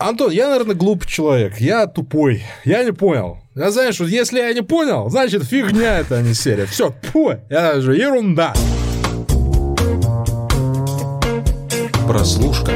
Антон, 0.00 0.30
я, 0.30 0.48
наверное, 0.48 0.76
глупый 0.76 1.08
человек. 1.08 1.58
Я 1.58 1.88
тупой. 1.88 2.44
Я 2.64 2.84
не 2.84 2.92
понял. 2.92 3.38
Я 3.56 3.72
знаю, 3.72 3.92
что 3.92 4.04
если 4.04 4.38
я 4.38 4.52
не 4.52 4.62
понял, 4.62 5.10
значит 5.10 5.42
фигня 5.42 5.98
это, 5.98 6.18
а 6.18 6.22
не 6.22 6.34
серия. 6.34 6.66
Все, 6.66 6.94
пу, 7.12 7.30
это 7.30 7.80
же 7.80 7.96
ерунда. 7.96 8.54
Прослушка. 12.06 12.70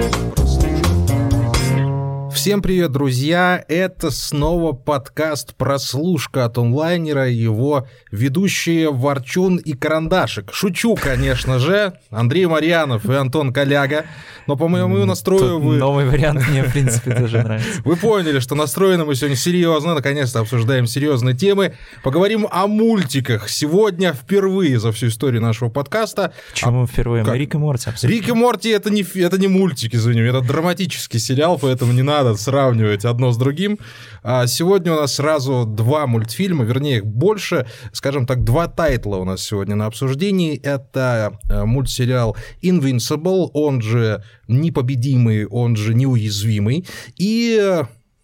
Всем 2.42 2.60
привет, 2.60 2.90
друзья! 2.90 3.64
Это 3.68 4.10
снова 4.10 4.72
подкаст 4.72 5.54
«Прослушка» 5.54 6.44
от 6.44 6.58
онлайнера, 6.58 7.30
его 7.30 7.86
ведущие 8.10 8.90
Ворчун 8.90 9.58
и 9.58 9.74
Карандашик. 9.74 10.52
Шучу, 10.52 10.96
конечно 10.96 11.60
же, 11.60 11.92
Андрей 12.10 12.46
Марьянов 12.46 13.08
и 13.08 13.14
Антон 13.14 13.52
Коляга, 13.52 14.06
но 14.48 14.56
по 14.56 14.66
моему 14.66 15.04
настрою 15.04 15.60
Тут 15.60 15.62
вы... 15.62 15.76
Новый 15.76 16.04
вариант 16.04 16.48
мне, 16.48 16.64
в 16.64 16.72
принципе, 16.72 17.14
тоже 17.14 17.44
нравится. 17.44 17.80
Вы 17.84 17.94
поняли, 17.94 18.40
что 18.40 18.56
настроены 18.56 19.04
мы 19.04 19.14
сегодня 19.14 19.36
серьезно, 19.36 19.94
наконец-то 19.94 20.40
обсуждаем 20.40 20.88
серьезные 20.88 21.36
темы. 21.36 21.74
Поговорим 22.02 22.48
о 22.50 22.66
мультиках. 22.66 23.48
Сегодня 23.48 24.12
впервые 24.12 24.80
за 24.80 24.90
всю 24.90 25.06
историю 25.06 25.42
нашего 25.42 25.68
подкаста. 25.68 26.32
Почему 26.50 26.88
впервые? 26.88 27.24
как? 27.24 27.34
Мы 27.34 27.38
Рик 27.38 27.54
и 27.54 27.58
Морти 27.58 27.88
обсудим. 27.88 28.12
Рик 28.12 28.28
и 28.28 28.32
Морти 28.32 28.70
это 28.70 28.90
не, 28.90 29.06
это 29.20 29.38
не 29.38 29.46
мультик, 29.46 29.94
извини, 29.94 30.22
это 30.22 30.40
драматический 30.40 31.20
сериал, 31.20 31.56
поэтому 31.56 31.92
не 31.92 32.02
надо 32.02 32.31
сравнивать 32.36 33.04
одно 33.04 33.32
с 33.32 33.36
другим. 33.36 33.78
А 34.22 34.46
сегодня 34.46 34.92
у 34.92 34.96
нас 34.96 35.14
сразу 35.14 35.64
два 35.66 36.06
мультфильма, 36.06 36.64
вернее, 36.64 36.98
их 36.98 37.06
больше, 37.06 37.66
скажем 37.92 38.26
так, 38.26 38.44
два 38.44 38.68
тайтла 38.68 39.16
у 39.16 39.24
нас 39.24 39.42
сегодня 39.42 39.74
на 39.74 39.86
обсуждении. 39.86 40.56
Это 40.58 41.38
э, 41.48 41.64
мультсериал 41.64 42.36
Invincible, 42.62 43.50
он 43.52 43.80
же 43.80 44.22
непобедимый, 44.48 45.46
он 45.46 45.76
же 45.76 45.94
неуязвимый. 45.94 46.86
И 47.16 47.82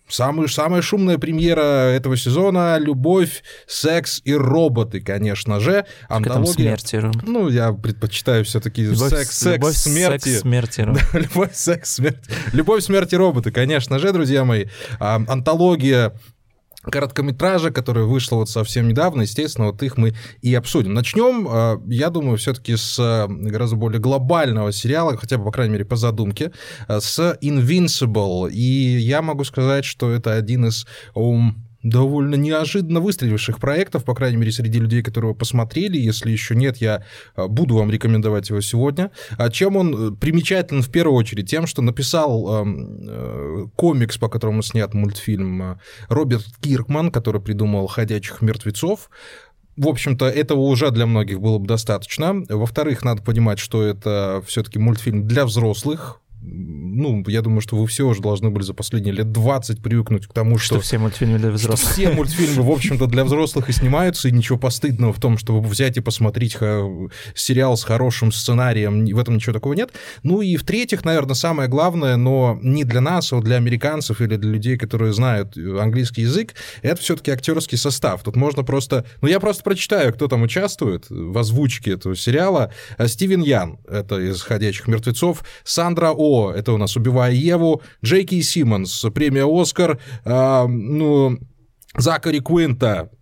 Самый, 0.08 0.48
самая 0.48 0.82
шумная 0.82 1.18
премьера 1.18 1.90
этого 1.90 2.16
сезона— 2.16 2.78
«Любовь, 2.80 3.42
секс 3.66 4.20
и 4.24 4.34
роботы», 4.34 5.00
конечно 5.00 5.60
же. 5.60 5.84
Как 6.08 6.26
там 6.26 6.46
смерти? 6.46 7.02
Ну, 7.24 7.48
я 7.48 7.72
предпочитаю 7.72 8.44
все-таки 8.44 8.82
Любовь, 8.84 9.10
секс, 9.10 9.38
секс, 9.38 9.56
любовь, 9.56 9.76
смерти. 9.76 10.28
секс, 10.28 10.40
смерти, 10.40 10.80
Ром. 10.80 10.96
Любовь, 11.12 11.54
секс, 11.54 11.94
смерть. 11.94 12.24
Любовь, 12.52 12.82
смерть 12.82 13.12
и 13.12 13.16
роботы, 13.16 13.50
конечно 13.50 13.98
же, 13.98 14.12
друзья 14.12 14.44
мои. 14.44 14.66
А, 14.98 15.22
антология 15.28 16.14
короткометража, 16.90 17.70
которая 17.70 18.04
вышла 18.04 18.36
вот 18.36 18.48
совсем 18.48 18.88
недавно, 18.88 19.22
естественно, 19.22 19.68
вот 19.68 19.82
их 19.82 19.96
мы 19.96 20.14
и 20.42 20.54
обсудим. 20.54 20.94
Начнем, 20.94 21.46
а, 21.48 21.80
я 21.86 22.10
думаю, 22.10 22.36
все-таки 22.38 22.76
с 22.76 22.98
а, 22.98 23.26
гораздо 23.28 23.76
более 23.76 24.00
глобального 24.00 24.72
сериала, 24.72 25.16
хотя 25.16 25.38
бы, 25.38 25.44
по 25.44 25.52
крайней 25.52 25.72
мере, 25.72 25.84
по 25.84 25.96
задумке, 25.96 26.52
а, 26.86 27.00
с 27.00 27.38
Invincible. 27.42 28.50
И 28.50 28.98
я 28.98 29.22
могу 29.22 29.44
сказать, 29.44 29.84
что 29.84 30.10
это 30.10 30.34
один 30.34 30.66
из 30.66 30.86
довольно 31.82 32.34
неожиданно 32.34 33.00
выстреливших 33.00 33.60
проектов, 33.60 34.04
по 34.04 34.14
крайней 34.14 34.36
мере, 34.36 34.52
среди 34.52 34.78
людей, 34.78 35.02
которые 35.02 35.30
его 35.30 35.38
посмотрели. 35.38 35.96
Если 35.96 36.30
еще 36.30 36.54
нет, 36.54 36.78
я 36.78 37.04
а, 37.34 37.48
буду 37.48 37.76
вам 37.76 37.90
рекомендовать 37.90 38.50
его 38.50 38.60
сегодня. 38.60 39.10
А 39.36 39.50
чем 39.50 39.76
он 39.76 40.12
э, 40.12 40.16
примечателен 40.16 40.82
в 40.82 40.90
первую 40.90 41.16
очередь? 41.16 41.48
Тем, 41.48 41.66
что 41.66 41.82
написал 41.82 42.62
эм, 42.62 42.98
э, 43.08 43.66
комикс, 43.76 44.18
по 44.18 44.28
которому 44.28 44.62
снят 44.62 44.92
мультфильм 44.92 45.62
э, 45.62 45.76
Роберт 46.08 46.46
Киркман, 46.60 47.10
который 47.10 47.40
придумал 47.40 47.86
«Ходячих 47.86 48.42
мертвецов». 48.42 49.10
В 49.76 49.86
общем-то, 49.86 50.26
этого 50.26 50.60
уже 50.60 50.90
для 50.90 51.06
многих 51.06 51.40
было 51.40 51.58
бы 51.58 51.66
достаточно. 51.68 52.34
Во-вторых, 52.48 53.04
надо 53.04 53.22
понимать, 53.22 53.60
что 53.60 53.84
это 53.84 54.42
все-таки 54.44 54.80
мультфильм 54.80 55.28
для 55.28 55.44
взрослых. 55.44 56.20
Ну, 56.40 57.24
я 57.26 57.42
думаю, 57.42 57.60
что 57.60 57.76
вы 57.76 57.86
все 57.86 58.06
уже 58.06 58.22
должны 58.22 58.50
были 58.50 58.62
за 58.62 58.72
последние 58.72 59.12
лет 59.12 59.32
20 59.32 59.82
привыкнуть 59.82 60.26
к 60.26 60.32
тому, 60.32 60.56
что, 60.58 60.76
Что 60.76 60.80
все 60.80 60.98
мультфильмы 60.98 61.38
для 61.38 61.50
взрослых. 61.50 61.92
все 61.92 62.10
мультфильмы, 62.10 62.62
в 62.62 62.70
общем-то, 62.70 63.06
для 63.06 63.24
взрослых 63.24 63.68
и 63.68 63.72
снимаются, 63.72 64.28
и 64.28 64.32
ничего 64.32 64.56
постыдного 64.56 65.12
в 65.12 65.20
том, 65.20 65.36
чтобы 65.36 65.66
взять 65.66 65.96
и 65.96 66.00
посмотреть 66.00 66.56
сериал 67.34 67.76
с 67.76 67.82
хорошим 67.82 68.30
сценарием, 68.30 69.04
в 69.04 69.18
этом 69.18 69.36
ничего 69.36 69.52
такого 69.52 69.74
нет. 69.74 69.92
Ну 70.22 70.40
и 70.40 70.56
в-третьих, 70.56 71.04
наверное, 71.04 71.34
самое 71.34 71.68
главное, 71.68 72.16
но 72.16 72.58
не 72.62 72.84
для 72.84 73.00
нас, 73.00 73.32
а 73.32 73.40
для 73.40 73.56
американцев 73.56 74.20
или 74.20 74.36
для 74.36 74.50
людей, 74.50 74.76
которые 74.76 75.12
знают 75.12 75.56
английский 75.56 76.22
язык, 76.22 76.54
это 76.82 77.00
все-таки 77.00 77.30
актерский 77.30 77.78
состав. 77.78 78.22
Тут 78.22 78.36
можно 78.36 78.62
просто... 78.62 79.04
Ну, 79.22 79.28
я 79.28 79.40
просто 79.40 79.62
прочитаю, 79.62 80.12
кто 80.12 80.28
там 80.28 80.42
участвует 80.42 81.06
в 81.10 81.36
озвучке 81.36 81.92
этого 81.92 82.14
сериала. 82.16 82.72
А, 82.96 83.08
Стивен 83.08 83.42
Ян, 83.42 83.78
это 83.88 84.20
из 84.20 84.40
«Ходячих 84.42 84.86
мертвецов», 84.86 85.44
Сандра 85.64 86.10
О, 86.10 86.27
это 86.54 86.72
у 86.72 86.76
нас 86.76 86.96
«Убивая 86.96 87.32
Еву», 87.32 87.82
Джейки 88.04 88.40
Симмонс, 88.40 89.04
премия 89.14 89.46
«Оскар», 89.46 89.98
а, 90.24 90.66
ну, 90.66 91.38
Закари 91.96 92.40
Куинта, 92.40 93.10
э, 93.12 93.17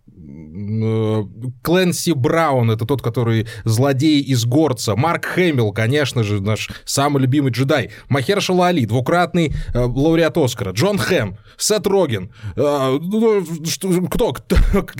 Кленси 1.63 2.11
Браун, 2.11 2.71
это 2.71 2.85
тот, 2.85 3.01
который 3.01 3.47
злодей 3.63 4.21
из 4.21 4.45
Горца, 4.45 4.95
Марк 4.95 5.25
Хэмилл, 5.25 5.71
конечно 5.71 6.23
же, 6.23 6.41
наш 6.41 6.69
самый 6.85 7.21
любимый 7.21 7.51
джедай, 7.51 7.91
Махершала 8.09 8.67
Али, 8.67 8.85
двукратный 8.85 9.53
э, 9.73 9.79
лауреат 9.79 10.37
Оскара, 10.37 10.71
Джон 10.71 10.97
Хэм, 10.97 11.37
Сет 11.57 11.87
Роген, 11.87 12.31
э, 12.55 12.99
ну, 13.01 13.45
что- 13.65 13.89
кто, 14.07 14.33
кто, 14.33 14.55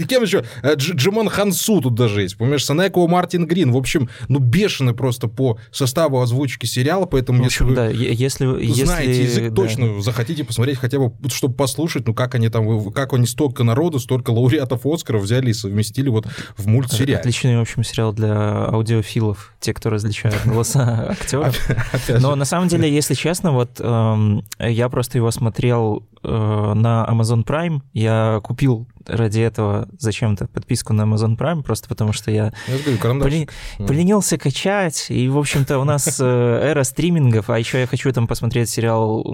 кем 0.07 0.23
еще, 0.23 0.43
Э, 0.63 0.75
Дж- 0.75 0.95
Джимон 0.95 1.29
Хансу 1.29 1.81
тут 1.81 1.95
даже 1.95 2.21
есть, 2.21 2.37
понимаешь, 2.37 2.65
Санеко 2.65 3.05
Мартин 3.07 3.45
Грин, 3.45 3.71
в 3.71 3.77
общем, 3.77 4.09
ну, 4.27 4.39
бешеный 4.39 4.93
просто 4.93 5.27
по 5.27 5.59
составу 5.71 6.21
озвучки 6.21 6.65
сериала, 6.65 7.05
поэтому 7.05 7.43
В 7.43 7.45
если 7.45 7.63
вы 7.63 7.75
да, 7.75 7.87
если... 7.89 8.85
знаете 8.85 9.21
если, 9.23 9.41
язык, 9.41 9.53
да. 9.53 9.55
точно 9.55 10.01
захотите 10.01 10.43
посмотреть 10.43 10.77
хотя 10.77 10.99
бы, 10.99 11.11
чтобы 11.29 11.55
послушать, 11.55 12.07
ну 12.07 12.13
как 12.13 12.35
они 12.35 12.49
там, 12.49 12.91
как 12.91 13.13
они 13.13 13.25
столько 13.27 13.63
народу, 13.63 13.99
столько 13.99 14.31
лауреатов 14.31 14.85
Оскара 14.85 15.16
взяли 15.17 15.49
и 15.49 15.53
совместили 15.53 16.09
вот 16.09 16.27
в 16.55 16.67
мультсериале. 16.67 17.19
Отличный, 17.19 17.57
в 17.57 17.61
общем, 17.61 17.83
сериал 17.83 18.13
для 18.13 18.65
аудиофилов, 18.67 19.53
те, 19.59 19.73
кто 19.73 19.89
различают 19.89 20.45
голоса 20.45 21.07
актеров. 21.09 21.57
Но 22.09 22.35
на 22.35 22.45
самом 22.45 22.67
деле, 22.67 22.93
если 22.93 23.13
честно, 23.13 23.51
вот 23.51 23.79
эм, 23.79 24.43
я 24.59 24.89
просто 24.89 25.17
его 25.17 25.31
смотрел 25.31 26.07
на 26.31 27.05
Amazon 27.09 27.43
Prime. 27.45 27.81
Я 27.93 28.39
купил 28.43 28.87
ради 29.05 29.39
этого 29.39 29.87
зачем-то 29.97 30.47
подписку 30.47 30.93
на 30.93 31.03
Amazon 31.03 31.37
Prime, 31.37 31.63
просто 31.63 31.87
потому 31.87 32.13
что 32.13 32.29
я 32.31 32.37
я. 32.37 32.51
Поли- 33.25 33.49
Поленился 33.87 34.37
качать, 34.37 35.07
и, 35.09 35.27
в 35.27 35.37
общем-то, 35.37 35.79
у 35.79 35.83
нас 35.83 36.19
э, 36.19 36.23
эра 36.25 36.83
стримингов, 36.83 37.49
а 37.49 37.57
еще 37.59 37.79
я 37.79 37.87
хочу 37.87 38.11
там 38.11 38.27
посмотреть 38.27 38.69
сериал 38.69 39.25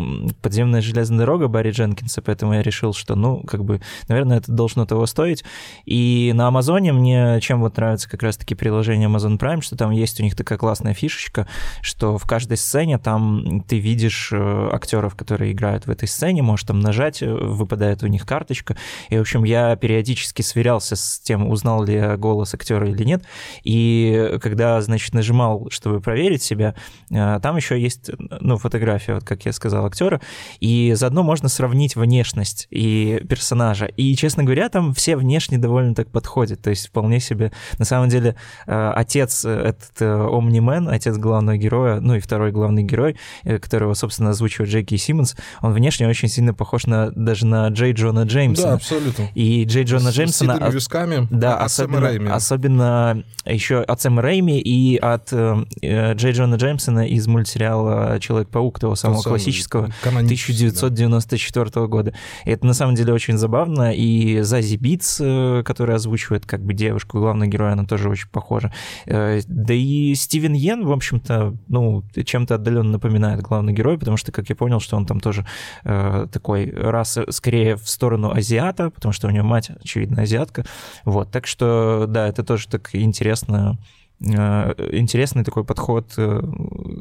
«Подземная 0.42 0.82
железная 0.82 1.20
дорога» 1.20 1.48
Барри 1.48 1.72
Дженкинса, 1.72 2.22
поэтому 2.22 2.54
я 2.54 2.62
решил, 2.62 2.94
что, 2.94 3.16
ну, 3.16 3.42
как 3.44 3.64
бы, 3.66 3.82
наверное, 4.08 4.38
это 4.38 4.52
должно 4.52 4.86
того 4.86 5.06
стоить. 5.06 5.44
И 5.86 6.32
на 6.34 6.48
Амазоне 6.48 6.94
мне 6.94 7.40
чем 7.42 7.62
вот 7.62 7.78
нравится 7.78 8.10
как 8.10 8.24
раз-таки 8.24 8.56
приложение 8.56 9.10
Amazon 9.10 9.38
Prime, 9.38 9.62
что 9.62 9.76
там 9.76 9.92
есть 9.92 10.20
у 10.20 10.24
них 10.24 10.36
такая 10.36 10.58
классная 10.58 10.94
фишечка, 10.94 11.48
что 11.82 12.18
в 12.18 12.26
каждой 12.26 12.58
сцене 12.58 12.98
там 12.98 13.62
ты 13.68 13.80
видишь 13.80 14.30
э, 14.32 14.70
актеров, 14.72 15.16
которые 15.16 15.52
играют 15.52 15.88
в 15.88 15.90
этой 15.90 16.08
сцене, 16.08 16.42
можешь 16.42 16.66
там 16.66 16.80
нажать, 16.84 17.22
э, 17.22 17.34
выпадает 17.34 18.04
у 18.04 18.08
них 18.08 18.26
карточка, 18.26 18.76
и, 19.10 19.18
в 19.18 19.22
общем, 19.22 19.44
я 19.44 19.76
периодически 19.76 20.42
сверялся 20.42 20.96
с 20.96 21.20
тем, 21.20 21.50
узнал 21.50 21.84
ли 21.84 21.96
я 21.96 22.18
голос 22.18 22.54
актера 22.54 22.88
или 22.88 23.04
нет, 23.04 23.24
и 23.64 24.38
когда, 24.42 24.82
значит, 24.82 25.14
нажимал, 25.14 25.68
чтобы 25.72 26.02
проверить 26.02 26.44
себя, 26.44 26.76
э, 27.10 27.40
там 27.42 27.58
еще 27.58 27.80
есть, 27.80 28.12
ну, 28.18 28.58
фотография, 28.58 29.16
вот 29.16 29.24
как 29.24 29.46
я 29.46 29.54
сказал, 29.54 29.86
актера, 29.86 30.22
и 30.60 30.94
заодно 30.96 31.24
можно 31.24 31.50
сравнить 31.50 31.96
внешность 31.96 32.68
и 32.70 33.24
персонажа. 33.28 33.86
И, 33.86 34.16
честно 34.16 34.44
говоря, 34.44 34.70
там 34.70 34.94
все 34.94 35.16
внешне 35.16 35.58
довольно 35.58 35.96
так 35.96 36.10
подходят, 36.10 36.62
то 36.62 36.70
есть 36.70 36.88
вполне 36.88 37.20
себе, 37.20 37.52
на 37.78 37.86
самом 37.86 38.10
деле, 38.10 38.36
э, 38.68 38.92
отец, 38.96 39.46
этот 39.46 40.02
Омнимен, 40.02 40.90
отец 40.90 41.18
главного 41.18 41.58
героя, 41.58 42.00
ну 42.00 42.16
и 42.16 42.20
второй 42.20 42.52
главный 42.52 42.84
герой, 42.84 43.18
которого, 43.44 43.94
собственно, 43.94 44.32
озвучивает 44.32 44.70
Джеки 44.70 44.98
Симмонс, 44.98 45.36
он 45.62 45.74
внешне 45.74 46.08
очень 46.08 46.28
сильно 46.28 46.54
похож 46.64 46.86
на, 46.86 47.12
даже 47.12 47.46
на 47.46 47.68
Джей 47.68 47.92
Джона 47.92 48.24
Джеймса. 48.24 48.64
Да, 48.64 48.74
абсолютно. 48.76 49.28
И 49.36 49.66
Джей 49.66 49.84
Джона 49.84 50.12
С- 50.12 50.16
Джеймсона... 50.16 50.54
С 50.54 50.56
седыми 50.58 50.74
висками. 50.74 51.28
Да, 51.30 51.68
Сэма 51.68 51.98
особенно, 51.98 52.36
особенно 52.36 53.24
еще 53.46 53.82
от 53.82 54.00
Сэма 54.02 54.22
Рэйми 54.22 54.62
и 54.62 54.96
от 54.96 55.34
э, 55.34 55.66
э, 55.82 56.14
Джей 56.14 56.32
Джона 56.32 56.56
Джеймсона 56.56 57.06
из 57.06 57.28
мультсериала 57.28 58.18
«Человек-паук», 58.22 58.80
того 58.80 58.96
самого 58.96 59.22
Тот 59.22 59.32
классического, 59.32 59.90
канонический, 60.02 60.54
да. 60.54 60.70
1994 60.70 61.88
года. 61.88 62.14
И 62.46 62.50
это 62.52 62.66
на 62.66 62.74
самом 62.74 62.96
деле 62.96 63.12
очень 63.12 63.38
забавно. 63.38 63.94
И 63.94 64.40
Зази 64.42 64.78
Битс, 64.78 65.20
э, 65.22 65.64
которая 65.66 65.98
озвучивает 65.98 66.46
как 66.46 66.64
бы 66.64 66.74
девушку 66.74 67.20
главного 67.20 67.50
героя, 67.50 67.74
она 67.74 67.84
тоже 67.84 68.10
очень 68.10 68.30
похожа. 68.30 68.72
Э, 69.06 69.42
Да 69.48 69.74
и 69.74 70.16
Стивен 70.16 70.54
Йен, 70.54 70.86
в 70.86 70.92
общем-то, 70.94 71.56
ну, 71.68 72.04
чем-то 72.26 72.56
отдаленно 72.56 72.92
напоминает 72.92 73.42
главного 73.42 73.76
героя, 73.76 73.98
потому 73.98 74.16
что, 74.18 74.32
как 74.32 74.48
я 74.50 74.56
понял, 74.56 74.80
что 74.80 74.96
он 74.96 75.06
там 75.06 75.20
тоже 75.20 75.46
э, 75.84 76.28
такой 76.32 76.53
расы 76.56 77.26
скорее 77.30 77.76
в 77.76 77.90
сторону 77.90 78.32
азиата, 78.32 78.90
потому 78.90 79.14
что 79.14 79.28
у 79.28 79.32
него 79.32 79.46
мать, 79.46 79.72
очевидно, 79.82 80.24
азиатка. 80.24 80.66
Вот, 81.06 81.32
так 81.32 81.48
что, 81.48 82.06
да, 82.08 82.28
это 82.28 82.44
тоже 82.44 82.68
так 82.68 82.90
интересно 82.94 83.78
интересный 84.24 85.44
такой 85.44 85.66
подход, 85.66 86.14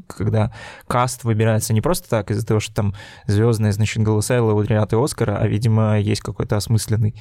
когда 0.09 0.53
каст 0.89 1.23
выбирается 1.23 1.73
не 1.73 1.81
просто 1.81 2.09
так 2.09 2.31
из-за 2.31 2.45
того, 2.45 2.59
что 2.59 2.75
там 2.75 2.95
звездные, 3.27 3.73
значит, 3.73 4.03
голоса 4.03 4.37
и 4.37 4.41
лауреаты 4.41 4.97
Оскара, 4.97 5.37
а, 5.37 5.47
видимо, 5.47 6.01
есть 6.01 6.21
какой-то 6.21 6.57
осмысленный 6.57 7.15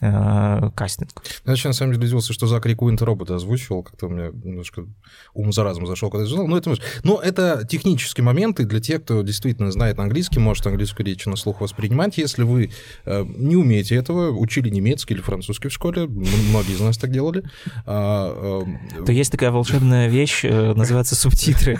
э, 0.00 0.70
кастинг. 0.74 1.22
Вообще, 1.44 1.68
на 1.68 1.74
самом 1.74 1.92
деле, 1.92 2.04
удивился, 2.04 2.32
что 2.32 2.46
Закари 2.46 2.74
Куинт 2.74 3.02
робота 3.02 3.36
озвучивал, 3.36 3.82
как-то 3.82 4.06
у 4.06 4.10
меня 4.10 4.30
немножко 4.32 4.86
ум 5.34 5.52
за 5.52 5.64
разум 5.64 5.86
зашел, 5.86 6.10
когда 6.10 6.24
я 6.24 6.30
узнал. 6.30 6.46
Но 6.46 6.56
это, 6.56 6.74
но 7.04 7.20
это 7.20 7.66
технические 7.68 8.24
моменты 8.24 8.64
для 8.64 8.80
тех, 8.80 9.02
кто 9.02 9.22
действительно 9.22 9.70
знает 9.70 9.98
английский, 9.98 10.38
может 10.38 10.66
английскую 10.66 11.06
речь 11.06 11.26
на 11.26 11.36
слух 11.36 11.60
воспринимать. 11.60 12.18
Если 12.18 12.42
вы 12.42 12.70
э, 13.04 13.24
не 13.26 13.56
умеете 13.56 13.96
этого, 13.96 14.30
учили 14.30 14.70
немецкий 14.70 15.14
или 15.14 15.20
французский 15.20 15.68
в 15.68 15.72
школе, 15.72 16.06
многие 16.06 16.74
из 16.74 16.80
нас 16.80 16.98
так 16.98 17.10
делали. 17.10 17.44
А, 17.86 18.64
э, 18.96 19.04
то 19.04 19.12
есть 19.12 19.30
такая 19.30 19.50
волшебная 19.50 20.08
вещь, 20.08 20.44
э, 20.44 20.72
называется 20.74 21.14
субтитры. 21.14 21.78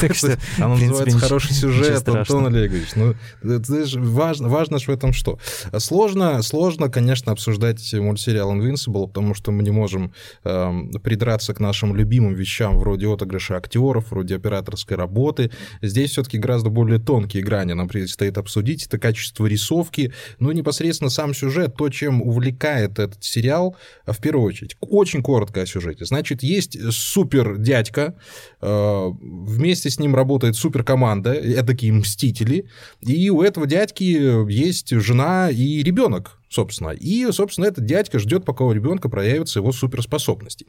Так 0.00 0.14
что, 0.14 0.38
Она 0.58 0.76
называется 0.76 1.18
«Хороший 1.18 1.52
сюжет», 1.52 2.08
Антон 2.08 2.46
Олегович. 2.46 2.88
Ну, 2.96 3.14
важно, 3.42 4.78
в 4.78 4.88
этом 4.88 5.12
что? 5.12 5.38
Сложно, 5.78 6.42
сложно, 6.42 6.88
конечно, 6.88 7.35
обсуждать 7.36 7.92
мультсериал 7.94 8.54
Invincible, 8.56 9.06
потому 9.06 9.34
что 9.34 9.52
мы 9.52 9.62
не 9.62 9.70
можем 9.70 10.12
э, 10.44 10.72
придраться 11.02 11.54
к 11.54 11.60
нашим 11.60 11.94
любимым 11.94 12.34
вещам 12.34 12.78
вроде 12.78 13.06
отыгрыша 13.06 13.56
актеров, 13.56 14.10
вроде 14.10 14.36
операторской 14.36 14.96
работы. 14.96 15.50
Здесь 15.82 16.12
все-таки 16.12 16.38
гораздо 16.38 16.70
более 16.70 16.98
тонкие 16.98 17.42
грани 17.42 17.74
нам 17.74 17.88
предстоит 17.88 18.38
обсудить. 18.38 18.86
Это 18.86 18.98
качество 18.98 19.46
рисовки, 19.46 20.12
ну 20.38 20.50
и 20.50 20.54
непосредственно 20.54 21.10
сам 21.10 21.34
сюжет, 21.34 21.76
то, 21.76 21.88
чем 21.90 22.22
увлекает 22.22 22.98
этот 22.98 23.22
сериал, 23.22 23.76
а, 24.06 24.12
в 24.12 24.18
первую 24.18 24.46
очередь. 24.46 24.76
Очень 24.80 25.22
коротко 25.22 25.62
о 25.62 25.66
сюжете. 25.66 26.06
Значит, 26.06 26.42
есть 26.42 26.78
супер 26.92 27.58
дядька, 27.58 28.14
э, 28.60 29.10
вместе 29.20 29.90
с 29.90 29.98
ним 29.98 30.14
работает 30.14 30.56
супер 30.56 30.84
команда, 30.84 31.34
такие 31.64 31.92
мстители, 31.92 32.66
и 33.00 33.28
у 33.28 33.42
этого 33.42 33.66
дядьки 33.66 34.04
есть 34.50 34.90
жена 34.90 35.50
и 35.50 35.82
ребенок 35.82 36.38
собственно. 36.48 36.90
И, 36.90 37.30
собственно, 37.32 37.66
этот 37.66 37.84
дядька 37.84 38.18
ждет, 38.18 38.44
пока 38.44 38.64
у 38.64 38.72
ребенка 38.72 39.08
проявятся 39.08 39.58
его 39.58 39.72
суперспособности. 39.72 40.66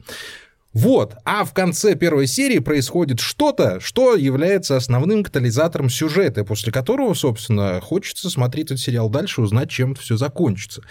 Вот, 0.77 1.15
а 1.25 1.43
в 1.43 1.53
конце 1.53 1.95
первой 1.95 2.27
серии 2.27 2.59
происходит 2.59 3.19
что-то, 3.19 3.79
что 3.79 4.13
является 4.13 4.75
основным 4.75 5.23
катализатором 5.23 5.89
сюжета, 5.89 6.45
после 6.45 6.71
которого, 6.71 7.15
собственно, 7.15 7.81
хочется 7.81 8.29
смотреть 8.29 8.67
этот 8.67 8.79
сериал 8.79 9.09
дальше, 9.09 9.41
узнать, 9.41 9.71
чем 9.71 9.93
это 9.93 10.01
все 10.01 10.17
закончится. 10.17 10.83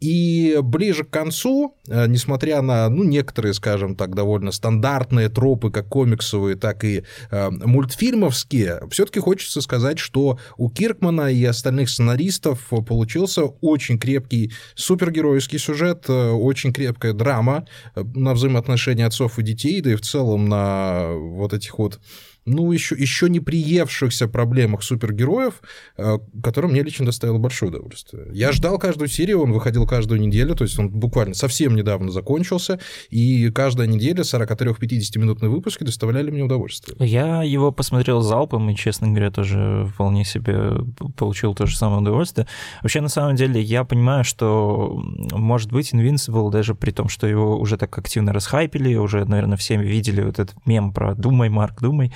И 0.00 0.58
ближе 0.62 1.04
к 1.04 1.10
концу, 1.10 1.76
э, 1.86 2.06
несмотря 2.06 2.62
на, 2.62 2.88
ну, 2.88 3.04
некоторые, 3.04 3.52
скажем 3.52 3.96
так, 3.96 4.14
довольно 4.14 4.50
стандартные 4.50 5.28
тропы, 5.28 5.70
как 5.70 5.90
комиксовые, 5.90 6.56
так 6.56 6.82
и 6.82 7.04
э, 7.30 7.50
мультфильмовские, 7.50 8.84
все-таки 8.90 9.20
хочется 9.20 9.60
сказать, 9.60 9.98
что 9.98 10.38
у 10.56 10.70
Киркмана 10.70 11.30
и 11.30 11.44
остальных 11.44 11.90
сценаристов 11.90 12.72
получился 12.88 13.44
очень 13.44 13.98
крепкий 13.98 14.52
супергеройский 14.74 15.58
сюжет, 15.58 16.06
э, 16.08 16.30
очень 16.30 16.72
крепкая 16.72 17.12
драма 17.12 17.66
э, 17.94 18.02
на 18.14 18.32
взаимоотношения 18.32 19.04
отцов 19.04 19.33
и 19.38 19.42
детей, 19.42 19.80
да 19.80 19.92
и 19.92 19.96
в 19.96 20.00
целом 20.00 20.48
на 20.48 21.12
вот 21.12 21.52
этих 21.52 21.78
вот 21.78 22.00
ну, 22.46 22.72
еще, 22.72 22.94
еще 22.94 23.28
не 23.30 23.40
приевшихся 23.40 24.28
проблемах 24.28 24.82
супергероев, 24.82 25.62
э, 25.96 26.18
которым 26.42 26.72
мне 26.72 26.82
лично 26.82 27.06
доставило 27.06 27.38
большое 27.38 27.70
удовольствие. 27.70 28.26
Я 28.32 28.52
ждал 28.52 28.78
каждую 28.78 29.08
серию, 29.08 29.42
он 29.42 29.52
выходил 29.52 29.86
каждую 29.86 30.20
неделю, 30.20 30.54
то 30.54 30.64
есть 30.64 30.78
он 30.78 30.90
буквально 30.90 31.34
совсем 31.34 31.74
недавно 31.74 32.10
закончился, 32.10 32.78
и 33.10 33.50
каждая 33.50 33.86
неделя 33.86 34.22
43-50-минутные 34.22 35.48
выпуски 35.48 35.84
доставляли 35.84 36.30
мне 36.30 36.42
удовольствие. 36.42 36.96
Я 37.00 37.42
его 37.42 37.72
посмотрел 37.72 38.20
залпом, 38.20 38.68
и, 38.70 38.76
честно 38.76 39.08
говоря, 39.08 39.30
тоже 39.30 39.88
вполне 39.94 40.24
себе 40.24 40.72
получил 41.16 41.54
то 41.54 41.66
же 41.66 41.76
самое 41.76 42.02
удовольствие. 42.02 42.46
Вообще, 42.82 43.00
на 43.00 43.08
самом 43.08 43.36
деле, 43.36 43.60
я 43.60 43.84
понимаю, 43.84 44.24
что, 44.24 45.02
может 45.32 45.72
быть, 45.72 45.92
Invincible, 45.94 46.50
даже 46.50 46.74
при 46.74 46.90
том, 46.90 47.08
что 47.08 47.26
его 47.26 47.58
уже 47.58 47.78
так 47.78 47.96
активно 47.96 48.32
расхайпили, 48.32 48.94
уже, 48.96 49.24
наверное, 49.24 49.56
все 49.56 49.76
видели 49.76 50.22
вот 50.22 50.38
этот 50.38 50.54
мем 50.66 50.92
про 50.92 51.14
«Думай, 51.14 51.48
Марк, 51.48 51.80
думай», 51.80 52.12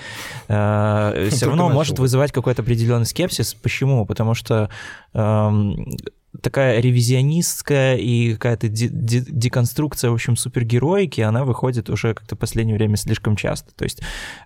э, 0.48 1.28
все 1.30 1.46
равно 1.46 1.68
может 1.68 1.98
вызывать 1.98 2.32
какой-то 2.32 2.62
определенный 2.62 3.06
скепсис. 3.06 3.54
Почему? 3.54 4.06
Потому 4.06 4.34
что 4.34 4.70
эм, 5.14 5.86
такая 6.40 6.80
ревизионистская 6.80 7.96
и 7.96 8.34
какая-то 8.34 8.68
деконструкция, 8.68 10.10
в 10.10 10.14
общем, 10.14 10.36
супергероики, 10.36 11.20
она 11.20 11.44
выходит 11.44 11.90
уже 11.90 12.14
как-то 12.14 12.36
в 12.36 12.38
последнее 12.38 12.76
время 12.76 12.96
слишком 12.96 13.36
часто. 13.36 13.74
То 13.74 13.84
есть 13.84 14.00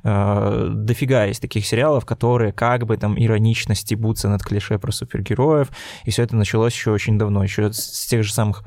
э, 0.05 0.69
дофига 0.73 1.25
есть 1.25 1.41
таких 1.41 1.67
сериалов, 1.67 2.07
которые 2.07 2.53
как 2.53 2.87
бы 2.87 2.97
там 2.97 3.21
иронично 3.23 3.75
стебутся 3.75 4.29
над 4.29 4.43
клише 4.43 4.79
про 4.79 4.93
супергероев, 4.93 5.69
и 6.05 6.11
все 6.11 6.23
это 6.23 6.37
началось 6.37 6.73
еще 6.73 6.93
очень 6.93 7.19
давно, 7.19 7.43
еще 7.43 7.73
с 7.73 8.07
тех 8.07 8.23
же 8.25 8.33
самых 8.33 8.65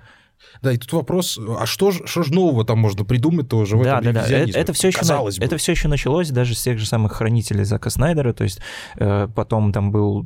да, 0.62 0.72
и 0.72 0.78
тут 0.78 0.92
вопрос, 0.94 1.40
а 1.60 1.66
что 1.66 1.92
же, 1.92 2.06
что 2.06 2.24
же 2.24 2.34
нового 2.34 2.66
там 2.66 2.80
можно 2.80 3.06
придумать 3.06 3.50
тоже 3.50 3.78
в 3.78 3.84
да, 3.84 4.00
этом 4.00 4.14
да, 4.14 4.26
да. 4.28 4.38
Это, 4.38 4.58
это, 4.60 4.74
все 4.74 4.88
еще, 4.88 5.00
Казалось 5.00 5.38
бы. 5.40 5.46
это 5.46 5.58
все 5.58 5.72
еще 5.74 5.88
началось 5.88 6.30
даже 6.30 6.56
с 6.56 6.64
тех 6.64 6.80
же 6.80 6.86
самых 6.86 7.14
хранителей 7.14 7.64
Зака 7.64 7.90
Снайдера, 7.90 8.34
то 8.34 8.44
есть 8.44 8.60
э, 8.98 9.28
потом 9.34 9.72
там 9.72 9.92
был 9.92 10.26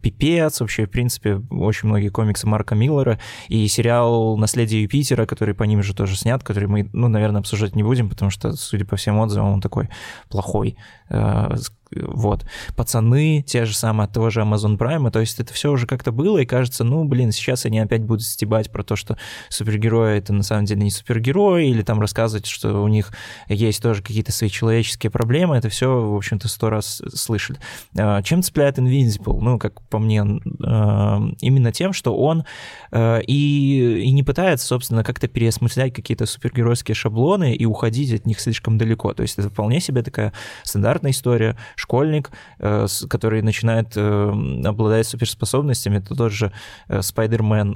Пипец, 0.00 0.60
вообще, 0.60 0.86
в 0.86 0.90
принципе, 0.90 1.42
очень 1.50 1.88
многие 1.88 2.08
комиксы 2.08 2.46
Марка 2.46 2.74
Миллера, 2.74 3.18
и 3.48 3.66
сериал 3.68 4.36
«Наследие 4.36 4.82
Юпитера», 4.82 5.26
который 5.26 5.54
по 5.54 5.64
ним 5.64 5.82
же 5.82 5.94
тоже 5.94 6.16
снят, 6.16 6.42
который 6.42 6.68
мы, 6.68 6.88
ну, 6.92 7.08
наверное, 7.08 7.40
обсуждать 7.40 7.76
не 7.76 7.82
будем, 7.82 8.08
потому 8.08 8.30
что, 8.30 8.52
судя 8.52 8.84
по 8.84 8.96
всем 8.96 9.18
отзывам, 9.18 9.52
он 9.52 9.60
такой 9.60 9.88
плохой, 10.28 10.76
э, 11.08 11.56
вот. 11.94 12.44
Пацаны, 12.76 13.42
те 13.46 13.64
же 13.64 13.74
самые 13.74 14.06
от 14.06 14.12
того 14.12 14.30
же 14.30 14.40
Amazon 14.40 14.78
Prime, 14.78 15.10
то 15.10 15.20
есть 15.20 15.38
это 15.40 15.52
все 15.52 15.70
уже 15.70 15.86
как-то 15.86 16.12
было, 16.12 16.38
и 16.38 16.46
кажется, 16.46 16.84
ну, 16.84 17.04
блин, 17.04 17.32
сейчас 17.32 17.66
они 17.66 17.78
опять 17.78 18.02
будут 18.02 18.22
стебать 18.22 18.70
про 18.70 18.82
то, 18.82 18.96
что 18.96 19.16
супергерои 19.48 20.18
это 20.18 20.32
на 20.32 20.42
самом 20.42 20.64
деле 20.64 20.82
не 20.82 20.90
супергерои, 20.90 21.68
или 21.68 21.82
там 21.82 22.00
рассказывать, 22.00 22.46
что 22.46 22.82
у 22.82 22.88
них 22.88 23.12
есть 23.48 23.82
тоже 23.82 24.02
какие-то 24.02 24.32
свои 24.32 24.50
человеческие 24.50 25.10
проблемы, 25.10 25.56
это 25.56 25.68
все, 25.68 26.00
в 26.00 26.16
общем-то, 26.16 26.48
сто 26.48 26.70
раз 26.70 27.02
слышали. 27.14 27.58
А, 27.98 28.22
чем 28.22 28.42
цепляет 28.42 28.78
Invincible? 28.78 29.38
Ну, 29.40 29.58
как 29.58 29.80
по 29.88 29.98
мне, 29.98 30.24
а, 30.64 31.20
именно 31.40 31.72
тем, 31.72 31.92
что 31.92 32.16
он 32.16 32.44
а, 32.90 33.18
и, 33.18 34.02
и 34.02 34.12
не 34.12 34.22
пытается, 34.22 34.66
собственно, 34.66 35.04
как-то 35.04 35.28
переосмыслять 35.28 35.92
какие-то 35.92 36.26
супергеройские 36.26 36.94
шаблоны 36.94 37.54
и 37.54 37.64
уходить 37.66 38.12
от 38.12 38.26
них 38.26 38.40
слишком 38.40 38.78
далеко. 38.78 39.12
То 39.14 39.22
есть 39.22 39.38
это 39.38 39.50
вполне 39.50 39.80
себе 39.80 40.02
такая 40.02 40.32
стандартная 40.62 41.10
история, 41.10 41.56
школьник, 41.82 42.30
э, 42.58 42.86
который 43.08 43.42
начинает 43.42 43.92
э, 43.96 44.32
обладать 44.64 45.06
суперспособностями, 45.06 45.98
это 45.98 46.14
тот 46.14 46.32
же 46.32 46.52
э, 46.88 47.02
Спайдермен, 47.02 47.72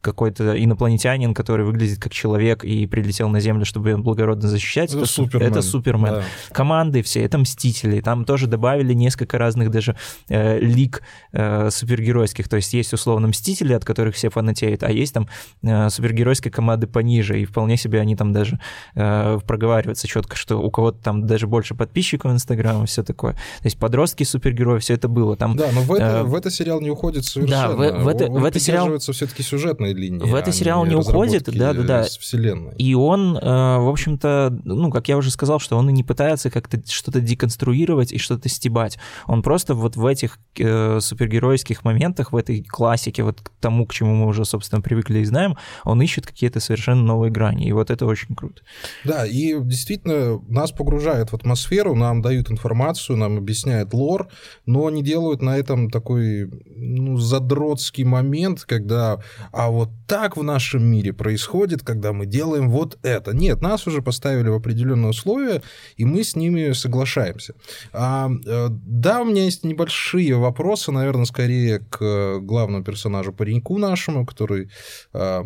какой-то 0.00 0.62
инопланетянин, 0.62 1.34
который 1.34 1.64
выглядит 1.64 2.00
как 2.00 2.12
человек 2.12 2.64
и 2.64 2.86
прилетел 2.86 3.28
на 3.28 3.40
Землю, 3.40 3.64
чтобы 3.64 3.96
благородно 3.96 4.48
защищать. 4.48 4.90
Это, 4.90 4.98
это 4.98 5.06
Супермен. 5.06 5.46
Это 5.48 5.62
Супермен. 5.62 6.14
Да. 6.14 6.22
Команды 6.52 7.02
все, 7.02 7.22
это 7.22 7.38
Мстители. 7.38 8.00
Там 8.00 8.24
тоже 8.24 8.46
добавили 8.46 8.92
несколько 8.92 9.38
разных 9.38 9.70
даже 9.70 9.96
э, 10.28 10.58
лик 10.58 11.02
э, 11.32 11.70
супергеройских. 11.70 12.48
То 12.48 12.56
есть 12.56 12.72
есть 12.74 12.92
условно 12.92 13.28
Мстители, 13.28 13.72
от 13.72 13.84
которых 13.84 14.14
все 14.14 14.30
фанатеют, 14.30 14.82
а 14.82 14.90
есть 14.90 15.14
там 15.14 15.28
э, 15.62 15.90
супергеройские 15.90 16.50
команды 16.50 16.86
пониже, 16.86 17.40
и 17.40 17.44
вполне 17.44 17.76
себе 17.76 18.00
они 18.00 18.16
там 18.16 18.32
даже 18.32 18.58
э, 18.94 19.38
проговариваются 19.46 20.08
четко, 20.08 20.36
что 20.36 20.56
у 20.60 20.70
кого-то 20.70 20.98
там 21.02 21.26
даже 21.26 21.46
больше 21.46 21.74
подписчиков 21.74 22.32
в 22.32 22.34
Инстаграм, 22.34 22.79
там 22.80 22.86
все 22.86 23.02
такое. 23.02 23.34
То 23.34 23.64
есть 23.64 23.78
подростки, 23.78 24.24
супергерои, 24.24 24.78
все 24.78 24.94
это 24.94 25.08
было. 25.08 25.36
Там, 25.36 25.56
да, 25.56 25.68
но 25.72 25.82
в 25.82 25.92
это, 25.92 26.04
э, 26.04 26.22
в 26.22 26.34
это 26.34 26.50
сериал 26.50 26.80
не 26.80 26.90
уходит 26.90 27.24
совершенно. 27.24 27.68
Да, 27.68 27.74
в, 27.74 28.04
в 28.04 28.08
это, 28.08 28.26
Он 28.26 28.40
в 28.40 28.44
это 28.44 28.58
сериал... 28.58 28.98
все-таки 28.98 29.42
сюжетной 29.42 29.92
линии. 29.92 30.20
В 30.20 30.34
это 30.34 30.52
сериал 30.52 30.86
не 30.86 30.94
уходит, 30.94 31.44
да, 31.44 31.72
да, 31.74 31.82
да. 31.82 32.02
Вселенной. 32.04 32.74
И 32.76 32.94
он, 32.94 33.36
э, 33.36 33.40
в 33.40 33.88
общем-то, 33.88 34.60
ну, 34.64 34.90
как 34.90 35.08
я 35.08 35.16
уже 35.16 35.30
сказал, 35.30 35.60
что 35.60 35.76
он 35.76 35.90
и 35.90 35.92
не 35.92 36.02
пытается 36.02 36.50
как-то 36.50 36.80
что-то 36.86 37.20
деконструировать 37.20 38.12
и 38.12 38.18
что-то 38.18 38.48
стебать. 38.48 38.98
Он 39.26 39.42
просто 39.42 39.74
вот 39.74 39.96
в 39.96 40.06
этих 40.06 40.38
э, 40.58 41.00
супергеройских 41.00 41.84
моментах, 41.84 42.32
в 42.32 42.36
этой 42.36 42.62
классике, 42.62 43.22
вот 43.22 43.40
к 43.40 43.50
тому, 43.60 43.86
к 43.86 43.92
чему 43.92 44.14
мы 44.14 44.26
уже, 44.26 44.44
собственно, 44.44 44.80
привыкли 44.80 45.18
и 45.18 45.24
знаем, 45.24 45.56
он 45.84 46.00
ищет 46.00 46.26
какие-то 46.26 46.60
совершенно 46.60 47.02
новые 47.02 47.30
грани. 47.30 47.66
И 47.66 47.72
вот 47.72 47.90
это 47.90 48.06
очень 48.06 48.34
круто. 48.34 48.62
Да, 49.04 49.26
и 49.26 49.60
действительно 49.60 50.40
нас 50.48 50.72
погружают 50.72 51.30
в 51.30 51.34
атмосферу, 51.34 51.94
нам 51.94 52.22
дают 52.22 52.50
информацию, 52.50 52.69
информацию, 52.70 53.16
нам 53.16 53.36
объясняют 53.36 53.92
лор, 53.92 54.28
но 54.66 54.88
не 54.90 55.02
делают 55.02 55.42
на 55.42 55.58
этом 55.58 55.90
такой 55.90 56.50
ну, 56.66 57.16
задротский 57.16 58.04
момент, 58.04 58.64
когда, 58.64 59.20
а 59.52 59.70
вот 59.70 59.90
так 60.06 60.36
в 60.36 60.42
нашем 60.42 60.84
мире 60.84 61.12
происходит, 61.12 61.82
когда 61.82 62.12
мы 62.12 62.26
делаем 62.26 62.70
вот 62.70 62.98
это. 63.02 63.32
Нет, 63.32 63.60
нас 63.60 63.86
уже 63.86 64.02
поставили 64.02 64.48
в 64.48 64.54
определенные 64.54 65.10
условия, 65.10 65.62
и 65.96 66.04
мы 66.04 66.22
с 66.22 66.36
ними 66.36 66.72
соглашаемся. 66.72 67.54
А, 67.92 68.30
э, 68.46 68.68
да, 68.70 69.22
у 69.22 69.24
меня 69.24 69.44
есть 69.44 69.64
небольшие 69.64 70.36
вопросы, 70.36 70.92
наверное, 70.92 71.24
скорее 71.24 71.80
к 71.80 72.38
главному 72.40 72.84
персонажу, 72.84 73.32
пареньку 73.32 73.78
нашему, 73.78 74.24
который 74.24 74.70
а, 75.12 75.42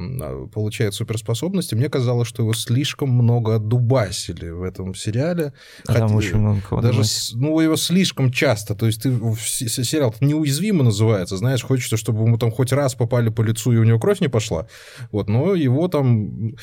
получает 0.53 0.95
суперспособности. 0.95 1.75
Мне 1.75 1.89
казалось, 1.89 2.29
что 2.29 2.43
его 2.43 2.53
слишком 2.53 3.11
много 3.11 3.57
отдубасили 3.57 4.51
в 4.51 4.63
этом 4.63 4.95
сериале. 4.95 5.53
А 5.87 5.95
там 5.95 6.15
очень 6.15 6.37
много 6.37 6.61
кого 6.69 6.83
Даже, 6.83 7.05
ну, 7.35 7.61
его 7.61 7.77
слишком 7.77 8.33
часто. 8.33 8.75
То 8.75 8.87
есть 8.87 9.03
ты 9.03 9.11
сериал 9.69 10.15
неуязвимо 10.21 10.85
называется, 10.85 11.37
знаешь, 11.37 11.63
хочется, 11.63 11.97
чтобы 11.97 12.25
ему 12.25 12.39
там 12.39 12.51
хоть 12.51 12.73
раз 12.73 12.95
попали 12.95 13.29
по 13.29 13.43
лицу, 13.43 13.73
и 13.73 13.77
у 13.77 13.85
него 13.85 13.99
кровь 13.99 14.21
не 14.21 14.29
пошла. 14.29 14.67
Вот, 15.13 15.29
но 15.29 15.55
его 15.55 15.89
там... 15.89 16.55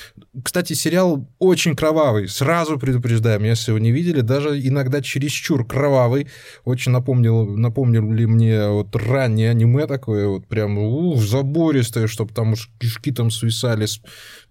Кстати, 0.44 0.74
сериал 0.74 1.28
очень 1.40 1.76
кровавый. 1.76 2.28
Сразу 2.28 2.78
предупреждаем, 2.78 3.44
если 3.44 3.72
вы 3.72 3.82
не 3.82 3.92
видели, 3.92 4.22
даже 4.22 4.60
иногда 4.60 5.02
чересчур 5.02 5.66
кровавый. 5.66 6.28
Очень 6.66 6.92
напомнил, 6.92 7.46
напомнили 7.46 8.26
мне 8.26 8.68
вот 8.68 8.96
раннее 8.96 9.52
аниме 9.52 9.88
такое, 9.88 10.28
вот 10.28 10.48
прям 10.48 10.78
ух, 10.78 11.22
забористое, 11.22 12.08
чтобы 12.08 12.34
там 12.34 12.54
уж 12.54 12.70
кишки 12.80 13.12
там 13.12 13.32
свисали 13.32 13.86
с, 13.86 14.02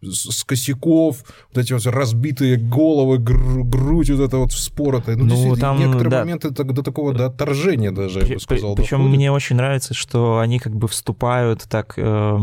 с 0.02 0.44
косяков, 0.44 1.24
вот 1.52 1.62
эти 1.62 1.72
вот 1.72 1.86
разбитые 1.86 2.56
головы, 2.56 3.18
гру, 3.18 3.64
грудь 3.64 4.10
вот 4.10 4.20
это 4.20 4.38
вот 4.38 4.52
вспоротая. 4.52 5.16
Ну, 5.16 5.24
ну 5.24 5.56
там, 5.56 5.78
некоторые 5.90 6.10
да. 6.10 6.18
моменты 6.20 6.50
так, 6.50 6.72
до 6.72 6.82
такого 6.82 7.12
до 7.12 7.26
отторжения 7.26 7.90
даже, 7.90 8.20
я 8.20 8.34
бы 8.34 8.40
сказал. 8.40 8.74
Причем 8.74 8.98
доходит. 8.98 9.16
мне 9.16 9.32
очень 9.32 9.56
нравится, 9.56 9.94
что 9.94 10.38
они 10.38 10.58
как 10.58 10.74
бы 10.74 10.88
вступают 10.88 11.64
так, 11.68 11.94
э, 11.96 12.38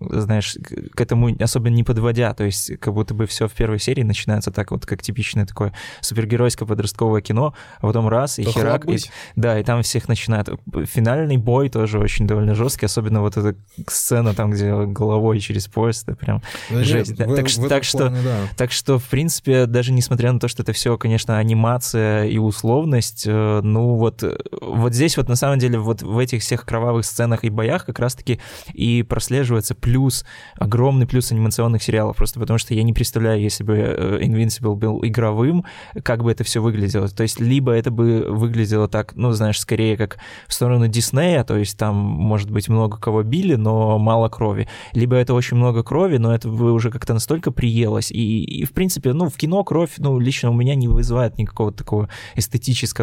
знаешь, 0.00 0.56
к 0.94 1.00
этому 1.00 1.34
особо 1.40 1.70
не 1.70 1.84
подводя, 1.84 2.34
то 2.34 2.44
есть 2.44 2.78
как 2.78 2.94
будто 2.94 3.14
бы 3.14 3.26
все 3.26 3.48
в 3.48 3.52
первой 3.52 3.78
серии 3.78 4.02
начинается 4.02 4.50
так 4.50 4.70
вот, 4.70 4.86
как 4.86 5.02
типичное 5.02 5.46
такое 5.46 5.72
супергеройское 6.00 6.66
подростковое 6.66 7.20
кино, 7.20 7.54
а 7.80 7.86
потом 7.86 8.08
раз, 8.08 8.38
и 8.38 8.44
да 8.44 8.50
херак, 8.50 8.88
и, 8.88 8.98
да, 9.36 9.58
и 9.58 9.64
там 9.64 9.82
всех 9.82 10.08
начинают. 10.08 10.48
Финальный 10.84 11.36
бой 11.36 11.68
тоже 11.68 11.98
очень 11.98 12.26
довольно 12.26 12.54
жесткий, 12.54 12.86
особенно 12.86 13.20
вот 13.20 13.36
эта 13.36 13.56
сцена 13.86 14.34
там, 14.34 14.50
где 14.50 14.72
головой 14.86 15.40
через 15.40 15.66
поезд, 15.66 16.08
это 16.08 16.16
прям 16.16 16.42
да 16.70 16.84
жесть. 16.84 17.10
Нет, 17.10 17.18
да. 17.18 17.26
в, 17.26 17.36
так, 17.36 17.48
в 17.48 17.68
так, 17.68 17.84
что, 17.84 18.08
да. 18.08 18.48
так 18.56 18.72
что, 18.72 18.98
в 18.98 19.04
принципе, 19.04 19.66
даже 19.66 19.92
несмотря 19.92 20.32
на 20.32 20.40
то, 20.40 20.48
что 20.48 20.62
это 20.62 20.72
все, 20.72 20.96
конечно, 20.98 21.38
анимация 21.38 22.24
и 22.24 22.38
условность, 22.66 23.24
э, 23.26 23.60
ну 23.62 23.94
вот, 23.94 24.24
вот 24.60 24.92
здесь 24.92 25.16
вот 25.16 25.28
на 25.28 25.36
самом 25.36 25.58
деле 25.60 25.78
вот 25.78 26.02
в 26.02 26.18
этих 26.18 26.42
всех 26.42 26.64
кровавых 26.64 27.04
сценах 27.04 27.44
и 27.44 27.48
боях 27.48 27.86
как 27.86 28.00
раз-таки 28.00 28.40
и 28.74 29.04
прослеживается 29.04 29.76
плюс, 29.76 30.24
огромный 30.58 31.06
плюс 31.06 31.30
анимационных 31.30 31.82
сериалов, 31.82 32.16
просто 32.16 32.40
потому 32.40 32.58
что 32.58 32.74
я 32.74 32.82
не 32.82 32.92
представляю, 32.92 33.40
если 33.40 33.62
бы 33.62 33.76
э, 33.76 34.18
Invincible 34.20 34.74
был 34.74 35.04
игровым, 35.04 35.64
как 36.02 36.24
бы 36.24 36.32
это 36.32 36.42
все 36.42 36.60
выглядело. 36.60 37.08
То 37.08 37.22
есть 37.22 37.40
либо 37.40 37.72
это 37.72 37.92
бы 37.92 38.26
выглядело 38.28 38.88
так, 38.88 39.14
ну, 39.14 39.30
знаешь, 39.30 39.60
скорее 39.60 39.96
как 39.96 40.18
в 40.48 40.52
сторону 40.52 40.88
Диснея, 40.88 41.44
то 41.44 41.56
есть 41.56 41.78
там, 41.78 41.94
может 41.96 42.50
быть, 42.50 42.68
много 42.68 42.98
кого 42.98 43.22
били, 43.22 43.54
но 43.54 43.98
мало 43.98 44.28
крови. 44.28 44.66
Либо 44.92 45.14
это 45.14 45.34
очень 45.34 45.56
много 45.56 45.84
крови, 45.84 46.16
но 46.16 46.34
это 46.34 46.48
бы 46.48 46.72
уже 46.72 46.90
как-то 46.90 47.14
настолько 47.14 47.52
приелось. 47.52 48.10
И, 48.10 48.44
и, 48.44 48.64
в 48.64 48.72
принципе, 48.72 49.12
ну, 49.12 49.28
в 49.28 49.36
кино 49.36 49.62
кровь, 49.62 49.92
ну, 49.98 50.18
лично 50.18 50.50
у 50.50 50.54
меня 50.54 50.74
не 50.74 50.88
вызывает 50.88 51.38
никакого 51.38 51.70
такого 51.72 52.08
эстетического 52.34 52.55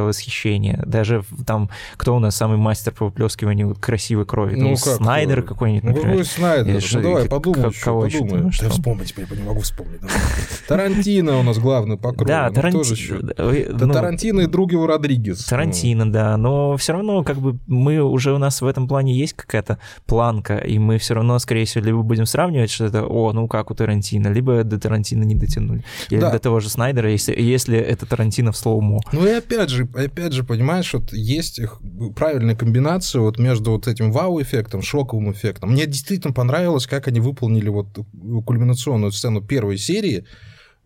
восхищения. 0.04 0.82
Даже 0.86 1.24
там, 1.46 1.70
кто 1.98 2.16
у 2.16 2.20
нас 2.20 2.36
самый 2.36 2.58
мастер 2.58 2.94
по 2.94 3.06
выплескиванию 3.06 3.76
красивой 3.80 4.26
крови? 4.26 4.56
Ну, 4.56 4.70
ну 4.70 4.76
как 4.76 4.96
Снайдер 4.98 5.44
какой-нибудь, 5.44 5.84
например. 5.84 6.08
Ну, 6.08 6.12
какой 6.12 6.26
Снайдер? 6.26 6.78
Или, 6.78 6.86
ну, 6.94 7.02
давай, 7.02 7.26
подумай 7.26 7.70
еще, 7.70 7.84
кого 7.84 8.02
подумай. 8.02 8.48
Еще, 8.48 8.64
ну, 8.64 8.70
да 8.70 8.76
вспомнить, 8.76 9.14
я 9.18 9.36
не 9.36 9.44
могу 9.44 9.62
вспомнить. 9.62 10.02
Тарантино 10.68 11.40
у 11.40 11.44
нас 11.44 11.58
главный 11.60 11.98
по 11.98 12.12
крови. 12.12 12.28
Да, 12.28 12.50
Тарантино. 12.52 13.34
Да, 13.34 13.94
Тарантино 13.94 14.42
и 14.42 14.48
друг 14.48 14.72
его 14.72 14.88
Родригес. 14.88 15.46
Тарантино, 15.46 16.12
да, 16.12 16.38
но 16.38 16.78
все 16.78 16.94
равно 16.94 17.24
как 17.24 17.38
бы 17.38 17.60
мы 17.68 18.02
уже 18.02 18.34
у 18.34 18.38
нас 18.38 18.62
в 18.62 18.66
этом 18.66 18.88
плане 18.88 19.14
есть 19.18 19.34
какая-то 19.34 19.80
планка, 20.06 20.58
и 20.58 20.80
мы 20.80 20.98
все 20.98 21.14
равно, 21.16 21.40
скорее 21.40 21.66
всего, 21.66 21.86
либо 21.86 22.02
будем 22.02 22.26
сравнивать, 22.26 22.72
что 22.72 22.86
это, 22.86 23.06
о, 23.06 23.32
ну 23.34 23.48
как 23.48 23.72
у 23.72 23.76
Тарантино, 23.76 24.28
либо 24.28 24.64
до 24.64 24.80
Тарантино 24.80 25.24
не 25.24 25.36
дотянули. 25.36 25.84
Или 26.10 26.20
да. 26.20 26.32
до 26.32 26.40
того 26.40 26.60
же 26.60 26.70
Снайдера, 26.70 27.10
если, 27.10 27.40
если 27.40 27.78
это 27.78 28.06
Тарантино 28.06 28.52
в 28.52 28.58
слоумо. 28.58 29.02
Ну 29.12 29.26
и 29.26 29.30
опять 29.44 29.70
же, 29.70 29.88
опять 29.94 30.34
же, 30.34 30.44
понимаешь, 30.44 30.94
вот 30.94 31.14
есть 31.14 31.60
правильная 32.16 32.56
комбинация 32.56 33.22
вот 33.22 33.38
между 33.40 33.72
вот 33.72 33.88
этим 33.88 34.12
вау-эффектом, 34.12 34.82
шоковым 34.82 35.32
эффектом. 35.32 35.72
Мне 35.72 35.86
действительно 35.86 36.34
понравилось, 36.34 36.88
как 36.88 37.08
они 37.08 37.20
выполнили 37.20 37.70
вот 37.70 37.88
кульминационную 38.46 39.12
сцену 39.12 39.42
первой 39.42 39.78
серии 39.78 40.26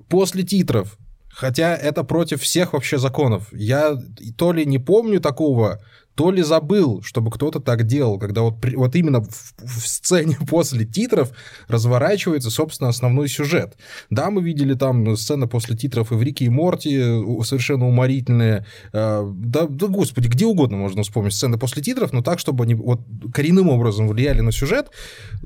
после 0.10 0.44
титров. 0.44 0.98
Хотя 1.30 1.76
это 1.76 2.04
против 2.04 2.42
всех 2.42 2.74
вообще 2.74 2.98
законов. 2.98 3.54
Я 3.54 3.96
то 4.38 4.52
ли 4.52 4.66
не 4.66 4.80
помню 4.80 5.22
такого, 5.22 5.80
то 6.18 6.32
ли 6.32 6.42
забыл, 6.42 7.04
чтобы 7.04 7.30
кто-то 7.30 7.60
так 7.60 7.86
делал, 7.86 8.18
когда 8.18 8.42
вот, 8.42 8.56
вот 8.76 8.96
именно 8.96 9.22
в, 9.22 9.54
в 9.60 9.88
сцене 9.88 10.36
после 10.50 10.84
титров 10.84 11.32
разворачивается, 11.68 12.50
собственно, 12.50 12.90
основной 12.90 13.28
сюжет. 13.28 13.78
Да, 14.10 14.32
мы 14.32 14.42
видели 14.42 14.74
там 14.74 15.16
сцены 15.16 15.48
после 15.48 15.78
титров 15.78 16.12
и 16.12 16.16
в 16.16 16.24
Рике 16.24 16.46
и 16.46 16.50
Морти, 16.50 16.98
совершенно 17.44 17.88
уморительные. 17.88 18.66
Э, 18.94 19.32
да, 19.32 19.68
да, 19.68 19.88
господи, 19.88 20.28
где 20.28 20.46
угодно 20.46 20.78
можно 20.78 21.04
вспомнить 21.04 21.36
сцены 21.36 21.60
после 21.60 21.84
титров, 21.84 22.12
но 22.12 22.24
так, 22.24 22.40
чтобы 22.40 22.64
они 22.64 22.74
вот 22.74 23.02
коренным 23.32 23.70
образом 23.70 24.08
влияли 24.08 24.42
на 24.42 24.52
сюжет. 24.52 24.90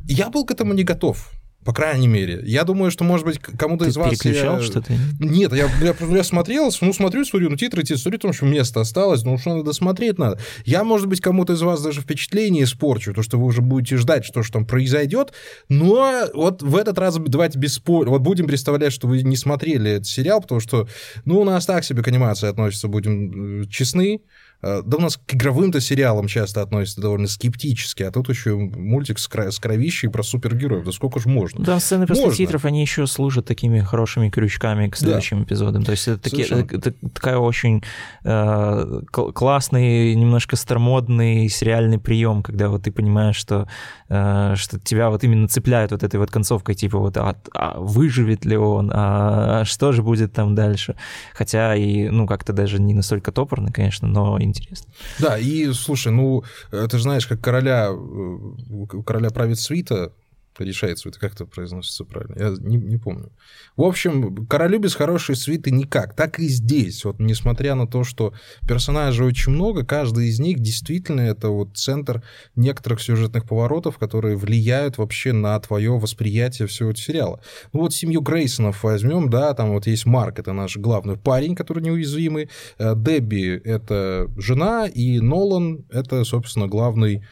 Я 0.07 0.29
был 0.29 0.45
к 0.45 0.51
этому 0.51 0.73
не 0.73 0.85
готов. 0.85 1.31
По 1.63 1.73
крайней 1.73 2.07
мере. 2.07 2.41
Я 2.43 2.63
думаю, 2.63 2.89
что, 2.89 3.03
может 3.03 3.25
быть, 3.25 3.37
кому-то 3.37 3.85
из 3.85 3.95
вас... 3.95 4.09
переключал 4.09 4.57
я... 4.57 4.61
что-то? 4.63 4.93
Нет, 5.19 5.53
я, 5.53 5.69
я, 5.81 5.95
я 6.09 6.23
смотрел, 6.23 6.71
ну, 6.81 6.91
смотрю 6.91 7.21
историю, 7.21 7.51
ну, 7.51 7.55
титры, 7.55 7.83
титры, 7.83 7.97
смотрю, 7.97 8.17
потому 8.17 8.33
что 8.33 8.45
место 8.45 8.81
осталось, 8.81 9.23
ну, 9.23 9.37
что 9.37 9.57
надо 9.57 9.71
смотреть 9.73 10.17
надо. 10.17 10.39
Я, 10.65 10.83
может 10.83 11.07
быть, 11.07 11.21
кому-то 11.21 11.53
из 11.53 11.61
вас 11.61 11.83
даже 11.83 12.01
впечатление 12.01 12.63
испорчу, 12.63 13.13
то, 13.13 13.21
что 13.21 13.37
вы 13.37 13.45
уже 13.45 13.61
будете 13.61 13.97
ждать, 13.97 14.25
что 14.25 14.41
же 14.41 14.51
там 14.51 14.65
произойдет, 14.65 15.33
но 15.69 16.11
вот 16.33 16.63
в 16.63 16.75
этот 16.75 16.97
раз 16.97 17.17
давайте 17.17 17.59
без 17.59 17.75
спойлеров. 17.75 18.13
Вот 18.13 18.21
будем 18.21 18.47
представлять, 18.47 18.91
что 18.91 19.07
вы 19.07 19.21
не 19.21 19.37
смотрели 19.37 19.91
этот 19.91 20.07
сериал, 20.07 20.41
потому 20.41 20.61
что, 20.61 20.87
ну, 21.25 21.39
у 21.39 21.43
нас 21.43 21.67
так 21.67 21.83
себе 21.83 22.01
к 22.01 22.07
анимации 22.07 22.47
относится, 22.47 22.87
будем 22.87 23.61
э, 23.61 23.65
честны. 23.67 24.21
Э, 24.61 24.81
да 24.85 24.97
у 24.97 25.01
нас 25.01 25.17
к 25.17 25.33
игровым-то 25.33 25.81
сериалам 25.81 26.27
часто 26.27 26.61
относятся 26.61 27.01
довольно 27.01 27.27
скептически, 27.27 28.03
а 28.03 28.11
тут 28.11 28.29
еще 28.29 28.55
мультик 28.55 29.19
с, 29.19 29.29
кро- 29.29 29.51
с 29.51 29.59
кровищей 29.59 30.09
про 30.09 30.23
супергероев. 30.23 30.85
Да 30.85 30.91
сколько 30.91 31.19
же 31.19 31.29
можно? 31.29 31.63
Да, 31.63 31.79
сцены 31.79 32.07
после 32.07 32.25
можно. 32.25 32.37
титров, 32.37 32.65
они 32.65 32.81
еще 32.81 33.07
служат 33.07 33.45
такими 33.45 33.79
хорошими 33.79 34.29
крючками 34.29 34.89
к 34.89 34.95
следующим 34.95 35.39
да. 35.39 35.43
эпизодам. 35.45 35.83
То 35.83 35.91
есть 35.91 36.07
это, 36.07 36.19
таки, 36.19 36.43
это 36.43 36.93
такая 37.13 37.37
очень 37.37 37.83
э, 38.23 39.01
классный, 39.11 40.15
немножко 40.15 40.55
старомодный 40.55 41.49
сериальный 41.49 41.99
прием, 41.99 42.43
когда 42.43 42.69
вот 42.69 42.83
ты 42.83 42.91
понимаешь, 42.91 43.35
что, 43.35 43.67
э, 44.09 44.53
что 44.55 44.79
тебя 44.79 45.09
вот 45.09 45.23
именно 45.23 45.47
цепляют 45.47 45.91
вот 45.91 46.03
этой 46.03 46.19
вот 46.19 46.29
концовкой, 46.31 46.75
типа 46.75 46.99
вот, 46.99 47.17
а, 47.17 47.35
а 47.53 47.79
выживет 47.79 48.45
ли 48.45 48.57
он, 48.57 48.91
а, 48.93 49.61
а 49.61 49.65
что 49.65 49.91
же 49.91 50.03
будет 50.03 50.33
там 50.33 50.55
дальше? 50.55 50.95
Хотя 51.33 51.75
и, 51.75 52.09
ну, 52.09 52.27
как-то 52.27 52.53
даже 52.53 52.79
не 52.79 52.93
настолько 52.93 53.31
топорно, 53.31 53.71
конечно, 53.71 54.07
но 54.07 54.37
интересно. 54.51 54.91
Да, 55.19 55.37
и 55.37 55.71
слушай, 55.73 56.11
ну, 56.11 56.43
ты 56.69 56.97
же 56.97 57.03
знаешь, 57.03 57.27
как 57.27 57.41
короля, 57.41 57.89
э, 57.91 59.01
короля 59.05 59.29
правит 59.29 59.59
свита, 59.59 60.13
решает 60.59 60.99
свита, 60.99 61.19
как 61.19 61.33
это 61.33 61.45
произносится 61.45 62.05
правильно, 62.05 62.35
я 62.37 62.55
не, 62.59 62.77
не 62.77 62.97
помню. 62.97 63.31
В 63.75 63.83
общем, 63.83 64.45
королю 64.47 64.79
без 64.79 64.95
хорошей 64.95 65.35
свиты 65.35 65.71
никак. 65.71 66.15
Так 66.15 66.39
и 66.39 66.47
здесь. 66.47 67.03
Вот 67.03 67.19
несмотря 67.19 67.75
на 67.75 67.87
то, 67.87 68.03
что 68.03 68.33
персонажей 68.67 69.25
очень 69.25 69.53
много, 69.53 69.85
каждый 69.85 70.27
из 70.27 70.39
них 70.39 70.59
действительно 70.59 71.21
это 71.21 71.49
вот 71.49 71.77
центр 71.77 72.21
некоторых 72.55 73.01
сюжетных 73.01 73.47
поворотов, 73.47 73.97
которые 73.97 74.35
влияют 74.35 74.97
вообще 74.97 75.33
на 75.33 75.59
твое 75.59 75.97
восприятие 75.97 76.67
всего 76.67 76.91
этого 76.91 77.01
сериала. 77.01 77.41
Ну 77.73 77.81
вот 77.81 77.93
семью 77.93 78.21
Грейсонов 78.21 78.83
возьмем, 78.83 79.29
да, 79.29 79.53
там 79.53 79.71
вот 79.71 79.87
есть 79.87 80.05
Марк, 80.05 80.39
это 80.39 80.53
наш 80.53 80.77
главный 80.77 81.17
парень, 81.17 81.55
который 81.55 81.83
неуязвимый, 81.83 82.49
э, 82.77 82.93
Дебби— 82.95 83.61
это 83.65 84.29
жена, 84.37 84.87
и 84.87 85.19
Нолан— 85.19 85.85
это, 85.89 86.23
собственно, 86.23 86.67
главный 86.67 87.23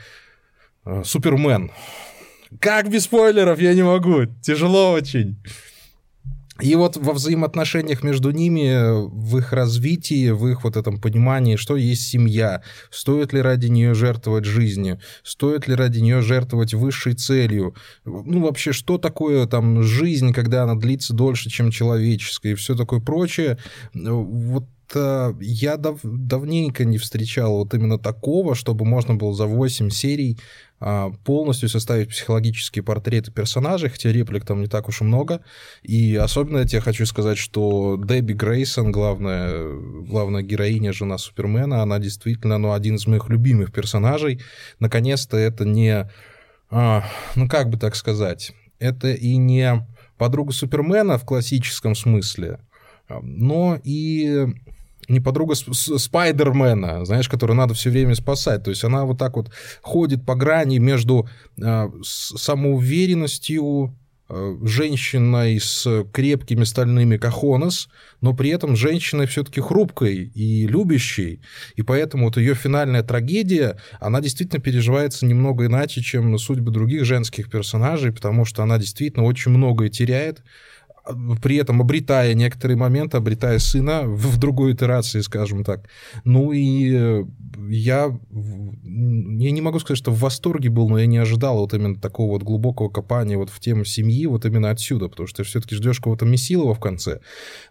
э, 0.85 1.03
Супермен. 1.03 1.71
Как 2.59 2.89
без 2.89 3.03
спойлеров? 3.03 3.59
Я 3.59 3.73
не 3.73 3.83
могу. 3.83 4.25
Тяжело 4.41 4.91
очень. 4.91 5.37
И 6.61 6.75
вот 6.75 6.97
во 6.97 7.13
взаимоотношениях 7.13 8.03
между 8.03 8.31
ними, 8.31 9.07
в 9.07 9.37
их 9.37 9.53
развитии, 9.53 10.29
в 10.31 10.45
их 10.47 10.63
вот 10.63 10.75
этом 10.75 10.99
понимании, 10.99 11.55
что 11.55 11.77
есть 11.77 12.03
семья, 12.07 12.61
стоит 12.91 13.31
ли 13.31 13.41
ради 13.41 13.67
нее 13.67 13.93
жертвовать 13.93 14.43
жизнью, 14.43 14.99
стоит 15.23 15.67
ли 15.67 15.75
ради 15.75 15.99
нее 15.99 16.21
жертвовать 16.21 16.73
высшей 16.73 17.13
целью, 17.13 17.75
ну 18.03 18.41
вообще, 18.41 18.73
что 18.73 18.97
такое 18.97 19.45
там 19.45 19.83
жизнь, 19.83 20.33
когда 20.33 20.63
она 20.63 20.75
длится 20.75 21.13
дольше, 21.13 21.49
чем 21.49 21.71
человеческая, 21.71 22.51
и 22.51 22.55
все 22.55 22.75
такое 22.75 22.99
прочее. 22.99 23.57
Вот 23.93 24.63
это 24.63 24.78
я 24.95 25.77
дав, 25.77 25.99
давненько 26.03 26.85
не 26.85 26.97
встречал 26.97 27.57
вот 27.57 27.73
именно 27.73 27.97
такого, 27.97 28.55
чтобы 28.55 28.85
можно 28.85 29.15
было 29.15 29.33
за 29.33 29.45
8 29.45 29.89
серий 29.89 30.39
а, 30.79 31.11
полностью 31.25 31.67
составить 31.67 32.09
психологические 32.09 32.83
портреты 32.83 33.31
персонажей, 33.31 33.89
хотя 33.89 34.11
реплик 34.11 34.45
там 34.45 34.61
не 34.61 34.67
так 34.67 34.87
уж 34.87 35.01
и 35.01 35.03
много. 35.03 35.41
И 35.83 36.15
особенно 36.15 36.59
я 36.59 36.65
тебе 36.65 36.81
хочу 36.81 37.05
сказать, 37.05 37.37
что 37.37 38.01
Дебби 38.03 38.33
Грейсон, 38.33 38.91
главная, 38.91 39.75
главная 40.07 40.41
героиня, 40.41 40.93
жена 40.93 41.17
Супермена, 41.17 41.81
она 41.81 41.99
действительно 41.99 42.57
ну, 42.57 42.71
один 42.71 42.95
из 42.95 43.05
моих 43.07 43.29
любимых 43.29 43.73
персонажей. 43.73 44.41
Наконец-то 44.79 45.37
это 45.37 45.65
не... 45.65 46.09
А, 46.71 47.03
ну, 47.35 47.49
как 47.49 47.69
бы 47.69 47.77
так 47.77 47.95
сказать? 47.95 48.53
Это 48.79 49.11
и 49.11 49.35
не 49.35 49.85
подруга 50.17 50.53
Супермена 50.53 51.17
в 51.17 51.25
классическом 51.25 51.95
смысле, 51.95 52.59
но 53.09 53.79
и 53.83 54.47
не 55.09 55.19
подруга 55.19 55.55
Спайдермена, 55.55 57.05
знаешь, 57.05 57.27
которую 57.27 57.57
надо 57.57 57.73
все 57.73 57.89
время 57.89 58.15
спасать. 58.15 58.63
То 58.63 58.69
есть 58.69 58.83
она 58.83 59.05
вот 59.05 59.17
так 59.17 59.35
вот 59.35 59.51
ходит 59.81 60.25
по 60.25 60.35
грани 60.35 60.77
между 60.77 61.27
э, 61.61 61.89
самоуверенностью, 62.03 63.95
э, 64.29 64.57
женщиной 64.63 65.59
с 65.59 66.05
крепкими 66.13 66.63
стальными 66.63 67.17
кахонос, 67.17 67.89
но 68.21 68.33
при 68.33 68.51
этом 68.51 68.75
женщиной 68.75 69.25
все-таки 69.25 69.59
хрупкой 69.59 70.31
и 70.35 70.67
любящей. 70.67 71.41
И 71.75 71.81
поэтому 71.81 72.25
вот 72.25 72.37
ее 72.37 72.53
финальная 72.53 73.01
трагедия, 73.01 73.77
она 73.99 74.21
действительно 74.21 74.61
переживается 74.61 75.25
немного 75.25 75.65
иначе, 75.65 76.01
чем 76.01 76.37
судьбы 76.37 76.71
других 76.71 77.05
женских 77.05 77.49
персонажей, 77.49 78.13
потому 78.13 78.45
что 78.45 78.61
она 78.61 78.77
действительно 78.77 79.25
очень 79.25 79.51
многое 79.51 79.89
теряет 79.89 80.43
при 81.41 81.57
этом 81.57 81.81
обретая 81.81 82.33
некоторые 82.33 82.77
моменты, 82.77 83.17
обретая 83.17 83.59
сына 83.59 84.03
в, 84.03 84.37
другой 84.37 84.73
итерации, 84.73 85.21
скажем 85.21 85.63
так. 85.63 85.89
Ну 86.23 86.51
и 86.51 86.93
э, 86.93 87.23
я, 87.69 88.17
я 88.31 89.51
не 89.51 89.61
могу 89.61 89.79
сказать, 89.79 89.97
что 89.97 90.11
в 90.11 90.19
восторге 90.19 90.69
был, 90.69 90.89
но 90.89 90.99
я 90.99 91.05
не 91.05 91.17
ожидал 91.17 91.57
вот 91.57 91.73
именно 91.73 91.95
такого 91.95 92.31
вот 92.31 92.43
глубокого 92.43 92.89
копания 92.89 93.37
вот 93.37 93.49
в 93.49 93.59
тему 93.59 93.85
семьи 93.85 94.25
вот 94.25 94.45
именно 94.45 94.69
отсюда, 94.69 95.07
потому 95.07 95.27
что 95.27 95.37
ты 95.37 95.43
все-таки 95.43 95.75
ждешь 95.75 95.99
кого-то 95.99 96.25
Месилова 96.25 96.73
в 96.73 96.79
конце. 96.79 97.19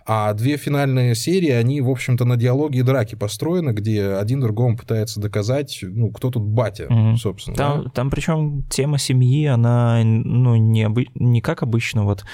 А 0.06 0.32
две 0.34 0.56
финальные 0.56 1.14
серии, 1.14 1.50
они, 1.50 1.80
в 1.80 1.90
общем-то, 1.90 2.24
на 2.24 2.36
диалоге 2.36 2.80
и 2.80 2.82
драке 2.82 3.16
построены, 3.16 3.70
где 3.70 4.04
один 4.08 4.40
другому 4.40 4.76
пытается 4.76 5.20
доказать, 5.20 5.78
ну, 5.82 6.10
кто 6.10 6.30
тут 6.30 6.42
батя, 6.42 6.86
угу. 6.86 7.16
собственно. 7.16 7.56
Там, 7.56 7.84
да? 7.84 7.90
там 7.90 8.10
причем 8.10 8.64
тема 8.70 8.98
семьи, 8.98 9.46
она, 9.46 10.02
ну, 10.04 10.56
не, 10.56 10.84
обы... 10.84 11.06
не 11.14 11.40
как 11.40 11.62
обычно 11.62 12.04
вот 12.04 12.24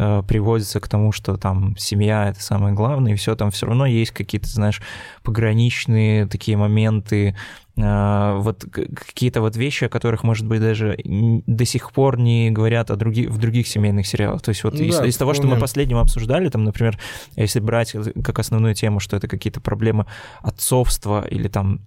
Э, 0.00 0.22
приводится 0.26 0.78
к 0.78 0.86
тому, 0.86 1.10
что 1.10 1.36
там 1.36 1.76
семья 1.76 2.28
это 2.28 2.40
самое 2.40 2.72
главное, 2.72 3.14
и 3.14 3.16
все 3.16 3.34
там 3.34 3.50
все 3.50 3.66
равно 3.66 3.84
есть 3.84 4.12
какие-то, 4.12 4.48
знаешь, 4.48 4.80
пограничные 5.24 6.26
такие 6.26 6.56
моменты, 6.56 7.36
вот 7.78 8.64
какие-то 8.72 9.40
вот 9.40 9.56
вещи, 9.56 9.84
о 9.84 9.88
которых, 9.88 10.24
может 10.24 10.46
быть, 10.46 10.60
даже 10.60 10.98
до 11.04 11.64
сих 11.64 11.92
пор 11.92 12.18
не 12.18 12.50
говорят 12.50 12.90
о 12.90 12.96
других, 12.96 13.30
в 13.30 13.38
других 13.38 13.68
семейных 13.68 14.06
сериалах. 14.06 14.42
То 14.42 14.48
есть 14.48 14.64
вот 14.64 14.76
да, 14.76 14.82
из, 14.82 15.00
из 15.00 15.16
того, 15.16 15.32
что 15.32 15.46
мы 15.46 15.58
последним 15.58 15.98
обсуждали, 15.98 16.48
там, 16.48 16.64
например, 16.64 16.98
если 17.36 17.60
брать 17.60 17.94
как 18.24 18.38
основную 18.40 18.74
тему, 18.74 18.98
что 18.98 19.16
это 19.16 19.28
какие-то 19.28 19.60
проблемы 19.60 20.06
отцовства 20.42 21.24
или 21.28 21.48
там 21.48 21.80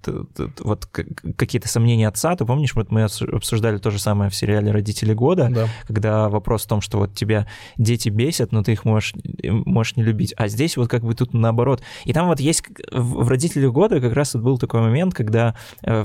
вот 0.60 0.86
какие-то 0.86 1.68
сомнения 1.68 2.08
отца, 2.08 2.36
то 2.36 2.46
помнишь, 2.46 2.74
вот 2.74 2.92
мы 2.92 3.04
обсуждали 3.04 3.78
то 3.78 3.92
же 3.92 4.00
самое 4.00 4.30
в 4.30 4.36
сериале 4.36 4.72
«Родители 4.72 5.14
года», 5.14 5.50
да. 5.52 5.68
когда 5.88 6.30
вопрос 6.30 6.64
в 6.64 6.68
том, 6.68 6.82
что 6.82 7.00
вот 7.00 7.14
тебя 7.14 7.48
дети 7.78 8.10
бесят, 8.10 8.52
но 8.52 8.64
ты 8.64 8.74
их 8.74 8.86
можешь, 8.86 9.14
можешь 9.44 9.96
не 9.98 10.04
любить. 10.04 10.34
А 10.38 10.48
здесь 10.48 10.78
вот 10.78 10.90
как 10.90 11.04
бы 11.04 11.14
тут 11.16 11.34
наоборот. 11.34 11.82
И 12.06 12.14
там 12.14 12.28
вот 12.28 12.40
есть 12.40 12.64
в 12.92 13.28
«Родителях 13.28 13.74
года» 13.74 14.00
как 14.00 14.14
раз 14.14 14.34
вот 14.36 14.44
был 14.44 14.58
такой 14.58 14.82
момент, 14.82 15.14
когда 15.14 15.56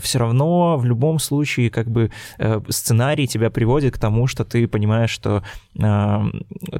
все 0.00 0.18
равно 0.18 0.76
в 0.76 0.85
любом 0.85 1.18
случае 1.18 1.71
как 1.71 1.90
бы 1.90 2.11
э, 2.38 2.61
сценарий 2.68 3.26
тебя 3.26 3.50
приводит 3.50 3.95
к 3.95 3.99
тому, 3.99 4.26
что 4.26 4.45
ты 4.45 4.66
понимаешь, 4.68 5.11
что 5.11 5.42
э, 5.78 6.23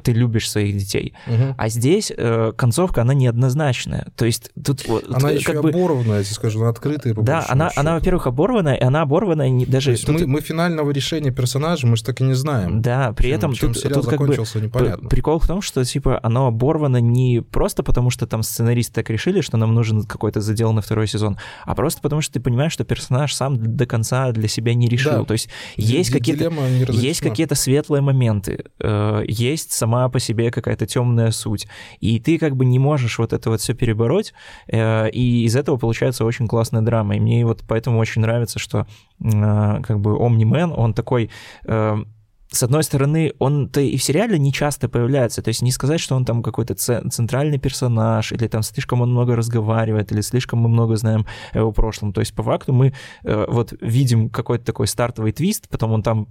ты 0.03 0.13
любишь 0.13 0.49
своих 0.49 0.77
детей. 0.77 1.13
Угу. 1.27 1.55
А 1.57 1.69
здесь 1.69 2.11
концовка, 2.57 3.01
она 3.01 3.13
неоднозначная. 3.13 4.07
То 4.15 4.25
есть 4.25 4.51
тут... 4.63 4.85
Она 5.11 5.31
еще 5.31 5.53
как 5.53 5.61
бы... 5.61 5.69
оборванная, 5.69 6.19
я 6.19 6.23
тебе 6.23 6.35
скажу, 6.35 6.59
она 6.59 6.69
открытая. 6.69 7.13
Да, 7.13 7.45
она, 7.47 7.71
она, 7.75 7.95
во-первых, 7.95 8.27
оборванная, 8.27 8.75
и 8.75 8.83
она 8.83 9.01
оборванная 9.01 9.49
не, 9.49 9.65
даже... 9.65 9.85
То 9.85 9.91
есть 9.91 10.05
тут... 10.05 10.21
мы, 10.21 10.27
мы 10.27 10.41
финального 10.41 10.91
решения 10.91 11.31
персонажа, 11.31 11.87
мы 11.87 11.97
же 11.97 12.03
так 12.03 12.21
и 12.21 12.23
не 12.23 12.33
знаем. 12.33 12.81
Да, 12.81 13.13
при 13.13 13.27
чем, 13.27 13.37
этом 13.37 13.53
чем 13.53 13.73
тут, 13.73 13.83
сериал 13.83 14.01
тут 14.01 14.09
как 14.09 14.19
бы 14.19 14.35
непонятно. 14.35 15.09
Прикол 15.09 15.39
в 15.39 15.47
том, 15.47 15.61
что 15.61 15.83
типа 15.83 16.19
оно 16.23 16.47
оборвано 16.47 16.97
не 16.97 17.41
просто 17.41 17.83
потому, 17.83 18.09
что 18.09 18.27
там 18.27 18.43
сценаристы 18.43 18.93
так 18.95 19.09
решили, 19.09 19.41
что 19.41 19.57
нам 19.57 19.73
нужен 19.73 20.03
какой-то 20.03 20.41
заделанный 20.41 20.81
второй 20.81 21.07
сезон, 21.07 21.37
а 21.65 21.75
просто 21.75 22.01
потому, 22.01 22.21
что 22.21 22.33
ты 22.33 22.39
понимаешь, 22.39 22.71
что 22.71 22.83
персонаж 22.87 23.33
сам 23.33 23.57
до 23.77 23.85
конца 23.85 24.31
для 24.31 24.47
себя 24.47 24.73
не 24.73 24.87
решил. 24.87 25.19
Да. 25.19 25.25
То 25.25 25.33
есть 25.33 25.49
есть 25.75 26.11
какие-то, 26.11 26.51
есть 26.89 27.21
какие-то 27.21 27.55
светлые 27.55 28.01
моменты, 28.01 28.65
э, 28.79 29.23
есть 29.27 29.71
сама 29.71 30.09
по 30.09 30.19
себе 30.19 30.51
какая-то 30.51 30.85
темная 30.85 31.31
суть, 31.31 31.67
и 31.99 32.19
ты 32.19 32.37
как 32.37 32.55
бы 32.55 32.65
не 32.65 32.79
можешь 32.79 33.19
вот 33.19 33.33
это 33.33 33.49
вот 33.49 33.61
все 33.61 33.73
перебороть, 33.73 34.33
э, 34.67 35.09
и 35.09 35.43
из 35.43 35.55
этого 35.55 35.77
получается 35.77 36.25
очень 36.25 36.47
классная 36.47 36.81
драма. 36.81 37.15
И 37.15 37.19
мне 37.19 37.45
вот 37.45 37.63
поэтому 37.67 37.99
очень 37.99 38.21
нравится, 38.21 38.59
что 38.59 38.87
э, 39.19 39.81
как 39.83 39.99
бы 39.99 40.11
Omni-Man, 40.11 40.73
он 40.73 40.93
такой 40.93 41.29
с 42.57 42.63
одной 42.63 42.83
стороны, 42.83 43.33
он-то 43.39 43.81
и 43.81 43.97
в 43.97 44.03
сериале 44.03 44.39
не 44.39 44.51
часто 44.51 44.89
появляется, 44.89 45.41
то 45.41 45.49
есть 45.49 45.61
не 45.61 45.71
сказать, 45.71 45.99
что 45.99 46.15
он 46.15 46.25
там 46.25 46.41
какой-то 46.41 46.73
центральный 46.75 47.59
персонаж, 47.59 48.31
или 48.31 48.47
там 48.47 48.63
слишком 48.63 49.01
он 49.01 49.11
много 49.11 49.35
разговаривает, 49.35 50.11
или 50.11 50.21
слишком 50.21 50.59
мы 50.59 50.69
много 50.69 50.95
знаем 50.95 51.25
о 51.53 51.59
его 51.59 51.71
прошлом. 51.71 52.13
То 52.13 52.21
есть 52.21 52.33
по 52.33 52.43
факту 52.43 52.73
мы 52.73 52.93
э, 53.23 53.45
вот 53.47 53.73
видим 53.79 54.29
какой-то 54.29 54.65
такой 54.65 54.87
стартовый 54.87 55.31
твист, 55.31 55.69
потом 55.69 55.91
он 55.91 56.01
там 56.03 56.27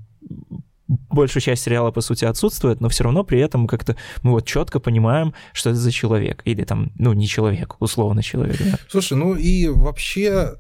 большую 0.89 1.43
часть 1.43 1.63
сериала, 1.63 1.91
по 1.91 2.01
сути, 2.01 2.25
отсутствует, 2.25 2.81
но 2.81 2.89
все 2.89 3.05
равно 3.05 3.25
при 3.25 3.41
этом 3.41 3.67
как-то 3.67 3.97
мы 4.23 4.33
вот 4.33 4.47
четко 4.47 4.81
понимаем, 4.81 5.35
что 5.53 5.71
это 5.71 5.79
за 5.79 5.91
человек. 5.91 6.43
Или 6.45 6.65
там, 6.65 6.93
ну, 6.97 7.13
не 7.13 7.27
человек, 7.27 7.77
условно 7.81 8.23
человек. 8.23 8.59
Да. 8.61 8.79
Слушай, 8.89 9.17
ну 9.17 9.35
и 9.35 9.69
вообще, 9.69 10.55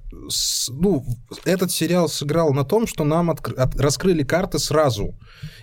ну, 0.68 1.04
этот 1.44 1.70
сериал 1.70 2.08
сыграл 2.08 2.52
на 2.52 2.64
том, 2.64 2.86
что 2.86 3.04
нам 3.04 3.30
от, 3.30 3.46
от, 3.48 3.76
раскрыли 3.80 4.22
карты 4.24 4.58
сразу. 4.58 5.14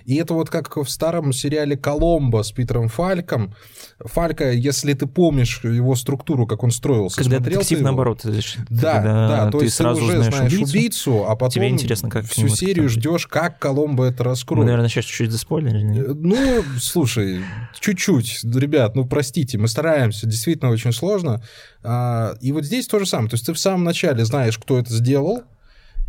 И 0.05 0.15
это 0.15 0.33
вот 0.33 0.49
как 0.49 0.75
в 0.75 0.89
старом 0.89 1.33
сериале 1.33 1.77
«Коломбо» 1.77 2.43
с 2.43 2.51
Питером 2.51 2.89
Фальком. 2.89 3.55
Фалька, 3.99 4.51
если 4.51 4.93
ты 4.93 5.07
помнишь 5.07 5.61
его 5.63 5.95
структуру, 5.95 6.45
как 6.45 6.63
он 6.63 6.71
строился, 6.71 7.17
Когда 7.17 7.39
детектив, 7.39 7.79
его... 7.79 7.87
наоборот. 7.87 8.21
Да, 8.69 9.01
да, 9.01 9.51
то 9.51 9.61
есть 9.61 9.75
сразу 9.75 9.99
ты 9.99 10.05
уже 10.05 10.17
знаешь, 10.17 10.35
знаешь 10.35 10.53
убийцу, 10.53 10.71
убийцу, 10.71 11.25
а 11.29 11.35
потом 11.35 11.51
Тебе 11.51 11.69
интересно, 11.69 12.09
как 12.09 12.25
всю 12.25 12.47
серию 12.47 12.89
ждешь, 12.89 13.27
как 13.27 13.59
Коломбо 13.59 14.05
это 14.05 14.23
раскроет. 14.23 14.52
Мы, 14.59 14.65
наверное, 14.65 14.89
сейчас 14.89 15.05
чуть-чуть 15.05 15.31
заспойлерили. 15.31 16.11
Э, 16.11 16.13
ну, 16.13 16.63
слушай, 16.79 17.43
чуть-чуть, 17.79 18.43
ребят, 18.43 18.95
ну, 18.95 19.05
простите, 19.05 19.57
мы 19.57 19.67
стараемся, 19.67 20.27
действительно 20.27 20.71
очень 20.71 20.91
сложно. 20.91 21.43
А, 21.83 22.35
и 22.41 22.51
вот 22.51 22.65
здесь 22.65 22.87
то 22.87 22.99
же 22.99 23.05
самое. 23.05 23.29
То 23.29 23.35
есть 23.35 23.45
ты 23.45 23.53
в 23.53 23.59
самом 23.59 23.83
начале 23.83 24.25
знаешь, 24.25 24.57
кто 24.57 24.77
это 24.77 24.93
сделал, 24.93 25.43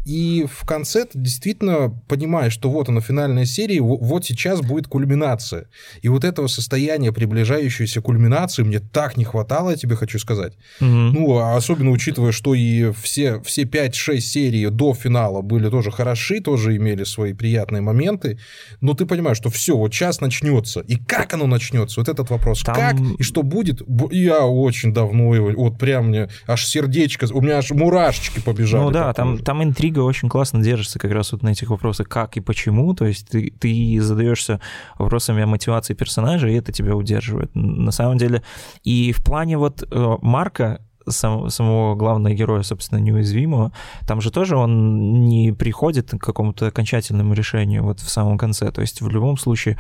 и 0.05 0.47
в 0.51 0.67
конце 0.67 1.05
ты 1.05 1.19
действительно 1.19 1.91
понимаешь, 2.09 2.53
что 2.53 2.71
вот 2.71 2.89
она, 2.89 3.01
финальная 3.01 3.47
серия, 3.47 3.81
вот 3.81 4.25
сейчас 4.25 4.61
будет 4.61 4.87
кульминация. 4.87 5.67
И 6.03 6.09
вот 6.09 6.25
этого 6.25 6.47
состояния, 6.47 7.13
приближающейся 7.13 8.01
кульминации, 8.03 8.63
мне 8.63 8.81
так 8.81 9.17
не 9.17 9.25
хватало, 9.25 9.71
я 9.71 9.77
тебе 9.77 9.97
хочу 9.97 10.19
сказать. 10.19 10.55
Угу. 10.81 10.87
Ну, 10.87 11.39
а 11.39 11.57
особенно 11.57 11.91
учитывая, 11.91 12.33
что 12.33 12.55
и 12.55 12.93
все, 12.93 13.41
все 13.41 13.63
5-6 13.63 14.21
серий 14.21 14.67
до 14.67 14.95
финала 14.95 15.41
были 15.41 15.71
тоже 15.71 15.91
хороши, 15.91 16.41
тоже 16.41 16.77
имели 16.77 17.05
свои 17.05 17.33
приятные 17.33 17.81
моменты. 17.81 18.39
Но 18.81 18.95
ты 18.95 19.07
понимаешь, 19.07 19.39
что 19.39 19.51
все, 19.51 19.77
вот 19.77 19.95
сейчас 19.95 20.21
начнется. 20.21 20.81
И 20.81 20.97
как 20.97 21.33
оно 21.35 21.47
начнется? 21.47 22.01
Вот 22.01 22.09
этот 22.09 22.31
вопрос. 22.31 22.63
Там... 22.63 22.75
Как 22.75 22.97
и 23.19 23.23
что 23.23 23.43
будет? 23.43 23.83
Я 24.11 24.45
очень 24.45 24.93
давно 24.93 25.35
его, 25.35 25.51
вот 25.57 25.79
прям 25.79 26.09
мне 26.09 26.29
аж 26.47 26.67
сердечко, 26.67 27.27
у 27.33 27.41
меня 27.41 27.59
аж 27.59 27.71
мурашечки 27.71 28.41
побежали. 28.41 28.83
Ну 28.83 28.91
да, 28.91 29.13
там, 29.13 29.39
там 29.39 29.63
интрига 29.63 29.94
интрига 29.95 30.01
очень 30.01 30.29
классно 30.29 30.63
держится 30.63 30.99
как 30.99 31.13
раз 31.13 31.33
вот 31.33 31.43
на 31.43 31.51
этих 31.51 31.71
вопросах, 31.71 32.09
как 32.09 32.37
и 32.37 32.41
почему, 32.41 32.95
то 32.95 33.07
есть 33.07 33.29
ты, 33.29 33.53
ты 33.59 34.01
задаешься 34.01 34.61
вопросами 34.99 35.43
о 35.43 35.47
мотивации 35.47 35.95
персонажа, 35.95 36.49
и 36.49 36.55
это 36.55 36.73
тебя 36.73 36.97
удерживает. 36.97 37.51
На 37.55 37.93
самом 37.93 38.19
деле, 38.19 38.43
и 38.83 39.13
в 39.13 39.25
плане 39.25 39.57
вот 39.57 39.83
э, 39.83 40.17
Марка, 40.23 40.81
сам, 41.09 41.51
самого 41.51 41.95
главного 41.95 42.35
героя, 42.35 42.63
собственно, 42.63 42.99
неуязвимого, 42.99 43.73
там 44.07 44.21
же 44.21 44.31
тоже 44.31 44.57
он 44.57 45.25
не 45.27 45.53
приходит 45.53 46.11
к 46.11 46.19
какому-то 46.19 46.67
окончательному 46.67 47.35
решению 47.35 47.85
вот 47.85 48.01
в 48.01 48.09
самом 48.09 48.39
конце. 48.39 48.71
То 48.71 48.81
есть 48.81 49.01
в 49.01 49.09
любом 49.09 49.37
случае, 49.37 49.79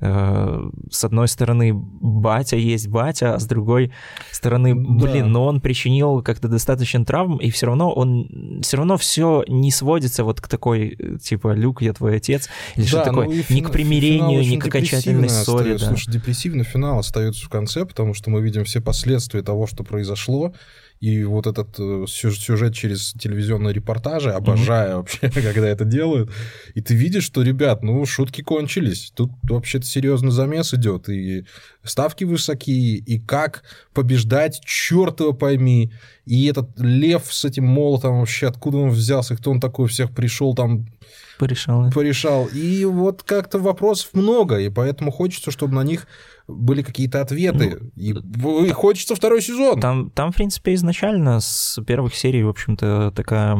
э, 0.00 0.70
с 0.90 1.04
одной 1.04 1.28
стороны, 1.28 1.72
батя 1.74 2.56
есть 2.56 2.88
батя, 2.88 3.34
а 3.34 3.38
с 3.38 3.46
другой 3.46 3.92
стороны, 4.30 4.74
блин, 4.74 5.24
да. 5.24 5.30
но 5.30 5.46
он 5.46 5.60
причинил 5.60 6.22
как-то 6.22 6.48
достаточно 6.48 7.04
травм, 7.04 7.36
и 7.38 7.50
все 7.50 7.66
равно 7.66 7.92
он, 7.92 8.60
все 8.62 8.76
равно 8.76 8.96
все 8.96 9.44
не 9.48 9.70
сводится 9.70 10.24
вот 10.24 10.40
к 10.40 10.48
такой, 10.48 10.96
типа, 11.22 11.52
Люк, 11.52 11.82
я 11.82 11.92
твой 11.92 12.16
отец, 12.16 12.48
или 12.74 12.84
да, 12.84 12.88
что 12.88 13.04
такое, 13.04 13.26
ну 13.26 13.34
ни 13.48 13.60
к 13.60 13.70
примирению, 13.70 14.40
ни 14.42 14.56
к 14.56 14.66
окончательной 14.66 15.28
ссоре. 15.28 15.78
Да. 15.78 15.86
Слушай, 15.86 16.10
депрессивный 16.12 16.64
финал 16.64 16.98
остается 16.98 17.44
в 17.44 17.48
конце, 17.48 17.84
потому 17.84 18.14
что 18.14 18.30
мы 18.30 18.40
видим 18.40 18.64
все 18.64 18.80
последствия 18.80 19.42
того, 19.42 19.66
что 19.66 19.84
произошло, 19.84 20.52
и 21.00 21.24
вот 21.24 21.46
этот 21.46 21.78
э, 21.78 22.04
сюжет 22.08 22.74
через 22.74 23.12
телевизионные 23.12 23.74
репортажи, 23.74 24.32
обожаю 24.32 24.90
mm-hmm. 24.90 24.96
вообще, 24.96 25.30
когда 25.42 25.68
это 25.68 25.84
делают. 25.84 26.30
И 26.74 26.80
ты 26.80 26.94
видишь, 26.94 27.24
что, 27.24 27.42
ребят, 27.42 27.82
ну, 27.82 28.04
шутки 28.06 28.42
кончились. 28.42 29.12
Тут 29.14 29.30
вообще-то 29.42 29.84
серьезный 29.84 30.30
замес 30.30 30.72
идет, 30.72 31.08
и 31.08 31.44
ставки 31.82 32.24
высокие, 32.24 32.96
и 32.96 33.18
как 33.18 33.62
побеждать, 33.92 34.60
черт 34.64 35.20
его 35.20 35.32
пойми. 35.32 35.92
И 36.24 36.46
этот 36.46 36.70
лев 36.78 37.24
с 37.30 37.44
этим 37.44 37.66
молотом 37.66 38.20
вообще, 38.20 38.48
откуда 38.48 38.78
он 38.78 38.90
взялся, 38.90 39.36
кто 39.36 39.50
он 39.50 39.60
такой, 39.60 39.88
всех 39.88 40.12
пришел 40.12 40.54
там... 40.54 40.86
Порешал. 41.38 41.90
Порешал. 41.92 42.46
И 42.46 42.84
вот 42.86 43.22
как-то 43.22 43.58
вопросов 43.58 44.14
много, 44.14 44.58
и 44.58 44.70
поэтому 44.70 45.10
хочется, 45.10 45.50
чтобы 45.50 45.74
на 45.74 45.84
них 45.84 46.06
были 46.48 46.82
какие-то 46.82 47.20
ответы. 47.20 47.78
Ну, 47.96 48.64
и, 48.64 48.68
и 48.68 48.72
хочется 48.72 49.14
второй 49.14 49.42
сезон. 49.42 49.80
Там, 49.80 50.10
там, 50.10 50.32
в 50.32 50.36
принципе, 50.36 50.74
изначально 50.74 51.40
с 51.40 51.80
первых 51.84 52.14
серий, 52.14 52.42
в 52.42 52.48
общем-то, 52.48 53.12
такая 53.14 53.58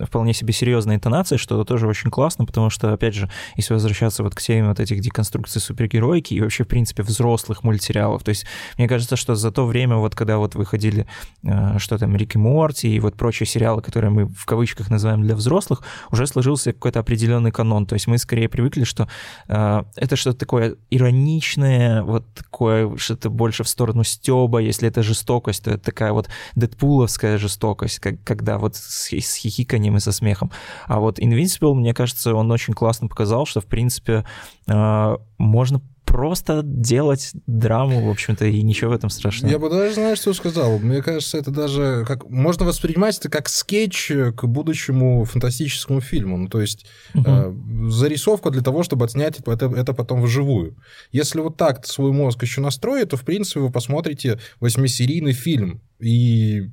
вполне 0.00 0.34
себе 0.34 0.52
серьезная 0.52 0.96
интонация, 0.96 1.38
что 1.38 1.64
тоже 1.64 1.86
очень 1.86 2.10
классно, 2.10 2.44
потому 2.44 2.70
что, 2.70 2.92
опять 2.92 3.14
же, 3.14 3.30
если 3.56 3.72
возвращаться 3.74 4.22
вот 4.22 4.34
к 4.34 4.42
теме 4.42 4.68
вот 4.68 4.80
этих 4.80 5.00
деконструкций 5.00 5.60
супергероики 5.60 6.34
и 6.34 6.40
вообще, 6.40 6.64
в 6.64 6.68
принципе, 6.68 7.02
взрослых 7.02 7.64
мультсериалов, 7.64 8.22
то 8.22 8.28
есть 8.30 8.46
мне 8.76 8.88
кажется, 8.88 9.16
что 9.16 9.34
за 9.34 9.50
то 9.50 9.66
время, 9.66 9.96
вот 9.96 10.14
когда 10.14 10.38
вот 10.38 10.54
выходили, 10.54 11.06
э, 11.42 11.78
что 11.78 11.98
там, 11.98 12.14
Рик 12.14 12.34
и 12.34 12.38
Морти 12.38 12.94
и 12.94 13.00
вот 13.00 13.16
прочие 13.16 13.46
сериалы, 13.46 13.82
которые 13.82 14.10
мы 14.10 14.26
в 14.26 14.44
кавычках 14.44 14.90
называем 14.90 15.22
для 15.22 15.34
взрослых, 15.34 15.82
уже 16.10 16.26
сложился 16.26 16.72
какой-то 16.72 17.00
определенный 17.00 17.52
канон, 17.52 17.86
то 17.86 17.94
есть 17.94 18.06
мы 18.06 18.18
скорее 18.18 18.48
привыкли, 18.48 18.84
что 18.84 19.08
э, 19.48 19.82
это 19.96 20.16
что-то 20.16 20.38
такое 20.38 20.76
ироничное, 20.90 22.02
вот 22.02 22.17
такое 22.20 22.96
что-то 22.96 23.30
больше 23.30 23.64
в 23.64 23.68
сторону 23.68 24.04
стеба, 24.04 24.58
если 24.58 24.88
это 24.88 25.02
жестокость, 25.02 25.64
то 25.64 25.70
это 25.70 25.84
такая 25.84 26.12
вот 26.12 26.28
дэдпуловская 26.54 27.38
жестокость, 27.38 27.98
как, 27.98 28.22
когда 28.24 28.58
вот 28.58 28.76
с, 28.76 29.12
с 29.12 29.36
хихиканием 29.36 29.96
и 29.96 30.00
со 30.00 30.12
смехом. 30.12 30.50
А 30.86 31.00
вот 31.00 31.18
Invincible, 31.18 31.74
мне 31.74 31.94
кажется, 31.94 32.34
он 32.34 32.50
очень 32.50 32.74
классно 32.74 33.08
показал, 33.08 33.46
что, 33.46 33.60
в 33.60 33.66
принципе, 33.66 34.24
э, 34.66 35.16
можно 35.38 35.80
просто 36.08 36.62
делать 36.64 37.30
драму, 37.46 38.06
в 38.06 38.10
общем-то, 38.10 38.46
и 38.46 38.62
ничего 38.62 38.90
в 38.90 38.94
этом 38.94 39.10
страшного. 39.10 39.52
Я 39.52 39.58
бы 39.58 39.70
даже, 39.70 39.94
знаешь, 39.94 40.18
что 40.18 40.32
сказал? 40.32 40.78
Мне 40.78 41.02
кажется, 41.02 41.38
это 41.38 41.50
даже 41.50 42.04
как 42.06 42.28
можно 42.28 42.64
воспринимать 42.64 43.18
это 43.18 43.28
как 43.28 43.48
скетч 43.48 44.10
к 44.36 44.44
будущему 44.44 45.24
фантастическому 45.24 46.00
фильму. 46.00 46.38
Ну, 46.38 46.48
то 46.48 46.60
есть 46.60 46.86
угу. 47.14 47.24
э, 47.26 47.54
зарисовка 47.90 48.50
для 48.50 48.62
того, 48.62 48.82
чтобы 48.82 49.04
отснять 49.04 49.38
это, 49.38 49.66
это 49.66 49.92
потом 49.92 50.22
вживую. 50.22 50.76
Если 51.12 51.40
вот 51.40 51.56
так 51.56 51.86
свой 51.86 52.12
мозг 52.12 52.42
еще 52.42 52.60
настроить, 52.60 53.10
то, 53.10 53.16
в 53.16 53.22
принципе, 53.22 53.60
вы 53.60 53.70
посмотрите 53.70 54.40
восьмисерийный 54.60 55.32
фильм 55.32 55.82
и 56.00 56.70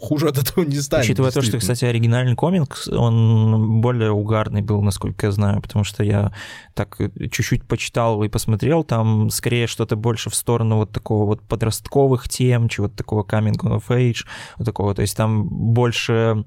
хуже 0.00 0.28
от 0.28 0.38
этого 0.38 0.64
не 0.64 0.80
станет. 0.80 1.04
Учитывая 1.04 1.30
то, 1.30 1.42
что, 1.42 1.58
кстати, 1.58 1.84
оригинальный 1.84 2.34
комикс, 2.34 2.88
он 2.88 3.80
более 3.80 4.10
угарный 4.10 4.62
был, 4.62 4.82
насколько 4.82 5.26
я 5.26 5.32
знаю, 5.32 5.60
потому 5.60 5.84
что 5.84 6.04
я 6.04 6.32
так 6.74 6.98
чуть-чуть 6.98 7.64
почитал 7.64 8.22
и 8.22 8.28
посмотрел, 8.28 8.84
там 8.84 9.30
скорее 9.30 9.66
что-то 9.66 9.96
больше 9.96 10.30
в 10.30 10.34
сторону 10.34 10.76
вот 10.76 10.92
такого 10.92 11.26
вот 11.26 11.42
подростковых 11.42 12.28
тем, 12.28 12.68
чего-то 12.68 12.96
такого 12.96 13.22
coming 13.22 13.56
of 13.62 13.84
age, 13.88 14.24
вот 14.58 14.64
такого, 14.64 14.94
то 14.94 15.02
есть 15.02 15.16
там 15.16 15.46
больше 15.48 16.44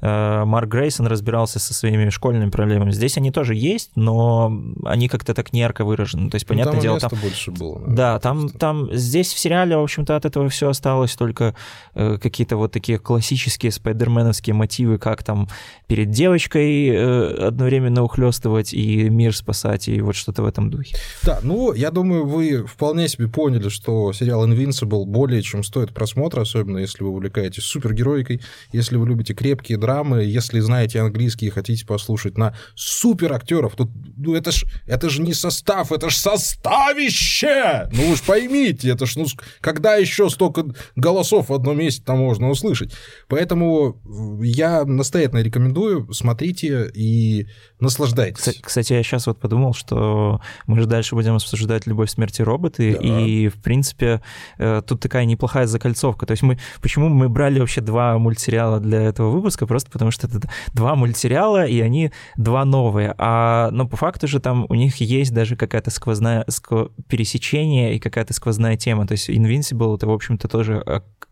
Марк 0.00 0.68
Грейсон 0.68 1.06
разбирался 1.06 1.58
со 1.58 1.74
своими 1.74 2.08
школьными 2.10 2.50
проблемами. 2.50 2.90
Здесь 2.90 3.16
они 3.16 3.30
тоже 3.30 3.54
есть, 3.54 3.90
но 3.96 4.52
они 4.84 5.08
как-то 5.08 5.34
так 5.34 5.52
не 5.52 5.60
ярко 5.60 5.84
выражены. 5.84 6.30
То 6.30 6.36
есть, 6.36 6.46
ну, 6.46 6.54
понятное 6.54 6.74
там 6.74 6.82
дело, 6.82 7.00
там... 7.00 7.10
больше 7.20 7.50
было. 7.50 7.82
Да, 7.86 8.18
там, 8.20 8.48
там 8.48 8.88
здесь 8.92 9.32
в 9.32 9.38
сериале, 9.38 9.76
в 9.76 9.82
общем-то, 9.82 10.16
от 10.16 10.24
этого 10.24 10.48
все 10.48 10.68
осталось, 10.68 11.14
только 11.14 11.54
э, 11.94 12.18
какие-то 12.20 12.56
вот 12.56 12.72
такие 12.72 12.98
классические 12.98 13.72
спайдерменовские 13.72 14.54
мотивы, 14.54 14.98
как 14.98 15.22
там 15.22 15.48
перед 15.86 16.10
девочкой 16.10 16.88
э, 16.88 17.46
одновременно 17.46 18.02
ухлестывать 18.02 18.72
и 18.72 19.08
мир 19.08 19.34
спасать, 19.34 19.88
и 19.88 20.00
вот 20.00 20.14
что-то 20.14 20.42
в 20.42 20.46
этом 20.46 20.70
духе. 20.70 20.96
Да, 21.24 21.40
ну, 21.42 21.72
я 21.72 21.90
думаю, 21.90 22.26
вы 22.26 22.64
вполне 22.66 23.08
себе 23.08 23.28
поняли, 23.28 23.68
что 23.68 24.12
сериал 24.12 24.46
Invincible 24.46 25.04
более 25.04 25.42
чем 25.42 25.64
стоит 25.64 25.92
просмотра, 25.92 26.42
особенно 26.42 26.78
если 26.78 27.02
вы 27.02 27.10
увлекаетесь 27.10 27.64
супергероикой, 27.64 28.40
если 28.72 28.96
вы 28.96 29.08
любите 29.08 29.34
крепкие 29.34 29.78
драмы, 29.88 30.22
если 30.22 30.60
знаете 30.60 31.00
английский 31.00 31.46
и 31.46 31.50
хотите 31.50 31.86
послушать 31.86 32.36
на 32.36 32.54
супер 32.74 33.32
актеров, 33.32 33.74
то 33.74 33.88
ну, 34.16 34.34
это 34.34 34.52
ж 34.52 34.64
это 34.86 35.08
же 35.08 35.22
не 35.22 35.32
состав, 35.32 35.92
это 35.92 36.10
ж 36.10 36.16
составище! 36.16 37.88
Ну 37.92 38.10
вы 38.10 38.16
ж 38.16 38.22
поймите, 38.26 38.90
это 38.90 39.06
ж 39.06 39.16
ну 39.16 39.26
когда 39.60 39.96
еще 39.96 40.28
столько 40.28 40.64
голосов 40.94 41.48
в 41.48 41.54
одном 41.54 41.78
месте 41.78 42.02
там 42.04 42.18
можно 42.18 42.50
услышать. 42.50 42.94
Поэтому 43.28 43.96
я 44.42 44.84
настоятельно 44.84 45.40
рекомендую, 45.40 46.12
смотрите 46.12 46.90
и 46.94 47.46
наслаждайтесь. 47.80 48.60
Кстати, 48.60 48.92
я 48.92 49.02
сейчас 49.02 49.26
вот 49.26 49.40
подумал, 49.40 49.72
что 49.72 50.40
мы 50.66 50.80
же 50.80 50.86
дальше 50.86 51.14
будем 51.14 51.34
обсуждать 51.34 51.86
«Любовь, 51.86 52.10
смерти 52.10 52.42
роботы», 52.42 52.98
да. 53.00 53.20
и, 53.20 53.48
в 53.48 53.62
принципе, 53.62 54.20
э, 54.58 54.82
тут 54.86 55.00
такая 55.00 55.24
неплохая 55.24 55.66
закольцовка. 55.66 56.26
То 56.26 56.32
есть 56.32 56.42
мы, 56.42 56.58
почему 56.82 57.08
мы 57.08 57.28
брали 57.28 57.60
вообще 57.60 57.80
два 57.80 58.18
мультсериала 58.18 58.80
для 58.80 59.02
этого 59.02 59.30
выпуска? 59.30 59.66
Просто 59.66 59.77
потому 59.86 60.10
что 60.10 60.26
это 60.26 60.40
два 60.72 60.94
мультсериала, 60.94 61.66
и 61.66 61.80
они 61.80 62.10
два 62.36 62.64
новые. 62.64 63.14
А, 63.18 63.70
но 63.70 63.86
по 63.86 63.96
факту 63.96 64.26
же 64.26 64.40
там 64.40 64.66
у 64.68 64.74
них 64.74 64.96
есть 64.96 65.32
даже 65.32 65.56
какая-то 65.56 65.90
сквозная 65.90 66.44
скв... 66.48 66.90
пересечение 67.08 67.96
и 67.96 67.98
какая-то 67.98 68.32
сквозная 68.32 68.76
тема. 68.76 69.06
То 69.06 69.12
есть 69.12 69.28
Invincible— 69.28 69.94
это, 69.96 70.06
в 70.06 70.12
общем-то, 70.12 70.48
тоже 70.48 70.82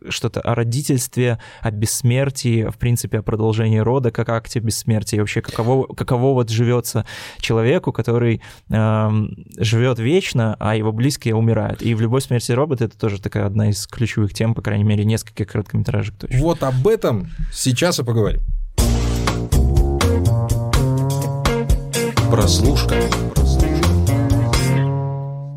что-то 0.09 0.41
о 0.41 0.55
родительстве, 0.55 1.39
о 1.61 1.71
бессмертии, 1.71 2.69
в 2.69 2.77
принципе, 2.77 3.19
о 3.19 3.23
продолжении 3.23 3.79
рода, 3.79 4.11
как 4.11 4.29
акте 4.29 4.61
бессмертия, 4.61 5.19
и 5.19 5.21
вообще 5.21 5.41
каково, 5.41 5.87
каково 5.87 6.35
вот 6.35 6.51
живется 6.51 7.07
человеку, 7.39 7.93
который 7.93 8.43
э, 8.69 9.11
живет 9.59 9.99
вечно, 9.99 10.57
а 10.59 10.77
его 10.77 10.93
близкие 10.93 11.35
умирают. 11.35 11.83
И 11.83 11.95
в 11.95 12.01
любой 12.01 12.21
смерти 12.21 12.53
робота 12.53 12.85
это 12.85 12.99
тоже 12.99 13.21
такая 13.21 13.47
одна 13.47 13.71
из 13.71 13.87
ключевых 13.87 14.35
тем, 14.35 14.55
по 14.55 14.63
крайней 14.63 14.85
мере, 14.85 15.05
нескольких 15.05 15.49
короткометражек 15.49 16.17
точно. 16.17 16.39
Вот 16.39 16.63
об 16.63 16.87
этом 16.87 17.29
сейчас 17.53 17.99
и 17.99 18.05
поговорим. 18.05 18.36
Прослушка. 22.31 22.97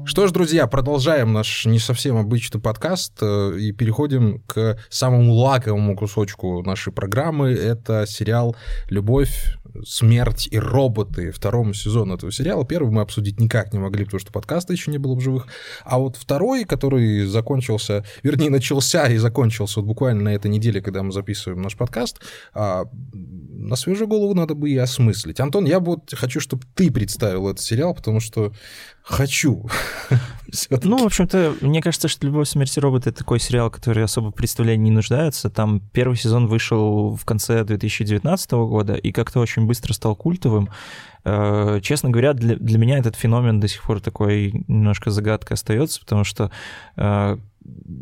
Что 0.06 0.28
ж, 0.28 0.32
друзья, 0.32 0.68
продолжаем 0.68 1.34
наш 1.34 1.66
не 1.66 1.80
совсем 1.80 2.18
обычный 2.18 2.60
подкаст 2.60 3.14
э, 3.22 3.58
и 3.60 3.72
переходим 3.72 4.42
к 4.48 4.78
самому 4.90 5.34
лаковому 5.34 5.96
кусочку 5.96 6.62
нашей 6.64 6.92
программы. 6.92 7.52
Это 7.52 8.06
сериал 8.08 8.56
«Любовь, 8.90 9.56
смерть 9.86 10.48
и 10.52 10.60
роботы» 10.60 11.32
второму 11.32 11.74
сезону 11.74 12.16
этого 12.16 12.32
сериала. 12.32 12.66
Первый 12.66 12.92
мы 12.92 13.02
обсудить 13.02 13.40
никак 13.40 13.72
не 13.72 13.80
могли, 13.80 14.06
потому 14.06 14.20
что 14.20 14.32
подкаста 14.32 14.74
еще 14.74 14.92
не 14.92 14.98
было 14.98 15.16
в 15.16 15.22
живых. 15.22 15.48
А 15.86 16.00
вот 16.00 16.16
второй, 16.16 16.66
который 16.66 17.26
закончился, 17.26 18.04
вернее, 18.24 18.50
начался 18.50 19.08
и 19.08 19.18
закончился 19.18 19.80
вот 19.80 19.88
буквально 19.88 20.24
на 20.24 20.36
этой 20.36 20.50
неделе, 20.50 20.82
когда 20.82 21.04
мы 21.04 21.12
записываем 21.12 21.62
наш 21.62 21.78
подкаст, 21.78 22.20
а, 22.54 22.86
на 23.60 23.76
свежую 23.76 24.08
голову 24.08 24.34
надо 24.34 24.56
бы 24.56 24.70
и 24.70 24.78
осмыслить. 24.78 25.40
Антон, 25.40 25.66
я 25.66 25.80
вот 25.80 26.14
хочу, 26.14 26.40
чтобы 26.40 26.64
ты 26.76 26.92
представил 26.92 27.50
этот 27.50 27.62
сериал, 27.62 27.94
потому 27.94 28.20
что 28.20 28.54
хочу. 29.04 29.70
Ну, 30.82 30.98
в 30.98 31.06
общем-то, 31.06 31.58
мне 31.62 31.80
кажется, 31.80 32.08
что 32.08 32.26
«Любовь, 32.26 32.50
смерть 32.50 32.76
и 32.76 32.80
робот»— 32.80 33.06
это 33.08 33.20
такой 33.20 33.40
сериал, 33.40 33.70
который 33.70 34.04
особо 34.04 34.32
представления 34.32 34.86
не 34.86 34.90
нуждается. 34.90 35.52
Там 35.52 35.80
первый 35.94 36.18
сезон 36.18 36.48
вышел 36.48 37.16
в 37.16 37.24
конце 37.24 37.64
2019 37.64 38.52
года 38.52 38.96
и 38.96 39.12
как-то 39.12 39.42
очень 39.42 39.68
быстро 39.68 39.94
стал 39.94 40.16
культовым. 40.16 40.70
Э, 41.24 41.80
честно 41.84 42.10
говоря, 42.10 42.34
для, 42.34 42.56
для 42.56 42.80
меня 42.80 42.98
этот 42.98 43.16
феномен 43.16 43.60
до 43.60 43.68
сих 43.68 43.84
пор 43.84 44.02
такой 44.02 44.64
немножко 44.68 45.12
загадкой 45.12 45.54
остается, 45.54 46.00
потому 46.00 46.24
что 46.24 46.50
э, 46.96 47.38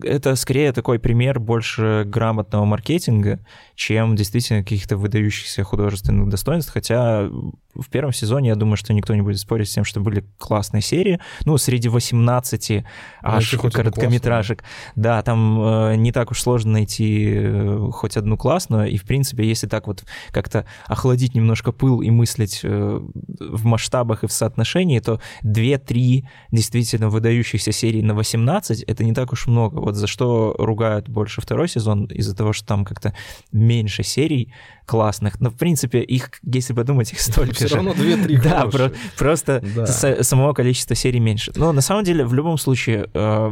это 0.04 0.36
скорее 0.36 0.72
такой 0.72 1.00
пример 1.00 1.40
больше 1.40 2.04
грамотного 2.06 2.66
маркетинга, 2.66 3.40
чем 3.76 4.16
действительно 4.16 4.64
каких-то 4.64 4.98
выдающихся 4.98 5.64
художественных 5.64 6.30
достоинств. 6.30 6.72
Хотя 6.74 7.30
в 7.76 7.90
первом 7.90 8.14
сезоне, 8.14 8.50
я 8.50 8.56
думаю, 8.56 8.78
что 8.78 8.94
никто 8.94 9.14
не 9.16 9.22
будет 9.22 9.40
спорить 9.40 9.70
с 9.70 9.74
тем, 9.74 9.84
что 9.84 10.00
были 10.00 10.26
классные 10.38 10.82
серии. 10.82 11.20
Ну, 11.46 11.58
среди 11.58 11.90
18 11.90 12.84
аж 13.22 13.54
а 13.54 13.70
короткометражек. 13.70 14.64
Да, 14.96 15.22
там 15.22 15.62
э, 15.62 15.96
не 15.96 16.12
так 16.12 16.32
уж 16.32 16.42
сложно 16.42 16.74
найти 16.74 17.34
э, 17.36 17.90
хоть 17.92 18.18
одну 18.18 18.38
классную. 18.38 18.90
И, 18.90 18.98
в 18.98 19.04
принципе, 19.04 19.48
если 19.48 19.68
так 19.68 19.88
вот 19.88 20.06
как-то 20.32 20.66
охладить 20.86 21.36
немножко 21.36 21.72
пыл 21.72 22.02
и 22.02 22.10
мыслить 22.10 22.62
э, 22.64 23.02
в 23.40 23.66
масштабах 23.66 24.24
и 24.24 24.28
в 24.28 24.32
соотношении, 24.32 25.00
то 25.00 25.22
2-3 25.44 26.24
действительно 26.52 27.10
выдающихся 27.10 27.72
серий 27.72 28.02
на 28.02 28.14
18— 28.14 28.84
это 28.88 29.04
не 29.04 29.14
так 29.14 29.34
уж 29.34 29.48
много 29.48 29.57
много. 29.58 29.80
Вот 29.80 29.96
за 29.96 30.08
что 30.08 30.56
ругают 30.58 31.10
больше 31.10 31.42
второй 31.42 31.68
сезон, 31.68 32.06
из-за 32.06 32.36
того, 32.36 32.54
что 32.54 32.66
там 32.68 32.86
как-то 32.86 33.14
меньше 33.52 34.04
серий, 34.04 34.54
классных. 34.86 35.42
Но, 35.42 35.50
в 35.50 35.56
принципе, 35.56 36.00
их, 36.00 36.30
если 36.44 36.74
подумать, 36.74 37.12
их 37.12 37.20
столько 37.20 37.54
Все 37.56 37.68
же. 37.68 37.76
равно 37.76 37.92
2-3 37.92 38.42
Да, 38.44 38.66
про- 38.68 38.92
просто 39.18 39.62
Да. 39.76 39.86
с- 39.86 40.24
самого 40.24 40.54
количества 40.54 40.96
серий 40.96 41.20
меньше. 41.20 41.52
Но 41.58 41.74
на 41.74 41.82
самом 41.82 42.06
деле, 42.06 42.26
в 42.26 42.34
любом 42.34 42.58
случае, 42.58 43.10
э, 43.14 43.52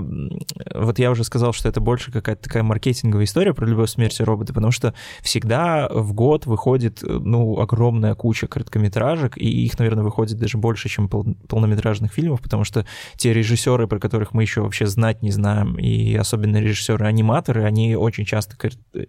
вот 0.75 0.97
я 0.99 1.11
уже 1.11 1.25
сказал, 1.25 1.51
что 1.51 1.67
это 1.67 1.81
больше 1.81 2.11
какая-то 2.11 2.41
такая 2.43 2.63
маркетинговая 2.63 3.25
история 3.25 3.53
про 3.53 3.65
любовь, 3.67 3.89
смерть 3.89 4.17
и 4.19 4.23
роботы, 4.23 4.53
потому 4.53 4.71
что 4.71 4.93
всегда 5.21 5.89
в 5.91 6.13
год 6.13 6.45
выходит, 6.45 6.99
ну, 7.03 7.59
огромная 7.59 8.15
куча 8.15 8.47
короткометражек, 8.47 9.37
и 9.37 9.65
их, 9.65 9.77
наверное, 9.77 10.03
выходит 10.05 10.37
даже 10.37 10.57
больше, 10.57 10.87
чем 10.87 11.09
пол- 11.09 11.35
полнометражных 11.49 12.13
фильмов, 12.13 12.41
потому 12.41 12.63
что 12.63 12.85
те 13.17 13.33
режиссеры, 13.33 13.87
про 13.87 13.99
которых 13.99 14.33
мы 14.33 14.43
еще 14.43 14.61
вообще 14.61 14.85
знать 14.85 15.21
не 15.21 15.31
знаем, 15.31 15.77
и 15.85 16.15
особенно 16.15 16.57
режиссеры-аниматоры, 16.57 17.63
они 17.63 17.95
очень 17.95 18.25
часто 18.25 18.55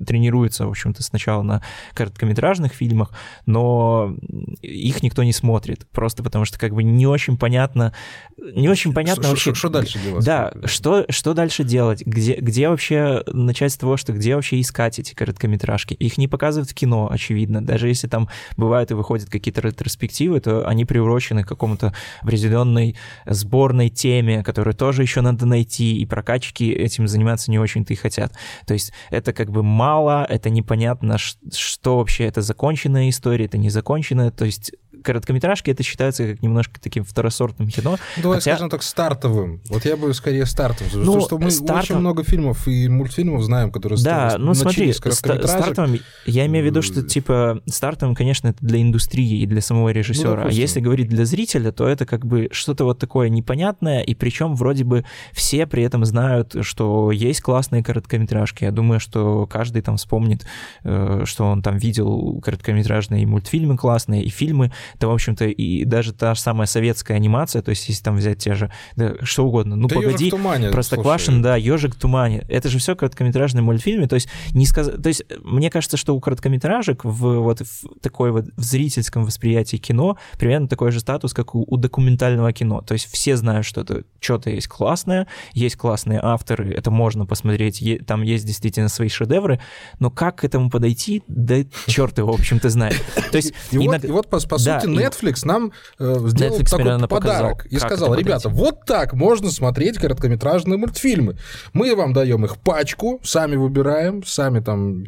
тренируются, 0.05 0.67
в 0.67 0.71
общем-то, 0.71 1.03
сначала 1.03 1.43
на 1.43 1.63
короткометражных 1.95 2.73
фильмах, 2.73 3.13
но 3.47 4.15
их 4.61 5.03
никто 5.03 5.23
не 5.23 5.33
смотрит, 5.33 5.87
просто 5.91 6.23
потому 6.23 6.45
что 6.45 6.59
как 6.59 6.75
бы 6.75 6.83
не 6.83 7.07
очень 7.07 7.39
понятно, 7.39 7.95
не 8.37 8.69
очень 8.69 8.93
понятно 8.93 9.23
Что- 9.23 9.31
вообще... 9.31 9.51
что- 9.51 9.55
что 9.55 9.69
дальше 9.71 9.99
делать? 9.99 10.25
Да, 10.25 10.53
что, 10.65 11.07
что 11.09 11.33
дальше 11.35 11.65
делать? 11.65 12.03
Где, 12.05 12.35
где 12.37 12.69
вообще 12.69 13.23
начать 13.27 13.73
с 13.73 13.77
того, 13.77 13.97
что 13.97 14.13
где 14.13 14.35
вообще 14.35 14.61
искать 14.61 14.99
эти 14.99 15.15
короткометражки? 15.15 15.95
Их 15.95 16.19
не 16.19 16.29
показывают 16.29 16.71
в 16.71 16.75
кино, 16.75 17.09
очевидно. 17.11 17.65
Даже 17.65 17.89
если 17.89 18.07
там 18.07 18.29
бывают 18.57 18.91
и 18.91 18.95
выходят 18.95 19.31
какие-то 19.31 19.63
ретроспективы, 19.63 20.41
то 20.41 20.69
они 20.69 20.85
приурочены 20.85 21.43
к 21.43 21.49
какому-то 21.49 21.95
определенной 22.21 22.97
сборной 23.25 23.89
теме, 23.89 24.43
которую 24.45 24.75
тоже 24.75 25.03
еще 25.03 25.23
надо 25.23 25.47
найти, 25.47 25.97
и 25.99 26.05
прокачки 26.07 26.66
этим 26.73 27.09
заниматься 27.09 27.51
не 27.51 27.59
очень-то 27.59 27.93
и 27.93 27.97
хотят. 27.97 28.33
То 28.67 28.75
есть 28.75 28.93
это 29.11 29.33
как 29.33 29.51
бы 29.51 29.63
мало, 29.63 30.27
это 30.29 30.51
непонятно, 30.51 31.19
что 31.19 31.99
вообще 31.99 32.25
это 32.25 32.43
законченная 32.43 33.09
история, 33.09 33.47
это 33.47 33.59
незаконченная. 33.59 34.31
То 34.31 34.45
есть 34.45 34.73
короткометражки 35.07 35.71
это 35.71 35.83
считается 35.83 36.27
как 36.27 36.43
немножко 36.43 36.81
таким 36.81 37.05
второсортным 37.05 37.69
кино. 37.69 37.97
Давай 38.23 38.39
Хотя- 38.39 38.53
скажем 38.53 38.71
так, 38.71 38.83
стартовым. 38.83 39.61
Вот 39.69 39.85
я 39.85 39.97
бы 39.97 40.13
скорее 40.13 40.45
стартовым. 40.47 40.93
Ну, 40.95 41.01
потому 41.15 41.21
что 41.27 41.39
мы 41.39 41.51
стартов- 41.51 41.83
очень 41.85 41.97
много 41.97 42.25
фильмов 42.25 42.67
и 42.69 42.89
мультфильмов 42.89 43.43
знаем, 43.43 43.71
которые 43.71 43.99
Да, 44.03 44.37
ну 44.39 44.53
смотри, 44.55 44.93
с 44.93 44.97
стартовым, 44.99 45.99
я 46.27 46.47
имею 46.47 46.65
в 46.65 46.67
виду, 46.67 46.83
что 46.83 47.01
Э. 47.01 47.05
типа 47.05 47.63
стартовым, 47.67 48.15
конечно, 48.15 48.49
это 48.49 48.59
для 48.67 48.83
индустрии 48.83 49.41
и 49.43 49.47
для 49.47 49.61
самого 49.61 49.91
режиссера. 49.91 50.33
а 50.33 50.37
допустим. 50.37 50.61
если 50.61 50.81
говорить 50.81 51.09
для 51.09 51.25
зрителя, 51.25 51.71
то 51.73 51.87
это 51.87 52.05
как 52.07 52.27
бы 52.27 52.49
что-то 52.53 52.85
вот 52.85 52.99
такое 52.99 53.29
непонятное, 53.29 54.03
и 54.03 54.15
причем 54.15 54.55
вроде 54.57 54.85
бы 54.85 55.05
все 55.33 55.67
при 55.67 55.83
этом 55.85 56.05
знают, 56.05 56.57
что 56.63 57.11
есть 57.13 57.41
классные 57.41 57.83
короткометражки. 57.85 58.65
Я 58.65 58.73
думаю, 58.73 58.99
что 59.01 59.47
каждый 59.47 59.83
там 59.83 59.97
вспомнит, 59.97 60.47
э, 60.85 61.23
что 61.25 61.45
он 61.45 61.63
там 61.63 61.79
видел 61.79 62.41
короткометражные 62.43 63.27
мультфильмы 63.27 63.77
классные, 63.77 64.23
и 64.25 64.29
фильмы. 64.31 64.73
Это, 64.97 65.09
в 65.09 65.13
общем-то, 65.13 65.45
и 65.47 65.85
даже 65.85 66.13
та 66.13 66.35
же 66.35 66.41
самая 66.41 66.67
советская 66.67 67.17
анимация, 67.17 67.63
то 67.63 67.71
есть 67.71 67.89
если 67.89 68.03
там 68.03 68.17
взять 68.17 68.39
те 68.39 68.55
же, 68.55 68.71
да, 68.97 69.15
что 69.23 69.47
угодно, 69.47 69.77
ну 69.77 69.89
Да 69.89 69.97
«Ёжик 69.97 70.07
погоди, 70.13 70.31
тумане», 70.31 70.71
Простоквашин, 70.71 71.35
слушай. 71.35 71.43
да, 71.43 71.57
Ежик 71.57 71.95
в 71.95 71.99
тумане. 71.99 72.45
Это 72.49 72.69
же 72.69 72.79
все 72.79 72.97
короткометражные 72.97 73.63
мультфильмы. 73.63 74.09
То 74.09 74.15
есть, 74.15 74.29
не 74.53 74.67
сказ... 74.67 74.89
то 74.89 75.09
есть, 75.09 75.23
мне 75.43 75.71
кажется, 75.71 75.97
что 75.97 76.15
у 76.17 76.21
короткометражек 76.21 77.05
в 77.05 77.37
вот 77.41 77.61
в 77.61 78.01
такой 78.01 78.31
вот 78.33 78.47
в 78.57 78.63
зрительском 78.63 79.25
восприятии 79.25 79.77
кино 79.77 80.17
примерно 80.39 80.69
такой 80.69 80.91
же 80.93 81.01
статус, 81.01 81.33
как 81.35 81.55
у, 81.55 81.65
у 81.69 81.77
документального 81.77 82.53
кино. 82.53 82.81
То 82.81 82.93
есть 82.95 83.07
все 83.11 83.37
знают, 83.37 83.67
что 83.67 83.83
это 83.83 84.05
что-то 84.21 84.51
есть 84.51 84.69
классное, 84.69 85.27
есть 85.53 85.77
классные 85.77 86.21
авторы, 86.23 86.73
это 86.73 86.91
можно 86.91 87.27
посмотреть, 87.27 87.81
е- 87.81 87.99
там 87.99 88.23
есть 88.23 88.45
действительно 88.47 88.89
свои 88.89 89.09
шедевры, 89.09 89.61
но 89.99 90.11
как 90.11 90.37
к 90.37 90.45
этому 90.45 90.71
подойти, 90.71 91.23
да 91.29 91.57
черт 91.87 92.19
его, 92.19 92.33
в 92.33 92.41
общем-то, 92.41 92.69
знает. 92.71 93.01
То 93.31 93.37
есть, 93.37 93.53
И, 93.71 93.79
вот, 93.79 93.87
иногда- 93.87 94.09
и 94.09 94.11
вот, 94.11 94.29
по, 94.29 94.39
по 94.41 94.59
Да, 94.65 94.81
сути, 94.81 94.86
и- 94.87 94.97
Netflix 94.97 95.41
нам 95.45 95.73
э, 95.99 96.17
сделал 96.27 96.59
Netflix 96.59 96.65
такой 96.65 96.79
примерно 96.85 97.09
показал, 97.09 97.37
подарок 97.37 97.67
и 97.67 97.79
сказал, 97.79 98.15
ребята, 98.15 98.49
вот 98.49 98.85
так 98.87 99.13
можно 99.13 99.51
смотреть 99.51 99.99
короткометражные 99.99 100.79
мультфильмы. 100.79 101.37
Мы 101.73 101.95
вам 101.95 102.13
даем 102.13 102.45
их 102.45 102.57
пачку, 102.59 103.21
сами 103.23 103.57
выбираем, 103.57 104.25
сами 104.25 104.61
там 104.61 105.05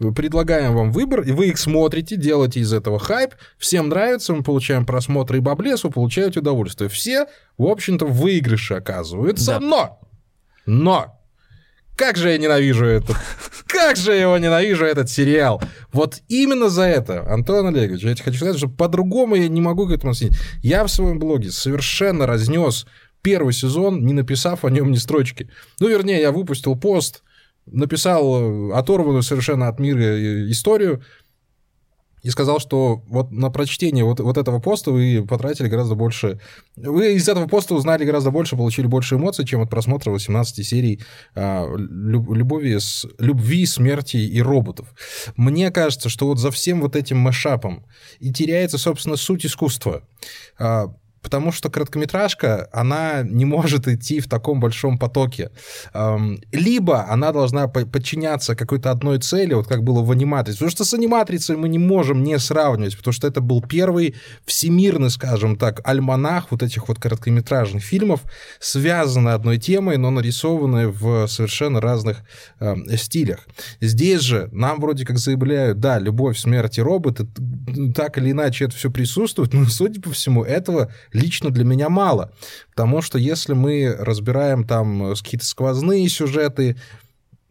э, 0.00 0.10
предлагаем 0.14 0.74
вам 0.74 0.92
выбор, 0.92 1.22
и 1.22 1.32
вы 1.32 1.48
их 1.48 1.58
смотрите, 1.58 2.16
делаете 2.16 2.60
из 2.60 2.72
этого 2.72 2.98
хайп, 2.98 3.34
всем 3.58 3.88
нравится, 3.88 4.32
мы 4.34 4.42
получаем 4.42 4.86
просмотры 4.86 5.38
и 5.38 5.40
баблес, 5.40 5.84
вы 5.84 5.90
получаете 5.90 6.40
удовольствие. 6.40 6.88
Все, 6.90 7.26
в 7.56 7.64
общем-то, 7.66 8.06
в 8.06 8.18
выигрыше 8.20 8.74
оказываются, 8.74 9.52
Да. 9.52 9.60
но, 9.60 10.00
но, 10.66 11.17
как 11.98 12.16
же 12.16 12.30
я 12.30 12.38
ненавижу 12.38 12.86
этот... 12.86 13.16
Как 13.66 13.96
же 13.96 14.12
я 14.12 14.22
его 14.22 14.38
ненавижу, 14.38 14.86
этот 14.86 15.10
сериал. 15.10 15.60
Вот 15.92 16.22
именно 16.28 16.70
за 16.70 16.84
это, 16.84 17.30
Антон 17.30 17.66
Олегович, 17.66 18.02
я 18.02 18.14
тебе 18.14 18.24
хочу 18.24 18.38
сказать, 18.38 18.56
что 18.56 18.68
по-другому 18.68 19.34
я 19.34 19.46
не 19.48 19.60
могу 19.60 19.86
к 19.86 19.90
этому 19.90 20.12
относиться. 20.12 20.40
Я 20.62 20.84
в 20.84 20.88
своем 20.88 21.18
блоге 21.18 21.50
совершенно 21.50 22.26
разнес 22.26 22.86
первый 23.20 23.52
сезон, 23.52 24.06
не 24.06 24.14
написав 24.14 24.64
о 24.64 24.70
нем 24.70 24.90
ни 24.90 24.96
строчки. 24.96 25.50
Ну, 25.80 25.88
вернее, 25.88 26.20
я 26.20 26.32
выпустил 26.32 26.76
пост, 26.76 27.22
написал 27.66 28.70
э, 28.70 28.74
оторванную 28.74 29.22
совершенно 29.22 29.68
от 29.68 29.78
мира 29.80 30.00
э, 30.00 30.50
историю, 30.50 31.02
и 32.22 32.30
сказал, 32.30 32.58
что 32.60 33.02
вот 33.06 33.30
на 33.30 33.50
прочтение 33.50 34.04
вот, 34.04 34.20
вот 34.20 34.36
этого 34.36 34.58
поста 34.58 34.90
вы 34.90 35.24
потратили 35.28 35.68
гораздо 35.68 35.94
больше... 35.94 36.40
Вы 36.76 37.14
из 37.14 37.28
этого 37.28 37.46
поста 37.46 37.74
узнали 37.74 38.04
гораздо 38.04 38.30
больше, 38.30 38.56
получили 38.56 38.86
больше 38.86 39.16
эмоций, 39.16 39.44
чем 39.44 39.60
от 39.60 39.70
просмотра 39.70 40.10
18 40.10 40.66
серий 40.66 41.00
а, 41.34 41.66
люб- 41.76 42.34
любови 42.34 42.78
с, 42.78 43.06
любви, 43.18 43.66
смерти 43.66 44.16
и 44.16 44.40
роботов. 44.40 44.88
Мне 45.36 45.70
кажется, 45.70 46.08
что 46.08 46.26
вот 46.26 46.38
за 46.38 46.50
всем 46.50 46.80
вот 46.80 46.96
этим 46.96 47.18
мэшапом 47.18 47.86
и 48.18 48.32
теряется, 48.32 48.78
собственно, 48.78 49.16
суть 49.16 49.46
искусства. 49.46 50.02
А, 50.58 50.94
Потому 51.22 51.52
что 51.52 51.70
короткометражка, 51.70 52.68
она 52.72 53.22
не 53.22 53.44
может 53.44 53.88
идти 53.88 54.20
в 54.20 54.28
таком 54.28 54.60
большом 54.60 54.98
потоке. 54.98 55.50
Либо 56.52 57.06
она 57.08 57.32
должна 57.32 57.68
по- 57.68 57.86
подчиняться 57.86 58.54
какой-то 58.54 58.90
одной 58.90 59.18
цели, 59.18 59.54
вот 59.54 59.66
как 59.66 59.82
было 59.82 60.02
в 60.02 60.10
аниматрице. 60.10 60.58
Потому 60.58 60.70
что 60.70 60.84
с 60.84 60.94
аниматрицей 60.94 61.56
мы 61.56 61.68
не 61.68 61.78
можем 61.78 62.22
не 62.22 62.38
сравнивать, 62.38 62.96
потому 62.96 63.12
что 63.12 63.26
это 63.26 63.40
был 63.40 63.62
первый 63.62 64.14
всемирный, 64.44 65.10
скажем 65.10 65.56
так, 65.56 65.80
альманах 65.84 66.50
вот 66.50 66.62
этих 66.62 66.88
вот 66.88 66.98
короткометражных 66.98 67.82
фильмов, 67.82 68.22
связанный 68.60 69.34
одной 69.34 69.58
темой, 69.58 69.96
но 69.96 70.10
нарисованные 70.10 70.88
в 70.88 71.26
совершенно 71.26 71.80
разных 71.80 72.18
ам, 72.60 72.84
стилях. 72.96 73.46
Здесь 73.80 74.20
же 74.20 74.48
нам 74.52 74.80
вроде 74.80 75.04
как 75.04 75.18
заявляют, 75.18 75.80
да, 75.80 75.98
любовь, 75.98 76.38
смерть 76.38 76.78
и 76.78 76.82
роботы, 76.82 77.26
так 77.94 78.18
или 78.18 78.30
иначе 78.30 78.66
это 78.66 78.76
все 78.76 78.90
присутствует, 78.90 79.52
но, 79.52 79.64
судя 79.66 80.00
по 80.00 80.10
всему, 80.10 80.44
этого 80.44 80.92
лично 81.12 81.50
для 81.50 81.64
меня 81.64 81.88
мало. 81.88 82.32
Потому 82.70 83.02
что 83.02 83.18
если 83.18 83.54
мы 83.54 83.94
разбираем 83.98 84.64
там 84.64 85.12
э, 85.12 85.14
какие-то 85.14 85.46
сквозные 85.46 86.08
сюжеты, 86.08 86.76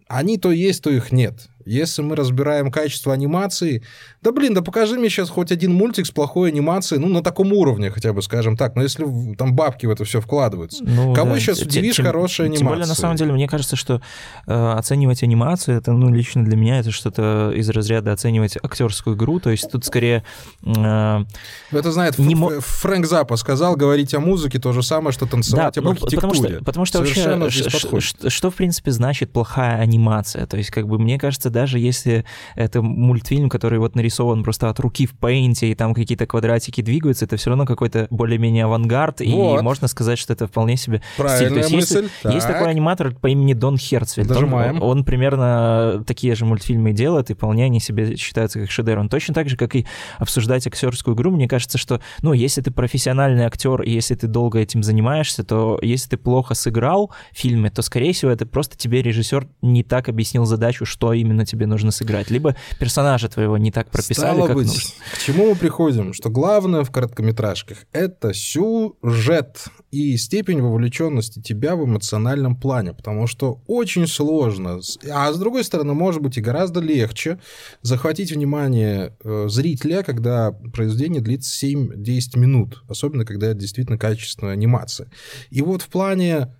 они 0.07 0.37
то 0.37 0.51
есть, 0.51 0.83
то 0.83 0.89
их 0.89 1.11
нет. 1.11 1.49
Если 1.67 2.01
мы 2.01 2.15
разбираем 2.15 2.71
качество 2.71 3.13
анимации, 3.13 3.83
да 4.21 4.31
блин, 4.31 4.53
да 4.53 4.61
покажи 4.61 4.97
мне 4.97 5.09
сейчас 5.09 5.29
хоть 5.29 5.51
один 5.51 5.73
мультик 5.73 6.05
с 6.05 6.11
плохой 6.11 6.49
анимацией, 6.49 6.99
ну, 7.01 7.07
на 7.07 7.21
таком 7.21 7.51
уровне 7.53 7.91
хотя 7.91 8.13
бы, 8.13 8.21
скажем 8.21 8.57
так. 8.57 8.75
Но 8.75 8.83
если 8.83 9.05
там 9.35 9.53
бабки 9.55 9.85
в 9.85 9.91
это 9.91 10.03
все 10.05 10.21
вкладываются. 10.21 10.83
Ну, 10.83 11.13
Кого 11.13 11.33
да. 11.33 11.39
сейчас 11.39 11.61
удивишь 11.61 11.97
тем- 11.97 12.05
хорошей 12.05 12.45
Тем 12.49 12.67
более, 12.67 12.79
на 12.79 12.83
анимацией? 12.85 12.95
самом 13.01 13.15
деле, 13.17 13.33
мне 13.33 13.47
кажется, 13.47 13.75
что 13.75 14.01
э, 14.47 14.71
оценивать 14.71 15.23
анимацию, 15.23 15.77
это, 15.77 15.91
ну, 15.91 16.09
лично 16.13 16.43
для 16.45 16.55
меня, 16.57 16.79
это 16.79 16.91
что-то 16.91 17.51
из 17.55 17.69
разряда 17.69 18.11
оценивать 18.13 18.57
актерскую 18.61 19.15
игру, 19.15 19.39
то 19.39 19.49
есть 19.49 19.69
тут 19.71 19.85
скорее... 19.85 20.23
э, 20.65 21.23
Это 21.71 21.91
знает 21.91 22.17
Не 22.17 22.35
мо- 22.35 22.59
Фрэнк 22.59 23.05
Запа 23.05 23.35
сказать 23.35 23.75
говорить 23.77 24.13
о 24.13 24.19
музыке 24.19 24.59
то 24.59 24.71
же 24.73 24.83
самое, 24.83 25.11
что 25.11 25.25
танцевать 25.25 25.77
об 25.77 25.83
ну, 25.83 25.91
архитектуре. 25.91 26.21
потому 26.21 26.33
что, 26.35 26.63
потому 26.63 26.85
что 26.85 26.97
Совершенно 26.99 27.45
вообще, 27.45 27.69
ш- 27.69 28.29
что, 28.29 28.51
в 28.51 28.55
принципе, 28.55 28.91
значит 28.91 29.31
плохая 29.31 29.79
анимация? 29.79 30.45
То 30.45 30.57
есть, 30.57 30.69
как 30.69 30.87
бы, 30.87 30.97
мне 30.99 31.17
кажется, 31.19 31.49
даже 31.57 31.79
если 31.79 32.23
это 32.55 32.83
мультфильм, 32.83 33.49
который 33.49 33.79
вот 33.79 33.95
нарисован 33.95 34.43
просто 34.43 34.69
от 34.69 34.79
руки 34.79 35.07
в 35.07 35.13
пейнте, 35.17 35.71
и 35.71 35.75
там 35.75 35.95
какие-то 35.95 36.27
квадратики 36.27 36.81
двигаются, 36.81 37.25
это 37.25 37.35
все 37.37 37.49
равно 37.49 37.65
какой-то 37.65 38.07
более-менее 38.11 38.65
авангард, 38.65 39.21
Вот. 39.21 39.59
и 39.59 39.63
можно 39.63 39.87
сказать, 39.87 40.19
что 40.19 40.33
это 40.33 40.45
вполне 40.45 40.77
себе 40.77 40.97
стиль. 40.97 41.17
То 41.17 41.23
Правильная 41.23 41.57
есть, 41.57 41.71
есть, 41.71 41.95
мысль. 41.95 42.09
есть 42.25 42.45
Так. 42.47 42.57
такой 42.57 42.69
аниматор 42.69 43.15
по 43.15 43.27
имени 43.27 43.53
Дон 43.53 43.77
Херцфельд. 43.77 44.29
Он, 44.31 44.81
он 44.81 45.03
примерно 45.03 46.03
такие 46.05 46.35
же 46.35 46.45
мультфильмы 46.45 46.91
делает, 46.93 47.31
и 47.31 47.33
вполне 47.33 47.65
они 47.65 47.79
себе 47.79 48.15
считаются 48.17 48.59
как 48.59 48.69
шедевром. 48.69 49.09
Точно 49.09 49.33
так 49.33 49.49
же, 49.49 49.57
как 49.57 49.75
и 49.75 49.87
обсуждать 50.19 50.67
актерскую 50.67 51.15
игру, 51.15 51.31
мне 51.31 51.47
кажется, 51.47 51.79
что, 51.79 52.01
ну, 52.21 52.33
если 52.33 52.61
ты 52.61 52.69
профессиональный 52.69 53.45
актер, 53.45 53.81
и 53.81 53.91
если 53.91 54.13
ты 54.13 54.27
долго 54.27 54.59
этим 54.59 54.83
занимаешься, 54.83 55.43
то 55.43 55.79
если 55.81 56.09
ты 56.09 56.17
плохо 56.17 56.53
сыграл 56.53 57.11
в 57.31 57.39
фильме, 57.39 57.71
то, 57.71 57.81
скорее 57.81 58.13
всего, 58.13 58.31
это 58.31 58.45
просто 58.45 58.77
тебе 58.77 59.01
режиссер 59.01 59.47
не 59.63 59.83
так 59.83 60.07
объяснил 60.09 60.45
задачу, 60.45 60.85
что 60.85 61.13
именно 61.13 61.45
тебе 61.47 61.65
нужно 61.65 61.91
сыграть, 61.91 62.29
либо 62.29 62.55
персонажа 62.79 63.29
твоего 63.29 63.57
не 63.57 63.71
так 63.71 63.89
прописали, 63.89 64.35
Стало 64.35 64.47
как 64.47 64.55
быть, 64.55 64.67
нужно. 64.67 64.91
к 65.13 65.17
чему 65.19 65.49
мы 65.49 65.55
приходим? 65.55 66.13
Что 66.13 66.29
главное 66.29 66.83
в 66.83 66.91
короткометражках— 66.91 67.79
это 67.91 68.33
сюжет 68.33 69.65
и 69.91 70.17
степень 70.17 70.61
вовлеченности 70.61 71.41
тебя 71.41 71.75
в 71.75 71.85
эмоциональном 71.85 72.55
плане, 72.55 72.93
потому 72.93 73.27
что 73.27 73.61
очень 73.67 74.07
сложно, 74.07 74.79
а 75.11 75.31
с 75.31 75.39
другой 75.39 75.63
стороны, 75.63 75.93
может 75.93 76.21
быть 76.21 76.37
и 76.37 76.41
гораздо 76.41 76.79
легче 76.79 77.39
захватить 77.81 78.31
внимание 78.31 79.15
э, 79.23 79.45
зрителя, 79.49 80.03
когда 80.03 80.51
произведение 80.51 81.21
длится 81.21 81.65
7-10 81.65 82.37
минут, 82.37 82.83
особенно 82.87 83.25
когда 83.25 83.47
это 83.47 83.59
действительно 83.59 83.97
качественная 83.97 84.53
анимация. 84.53 85.09
И 85.49 85.61
вот 85.61 85.81
в 85.81 85.87
плане 85.87 86.53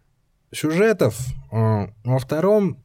сюжетов 0.54 1.17
э, 1.52 1.88
во 2.04 2.19
втором 2.19 2.84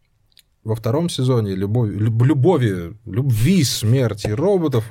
во 0.65 0.75
втором 0.75 1.09
сезоне 1.09 1.57
любови, 1.57 1.97
люб- 1.97 2.23
любови, 2.25 2.95
любви, 3.07 3.65
смерти 3.65 4.29
роботов 4.29 4.85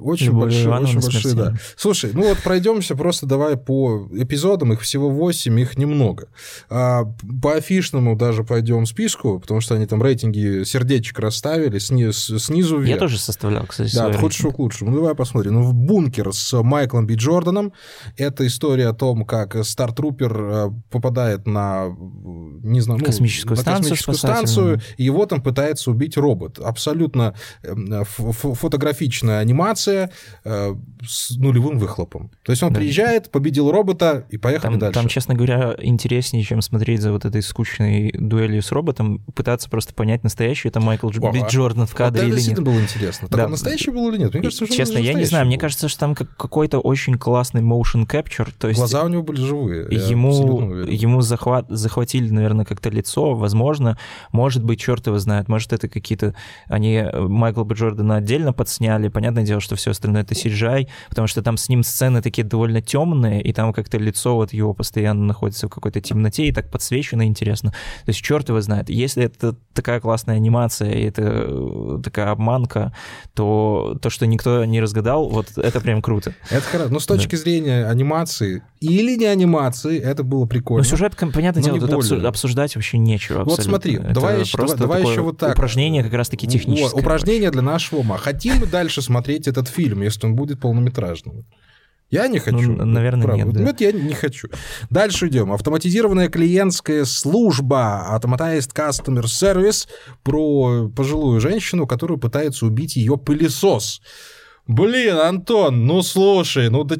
очень 0.00 0.26
Любовь 0.26 0.42
большие, 0.44 0.64
Ивановна 0.66 0.88
очень 0.88 1.00
большие, 1.00 1.34
да. 1.34 1.54
Слушай, 1.76 2.10
ну 2.14 2.28
вот 2.28 2.38
пройдемся 2.38 2.94
просто 2.96 3.26
давай 3.26 3.56
по 3.56 4.08
эпизодам, 4.12 4.72
их 4.72 4.80
всего 4.80 5.10
8, 5.10 5.58
их 5.60 5.76
немного. 5.76 6.28
А, 6.70 7.04
по 7.42 7.54
афишному 7.54 8.16
даже 8.16 8.44
пойдем 8.44 8.86
списку, 8.86 9.38
потому 9.40 9.60
что 9.60 9.74
они 9.74 9.86
там 9.86 10.02
рейтинги 10.02 10.64
сердечек 10.64 11.18
расставили 11.18 11.78
сни- 11.78 12.12
снизу 12.12 12.78
вверх. 12.78 12.90
Я 12.90 12.98
тоже 12.98 13.18
составлял, 13.18 13.66
кстати, 13.66 13.94
Да, 13.94 14.06
от 14.06 14.16
худшего 14.16 14.50
к 14.50 14.58
лучшему. 14.58 14.90
Ну, 14.90 14.96
давай 14.98 15.14
посмотрим. 15.14 15.54
Ну, 15.54 15.62
в 15.62 15.74
«Бункер» 15.74 16.32
с 16.32 16.62
Майклом 16.62 17.06
Би 17.06 17.14
Джорданом. 17.14 17.72
Это 18.16 18.46
история 18.46 18.88
о 18.88 18.92
том, 18.94 19.24
как 19.24 19.56
Стартрупер 19.64 20.36
э, 20.40 20.70
попадает 20.90 21.46
на, 21.46 21.86
э, 21.86 21.90
не 22.62 22.80
знаю, 22.80 23.00
ну, 23.00 23.06
Космическую 23.06 23.56
на 23.56 23.62
станцию 23.62 23.82
космическую 23.90 24.14
станцию, 24.16 24.80
и 24.96 25.04
его 25.04 25.26
там 25.26 25.42
пытается 25.42 25.90
убить 25.90 26.16
робот. 26.16 26.58
Абсолютно 26.58 27.34
э, 27.62 27.72
ф- 28.02 28.58
фотографичная 28.58 29.38
анимация 29.40 29.71
э, 30.44 30.74
с 31.06 31.30
нулевым 31.36 31.78
выхлопом. 31.78 32.30
То 32.44 32.52
есть 32.52 32.62
он 32.62 32.72
Да. 32.72 32.80
приезжает, 32.80 33.30
победил 33.30 33.70
робота 33.70 34.26
и 34.30 34.38
поехали 34.38 34.72
Там, 34.72 34.78
дальше. 34.78 34.94
там, 35.00 35.08
честно 35.08 35.34
говоря, 35.34 35.74
интереснее, 35.80 36.42
чем 36.44 36.62
смотреть 36.62 37.00
за 37.02 37.12
вот 37.12 37.24
этой 37.24 37.42
скучной 37.42 38.12
дуэлью 38.12 38.62
с 38.62 38.72
роботом, 38.72 39.20
пытаться 39.34 39.68
просто 39.70 39.94
понять, 39.94 40.22
настоящий 40.24 40.68
это 40.68 40.80
Майкл 40.80 41.08
Дж- 41.10 41.26
Ага. 41.28 41.46
Джордан 41.48 41.86
в 41.86 41.90
Вот 41.90 41.96
кадре 41.98 42.28
это 42.28 42.36
или 42.36 42.48
нет. 42.48 42.60
было 42.60 42.80
интересно. 42.80 43.28
Так 43.28 43.36
Да. 43.38 43.44
он 43.46 43.50
настоящий 43.52 43.90
был 43.90 44.08
или 44.10 44.18
нет? 44.18 44.32
Мне 44.34 44.42
кажется, 44.42 44.66
что 44.66 44.74
Честно, 44.76 44.98
я 44.98 45.14
не 45.14 45.24
знаю, 45.24 45.46
мне 45.46 45.56
был. 45.56 45.60
кажется, 45.62 45.88
что 45.88 46.00
там 46.00 46.14
как- 46.14 46.36
какой-то 46.36 46.78
очень 46.78 47.14
классный 47.18 47.62
motion 47.62 48.06
capture, 48.06 48.48
то 48.58 48.68
есть 48.68 48.78
Глаза 48.78 49.04
у 49.04 49.08
него 49.08 49.22
были 49.22 49.40
живые. 49.40 49.86
ему, 49.90 50.84
ему 50.84 51.20
захват, 51.20 51.66
захватили, 51.68 52.30
наверное, 52.30 52.64
как-то 52.64 52.90
лицо, 52.90 53.34
возможно, 53.34 53.98
может 54.32 54.64
быть, 54.64 54.80
черт 54.80 55.06
его 55.06 55.18
знает, 55.18 55.48
может, 55.48 55.72
это 55.72 55.88
какие-то, 55.88 56.34
они 56.66 56.94
э, 56.94 57.20
Майкла 57.20 57.64
Б. 57.64 57.74
Джордана 57.74 58.16
отдельно 58.16 58.52
подсняли, 58.52 59.08
понятное 59.08 59.44
дело, 59.44 59.51
что 59.60 59.76
все 59.76 59.90
остальное 59.90 60.22
это 60.22 60.34
CGI, 60.34 60.88
потому 61.08 61.26
что 61.28 61.42
там 61.42 61.56
с 61.56 61.68
ним 61.68 61.82
сцены 61.82 62.22
такие 62.22 62.44
довольно 62.44 62.80
темные, 62.80 63.42
и 63.42 63.52
там 63.52 63.72
как-то 63.72 63.98
лицо 63.98 64.34
вот 64.34 64.52
его 64.52 64.74
постоянно 64.74 65.24
находится 65.24 65.66
в 65.66 65.70
какой-то 65.70 66.00
темноте, 66.00 66.46
и 66.46 66.52
так 66.52 66.70
подсвечено 66.70 67.26
интересно. 67.26 67.70
То 67.70 68.08
есть 68.08 68.22
черт 68.22 68.48
его 68.48 68.60
знает. 68.60 68.90
Если 68.90 69.24
это 69.24 69.56
такая 69.74 70.00
классная 70.00 70.36
анимация, 70.36 70.90
и 70.90 71.04
это 71.04 71.22
э, 71.24 71.98
такая 72.02 72.30
обманка, 72.30 72.92
то 73.34 73.98
то, 74.00 74.10
что 74.10 74.26
никто 74.26 74.64
не 74.64 74.80
разгадал, 74.80 75.28
вот 75.28 75.56
это 75.56 75.80
прям 75.80 76.02
круто. 76.02 76.34
Это 76.50 76.62
хорошо. 76.62 76.92
Но 76.92 77.00
с 77.00 77.06
точки 77.06 77.36
зрения 77.36 77.86
анимации 77.86 78.62
или 78.80 79.16
не 79.16 79.26
анимации, 79.26 79.98
это 79.98 80.22
было 80.22 80.46
прикольно. 80.46 80.84
Ну, 80.84 80.90
сюжет, 80.90 81.16
понятное 81.16 81.62
Но 81.62 81.78
дело, 81.78 81.88
тут 81.88 82.24
обсуждать 82.24 82.74
вообще 82.74 82.98
нечего. 82.98 83.44
Вот 83.44 83.62
смотри, 83.62 83.98
давай 83.98 84.40
еще- 84.40 85.20
вот 85.22 85.38
так. 85.38 85.54
Упражнение 85.54 86.02
как 86.02 86.12
раз-таки 86.12 86.46
техническое. 86.46 86.98
Упражнение 86.98 87.50
для 87.50 87.62
нашего 87.62 88.00
ума. 88.00 88.18
Хотим 88.18 88.56
мы 88.58 88.66
дальше 88.66 89.02
смотреть 89.02 89.41
этот 89.48 89.68
фильм, 89.68 90.02
если 90.02 90.26
он 90.26 90.34
будет 90.34 90.60
полнометражным? 90.60 91.44
Я 92.12 92.28
не 92.28 92.40
хочу. 92.40 92.72
Ну, 92.72 92.84
наверное, 92.84 93.24
правда. 93.24 93.44
нет, 93.44 93.54
да. 93.54 93.64
Вот 93.64 93.80
я 93.80 93.90
не 93.90 94.12
хочу. 94.12 94.48
Дальше 94.90 95.28
идем. 95.28 95.50
Автоматизированная 95.50 96.28
клиентская 96.28 97.06
служба 97.06 98.06
Automatized 98.12 98.74
Customer 98.74 99.22
Service 99.22 99.88
про 100.22 100.90
пожилую 100.94 101.40
женщину, 101.40 101.86
которую 101.86 102.18
пытается 102.18 102.66
убить 102.66 102.96
ее 102.96 103.16
пылесос. 103.16 104.02
Блин, 104.66 105.16
Антон, 105.16 105.86
ну 105.86 106.02
слушай, 106.02 106.68
ну 106.68 106.84
да 106.84 106.96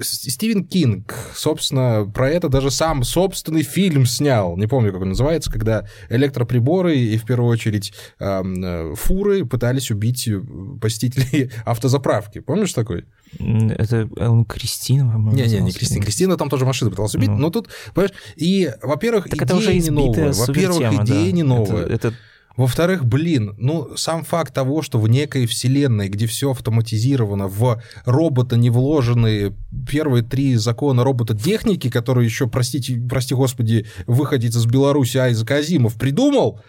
Стивен 0.00 0.64
Кинг, 0.64 1.14
собственно, 1.34 2.10
про 2.12 2.30
это 2.30 2.48
даже 2.48 2.70
сам 2.70 3.04
собственный 3.04 3.62
фильм 3.62 4.06
снял. 4.06 4.56
Не 4.56 4.66
помню, 4.66 4.92
как 4.92 5.02
он 5.02 5.10
называется, 5.10 5.50
когда 5.50 5.86
электроприборы 6.08 6.96
и, 6.96 7.16
в 7.16 7.24
первую 7.24 7.50
очередь, 7.50 7.92
эм, 8.18 8.94
фуры 8.96 9.44
пытались 9.44 9.90
убить 9.90 10.28
э, 10.28 10.40
посетителей 10.80 11.50
автозаправки. 11.64 12.40
Помнишь 12.40 12.72
такой? 12.72 13.04
Это 13.38 14.08
он 14.16 14.44
Кристина, 14.44 15.12
по-моему. 15.12 15.32
Не-не, 15.32 15.60
не. 15.60 15.72
Кристина. 15.72 16.04
Кристина 16.04 16.36
там 16.36 16.50
тоже 16.50 16.66
машину 16.66 16.90
пыталась 16.90 17.14
убить. 17.14 17.28
Ну. 17.28 17.36
Но 17.36 17.50
тут, 17.50 17.68
понимаешь, 17.94 18.14
и, 18.36 18.70
во-первых, 18.82 19.26
идея 19.28 19.42
это 19.42 19.56
уже 19.56 19.74
не 19.74 19.90
новая. 19.90 20.32
Во-первых, 20.32 20.92
идея 21.02 21.30
да. 21.30 21.32
не 21.32 21.42
новая. 21.42 21.84
Это, 21.84 22.08
это 22.08 22.14
Во-вторых, 22.56 23.04
блин, 23.04 23.54
ну, 23.56 23.96
сам 23.96 24.24
факт 24.24 24.52
того, 24.52 24.82
что 24.82 24.98
в 24.98 25.08
некой 25.08 25.46
вселенной, 25.46 26.08
где 26.08 26.26
все 26.26 26.50
автоматизировано, 26.50 27.48
в 27.48 27.82
робота 28.04 28.56
не 28.56 28.70
вложены 28.70 29.54
первые 29.88 30.22
три 30.22 30.56
закона 30.56 31.04
робототехники, 31.04 31.90
которые 31.90 32.26
еще, 32.26 32.48
простите, 32.48 33.00
прости 33.08 33.34
господи, 33.34 33.86
выходец 34.06 34.54
из 34.56 34.66
Беларуси 34.66 35.16
Айзек 35.16 35.50
Азимов 35.50 35.94
придумал, 35.94 36.60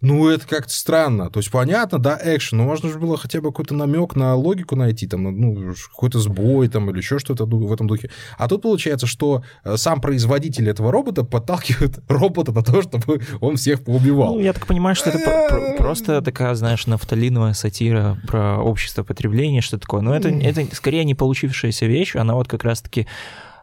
ну, 0.00 0.28
это 0.28 0.46
как-то 0.46 0.72
странно. 0.72 1.28
То 1.28 1.40
есть, 1.40 1.50
понятно, 1.50 1.98
да, 1.98 2.18
экшен, 2.22 2.58
но 2.58 2.64
можно 2.64 2.88
же 2.88 2.98
было 2.98 3.16
хотя 3.16 3.40
бы 3.40 3.48
какой-то 3.48 3.74
намек 3.74 4.14
на 4.14 4.34
логику 4.36 4.76
найти, 4.76 5.06
там, 5.08 5.24
ну, 5.24 5.74
какой-то 5.90 6.20
сбой 6.20 6.68
там 6.68 6.88
или 6.90 6.98
еще 6.98 7.18
что-то 7.18 7.46
в 7.46 7.72
этом 7.72 7.88
духе. 7.88 8.10
А 8.38 8.48
тут 8.48 8.62
получается, 8.62 9.06
что 9.08 9.42
э, 9.64 9.76
сам 9.76 10.00
производитель 10.00 10.68
этого 10.68 10.92
робота 10.92 11.24
подталкивает 11.24 11.98
робота 12.08 12.52
на 12.52 12.62
то, 12.62 12.80
чтобы 12.82 13.20
он 13.40 13.56
всех 13.56 13.82
поубивал. 13.84 14.34
Ну, 14.36 14.40
я 14.40 14.52
так 14.52 14.66
понимаю, 14.66 14.94
что 14.94 15.10
это 15.10 15.18
про- 15.18 15.48
про- 15.48 15.76
просто 15.76 16.22
такая, 16.22 16.54
знаешь, 16.54 16.86
нафталиновая 16.86 17.54
сатира 17.54 18.18
про 18.28 18.58
общество 18.58 19.02
потребления, 19.02 19.60
что 19.62 19.78
такое. 19.78 20.00
Но 20.00 20.14
это, 20.14 20.28
это 20.28 20.64
скорее 20.76 21.04
не 21.04 21.14
получившаяся 21.16 21.86
вещь, 21.86 22.14
она 22.14 22.34
вот 22.34 22.46
как 22.46 22.62
раз-таки, 22.62 23.06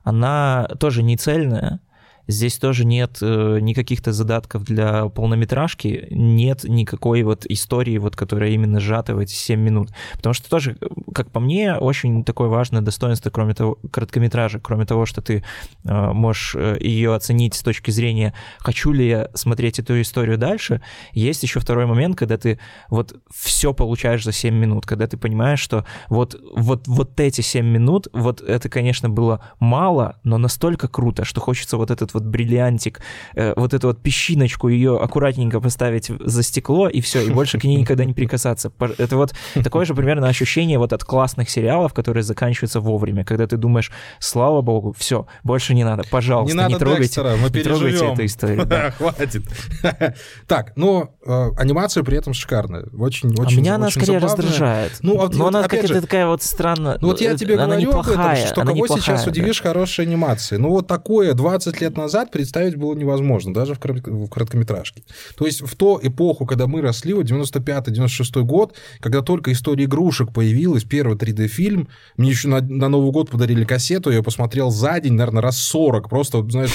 она 0.03 0.67
тоже 0.79 1.01
не 1.01 1.17
цельная, 1.17 1.79
Здесь 2.27 2.57
тоже 2.57 2.85
нет 2.85 3.19
э, 3.21 3.59
никаких-то 3.61 4.11
задатков 4.11 4.63
для 4.63 5.07
полнометражки, 5.09 6.07
нет 6.09 6.63
никакой 6.63 7.23
вот 7.23 7.45
истории, 7.45 7.97
вот, 7.97 8.15
которая 8.15 8.49
именно 8.51 8.79
сжата 8.79 9.15
в 9.15 9.19
эти 9.19 9.33
7 9.33 9.59
минут. 9.59 9.89
Потому 10.13 10.33
что 10.33 10.49
тоже, 10.49 10.77
как 11.13 11.31
по 11.31 11.39
мне, 11.39 11.75
очень 11.75 12.23
такое 12.23 12.47
важное 12.47 12.81
достоинство, 12.81 13.29
кроме 13.29 13.53
того, 13.53 13.77
короткометража, 13.91 14.59
кроме 14.59 14.85
того, 14.85 15.05
что 15.05 15.21
ты 15.21 15.43
э, 15.83 16.11
можешь 16.13 16.55
э, 16.55 16.77
ее 16.79 17.13
оценить 17.13 17.53
с 17.53 17.61
точки 17.61 17.91
зрения, 17.91 18.33
хочу 18.59 18.91
ли 18.91 19.07
я 19.07 19.29
смотреть 19.33 19.79
эту 19.79 20.01
историю 20.01 20.37
дальше, 20.37 20.81
есть 21.13 21.43
еще 21.43 21.59
второй 21.59 21.85
момент, 21.85 22.17
когда 22.17 22.37
ты 22.37 22.59
вот 22.89 23.15
все 23.33 23.73
получаешь 23.73 24.23
за 24.23 24.31
7 24.31 24.55
минут, 24.55 24.85
когда 24.85 25.07
ты 25.07 25.17
понимаешь, 25.17 25.59
что 25.59 25.85
вот, 26.09 26.35
вот, 26.55 26.87
вот 26.87 27.19
эти 27.19 27.41
7 27.41 27.65
минут, 27.65 28.07
вот 28.13 28.41
это, 28.41 28.69
конечно, 28.69 29.09
было 29.09 29.41
мало, 29.59 30.19
но 30.23 30.37
настолько 30.37 30.87
круто, 30.87 31.23
что 31.23 31.41
хочется 31.41 31.77
вот 31.77 31.91
этот 31.91 32.14
вот 32.15 32.23
бриллиантик, 32.23 33.01
э, 33.35 33.53
вот 33.55 33.73
эту 33.73 33.87
вот 33.87 34.01
песчиночку 34.01 34.67
ее 34.69 34.97
аккуратненько 34.99 35.61
поставить 35.61 36.09
за 36.19 36.41
стекло, 36.43 36.89
и 36.89 37.01
все, 37.01 37.21
и 37.21 37.29
больше 37.29 37.59
к 37.59 37.63
ней 37.63 37.77
никогда 37.77 38.03
не 38.05 38.13
прикасаться. 38.13 38.71
Это 38.97 39.15
вот 39.17 39.33
такое 39.63 39.85
же 39.85 39.93
примерно 39.93 40.27
ощущение 40.27 40.79
вот 40.79 40.93
от 40.93 41.03
классных 41.03 41.49
сериалов, 41.49 41.93
которые 41.93 42.23
заканчиваются 42.23 42.79
вовремя, 42.79 43.23
когда 43.23 43.45
ты 43.45 43.57
думаешь, 43.57 43.91
слава 44.19 44.61
богу, 44.61 44.95
все, 44.97 45.27
больше 45.43 45.73
не 45.75 45.83
надо, 45.83 46.03
пожалуйста, 46.09 46.55
не 46.55 46.61
надо 46.61 46.79
трогайте, 46.79 47.03
Декстера, 47.03 47.35
мы 47.35 47.49
не 47.49 47.61
трогайте 47.63 48.05
эту 48.05 48.25
историю. 48.25 48.65
да. 48.65 48.91
Хватит. 48.97 49.43
Так, 50.47 50.73
но 50.75 51.15
э, 51.25 51.49
анимация 51.57 52.03
при 52.03 52.17
этом 52.17 52.33
шикарная. 52.33 52.85
Очень, 52.97 53.33
А 53.37 53.41
очень 53.41 53.59
меня 53.59 53.75
она 53.75 53.87
очень 53.87 54.01
скорее 54.01 54.19
забавная. 54.19 54.45
раздражает. 54.47 54.91
Ну, 55.01 55.13
а 55.19 55.21
вот- 55.23 55.35
Но 55.35 55.47
она 55.47 55.59
опять 55.59 55.81
какая-то 55.81 56.01
такая 56.01 56.27
вот 56.27 56.43
странная. 56.43 56.97
Ну 57.01 57.07
вот 57.09 57.21
я 57.21 57.35
тебе 57.35 57.55
она 57.55 57.65
говорю 57.75 57.89
об 57.91 57.99
этом, 57.99 58.11
неплохая, 58.13 58.45
что 58.47 58.61
она 58.61 58.71
кого 58.71 58.87
сейчас 58.87 58.97
неплохая, 58.97 59.25
да. 59.25 59.31
удивишь 59.31 59.61
хорошей 59.61 60.05
анимацией. 60.05 60.61
Ну 60.61 60.69
вот 60.69 60.87
такое 60.87 61.33
20 61.33 61.81
лет 61.81 61.97
назад 61.97 62.04
представить 62.31 62.75
было 62.75 62.95
невозможно, 62.95 63.53
даже 63.53 63.73
в, 63.73 63.79
корот- 63.79 64.07
в 64.07 64.29
короткометражке. 64.29 65.03
То 65.37 65.45
есть 65.45 65.61
в 65.61 65.75
ту 65.75 65.99
эпоху, 66.01 66.45
когда 66.45 66.67
мы 66.67 66.81
росли, 66.81 67.13
вот 67.13 67.25
95-96 67.25 68.41
год, 68.43 68.75
когда 68.99 69.21
только 69.21 69.51
история 69.51 69.85
игрушек 69.85 70.33
появилась, 70.33 70.83
первый 70.83 71.17
3D-фильм, 71.17 71.87
мне 72.17 72.29
еще 72.29 72.47
на, 72.47 72.61
на 72.61 72.89
Новый 72.89 73.11
год 73.11 73.29
подарили 73.29 73.63
кассету, 73.65 74.11
я 74.11 74.23
посмотрел 74.23 74.71
за 74.71 74.99
день, 74.99 75.13
наверное, 75.13 75.41
раз 75.41 75.57
40, 75.57 76.09
просто, 76.09 76.43
знаешь, 76.49 76.71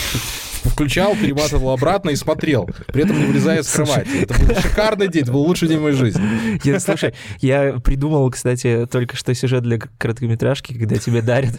включал, 0.64 1.14
перематывал 1.14 1.70
обратно 1.70 2.10
и 2.10 2.16
смотрел, 2.16 2.68
при 2.88 3.04
этом 3.04 3.18
не 3.18 3.26
вылезая 3.26 3.62
с 3.62 3.72
кровати. 3.72 4.22
Это 4.22 4.34
был 4.34 4.54
шикарный 4.56 5.08
день, 5.08 5.22
это 5.22 5.32
был 5.32 5.42
лучший 5.42 5.68
день 5.68 5.80
моей 5.80 5.96
жизни. 5.96 6.22
Я, 6.64 6.80
слушай, 6.80 7.14
я 7.40 7.80
придумал, 7.82 8.30
кстати, 8.30 8.86
только 8.90 9.16
что 9.16 9.34
сюжет 9.34 9.62
для 9.62 9.78
короткометражки, 9.78 10.74
когда 10.74 10.96
тебе 10.96 11.22
дарят 11.22 11.54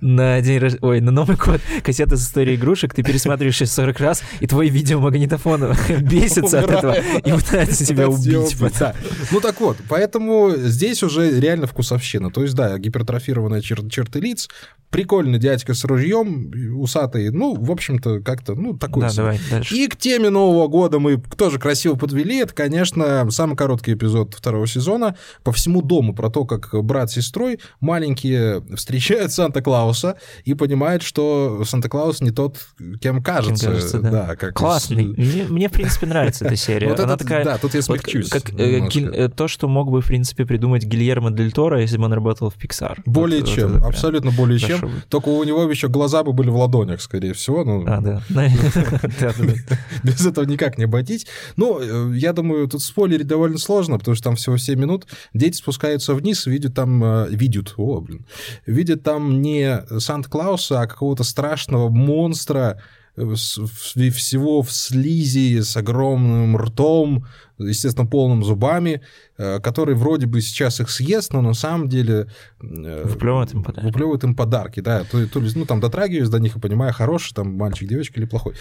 на 0.00 0.40
день 0.40 0.58
рождения, 0.58 0.86
ой, 0.86 1.00
на 1.00 1.10
Новый 1.10 1.36
год 1.36 1.60
кассеты 1.82 2.16
с 2.16 2.22
историей 2.22 2.56
игрушек, 2.56 2.94
ты 2.94 3.02
пересматриваешь 3.02 3.60
их 3.60 3.68
40 3.68 4.00
раз, 4.00 4.22
и 4.40 4.46
твой 4.46 4.68
видеомагнитофон 4.68 5.74
бесится 6.00 6.60
от 6.60 6.70
этого 6.70 6.94
и 6.94 7.32
пытается 7.32 7.84
тебя 7.84 8.08
убить. 8.08 8.56
Да. 8.78 8.94
Ну 9.30 9.40
так 9.40 9.60
вот, 9.60 9.76
поэтому 9.88 10.52
здесь 10.56 11.02
уже 11.02 11.40
реально 11.40 11.66
вкусовщина. 11.66 12.30
То 12.30 12.42
есть, 12.42 12.54
да, 12.54 12.78
гипертрофированные 12.78 13.60
чер- 13.60 13.88
черты 13.88 14.20
лиц, 14.20 14.48
прикольный 14.90 15.38
дядька 15.38 15.74
с 15.74 15.84
ружьем, 15.84 16.52
усатый, 16.80 17.30
ну, 17.30 17.54
в 17.54 17.70
общем-то, 17.70 18.20
как-то, 18.44 18.60
ну, 18.60 18.76
такой. 18.76 19.02
Да, 19.02 19.12
давай 19.14 19.40
дальше. 19.50 19.74
И 19.74 19.88
к 19.88 19.96
теме 19.96 20.30
Нового 20.30 20.68
года 20.68 20.98
мы 20.98 21.18
тоже 21.36 21.58
красиво 21.58 21.94
подвели. 21.94 22.38
Это, 22.38 22.54
конечно, 22.54 23.30
самый 23.30 23.56
короткий 23.56 23.94
эпизод 23.94 24.34
второго 24.34 24.66
сезона. 24.66 25.16
По 25.42 25.52
всему 25.52 25.82
дому 25.82 26.14
про 26.14 26.30
то, 26.30 26.44
как 26.44 26.74
брат 26.84 27.10
с 27.10 27.14
сестрой 27.14 27.60
маленькие 27.80 28.62
встречают 28.74 29.32
Санта-Клауса 29.32 30.16
и 30.44 30.54
понимают, 30.54 31.02
что 31.02 31.62
Санта-Клаус 31.64 32.20
не 32.20 32.30
тот, 32.30 32.58
кем 33.00 33.22
кажется. 33.22 33.66
Кем 33.66 33.74
кажется 33.74 33.98
да. 34.00 34.10
да 34.10 34.36
как 34.36 34.54
Классный. 34.54 35.06
Мне, 35.06 35.44
мне, 35.48 35.68
в 35.68 35.72
принципе, 35.72 36.06
нравится 36.06 36.44
эта 36.44 36.56
серия. 36.56 36.88
Вот 36.88 37.00
Она 37.00 37.14
это, 37.14 37.24
такая... 37.24 37.44
да, 37.44 37.58
тут 37.58 37.74
я 37.74 37.82
смягчусь. 37.82 38.32
Вот, 38.32 38.42
как, 38.42 38.52
э, 38.58 38.80
гиль, 38.88 39.08
э, 39.08 39.28
то, 39.28 39.48
что 39.48 39.68
мог 39.68 39.90
бы, 39.90 40.00
в 40.00 40.06
принципе, 40.06 40.44
придумать 40.44 40.84
Гильермо 40.84 41.30
Дель 41.30 41.52
Торо, 41.52 41.80
если 41.80 41.96
бы 41.96 42.04
он 42.04 42.12
работал 42.12 42.50
в 42.50 42.56
Pixar. 42.56 42.98
Более 43.06 43.40
вот, 43.40 43.48
чем, 43.48 43.72
вот 43.74 43.84
абсолютно 43.84 44.30
более 44.30 44.58
чем. 44.58 44.80
бы. 44.80 44.90
Только 45.08 45.28
у 45.28 45.44
него 45.44 45.62
еще 45.70 45.88
глаза 45.88 46.22
бы 46.22 46.32
были 46.32 46.50
в 46.50 46.56
ладонях, 46.56 47.00
скорее 47.00 47.32
всего. 47.32 47.64
Ну, 47.64 47.84
А, 47.86 48.00
да. 48.00 48.22
Без 50.02 50.26
этого 50.26 50.44
никак 50.44 50.78
не 50.78 50.84
обойтись. 50.84 51.26
Ну, 51.56 51.80
э, 51.80 52.16
я 52.16 52.32
думаю, 52.32 52.68
тут 52.68 52.82
спойлерить 52.82 53.26
довольно 53.26 53.58
сложно, 53.58 53.98
потому 53.98 54.14
что 54.14 54.24
там 54.24 54.36
всего 54.36 54.56
7 54.56 54.78
минут. 54.78 55.06
Дети 55.32 55.56
спускаются 55.56 56.14
вниз, 56.14 56.46
видят 56.46 56.74
там... 56.74 57.02
э, 57.04 57.28
Видят, 57.30 57.74
о, 57.76 58.00
блин. 58.00 58.26
Видят 58.66 59.02
там 59.02 59.40
не 59.42 59.82
Санта-Клауса, 59.98 60.80
а 60.80 60.86
какого-то 60.86 61.24
страшного 61.24 61.88
монстра, 61.88 62.80
всего 63.16 64.62
в 64.62 64.72
слизи, 64.72 65.60
с 65.60 65.76
огромным 65.76 66.56
ртом, 66.56 67.26
естественно, 67.58 68.06
полным 68.06 68.42
зубами, 68.42 69.02
э, 69.38 69.60
который 69.60 69.94
вроде 69.94 70.26
бы 70.26 70.40
сейчас 70.40 70.80
их 70.80 70.90
съест, 70.90 71.32
но 71.32 71.40
на 71.40 71.54
самом 71.54 71.88
деле... 71.88 72.28
э, 72.60 73.02
Выплевывает 73.04 73.54
им 73.54 73.62
подарки. 73.62 73.86
Выплевывает 73.86 74.24
им 74.24 74.34
подарки, 74.34 74.80
да. 74.80 75.04
То, 75.04 75.26
то 75.26 75.40
есть, 75.40 75.56
ну, 75.56 75.64
там 75.64 75.80
дотрагиваюсь 75.80 76.28
до 76.28 76.40
них 76.40 76.56
и 76.56 76.60
понимаю, 76.60 76.92
хороший 76.92 77.34
там 77.34 77.54
мальчик, 77.54 77.88
девочка 77.88 78.18
или 78.18 78.26
плохой. 78.26 78.54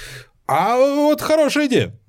А 0.47 0.78
вот 0.78 1.22
хорошая 1.22 1.68
идея. 1.68 1.99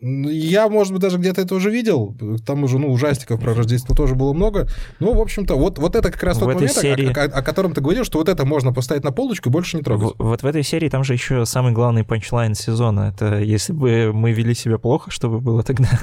Я, 0.00 0.68
может 0.68 0.92
быть, 0.92 1.02
даже 1.02 1.18
где-то 1.18 1.40
это 1.40 1.54
уже 1.54 1.70
видел. 1.70 2.14
Там 2.46 2.64
уже, 2.64 2.78
ну, 2.78 2.92
ужастиков 2.92 3.40
про 3.40 3.54
Рождество 3.54 3.94
тоже 3.94 4.14
было 4.14 4.32
много. 4.32 4.68
Ну, 5.00 5.14
в 5.14 5.20
общем-то, 5.20 5.56
вот, 5.56 5.78
вот 5.78 5.96
это 5.96 6.10
как 6.10 6.22
раз 6.22 6.36
В 6.36 6.40
тот 6.40 6.54
момент, 6.54 6.70
о- 6.76 6.80
серии- 6.80 7.12
о, 7.12 7.24
о 7.24 7.42
котором 7.42 7.72
ты 7.74 7.80
говорил, 7.80 8.04
что 8.04 8.18
вот 8.18 8.28
это 8.28 8.44
можно 8.44 8.72
поставить 8.72 9.04
на 9.04 9.12
полочку 9.12 9.48
и 9.48 9.52
больше 9.52 9.76
не 9.76 9.82
трогать. 9.82 10.14
В- 10.18 10.22
вот 10.24 10.42
в 10.42 10.46
этой 10.46 10.62
серии 10.62 10.88
там 10.88 11.04
же 11.04 11.14
еще 11.14 11.44
самый 11.46 11.72
главный 11.72 12.04
панчлайн 12.04 12.54
сезона. 12.54 13.12
Это 13.14 13.38
если 13.40 13.72
бы 13.72 14.12
мы 14.12 14.32
вели 14.32 14.54
себя 14.54 14.78
плохо, 14.78 15.10
что 15.10 15.28
бы 15.28 15.40
было 15.40 15.62
тогда? 15.62 15.88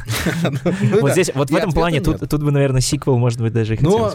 Ну 0.81 1.01
Вот 1.01 1.11
здесь, 1.11 1.31
вот 1.33 1.49
в 1.49 1.55
этом 1.55 1.71
плане, 1.71 2.01
тут, 2.01 2.19
бы, 2.43 2.51
наверное, 2.51 2.81
сиквел, 2.81 3.17
может 3.17 3.39
быть, 3.41 3.53
даже 3.53 3.75
и 3.75 3.77
ну, 3.81 4.09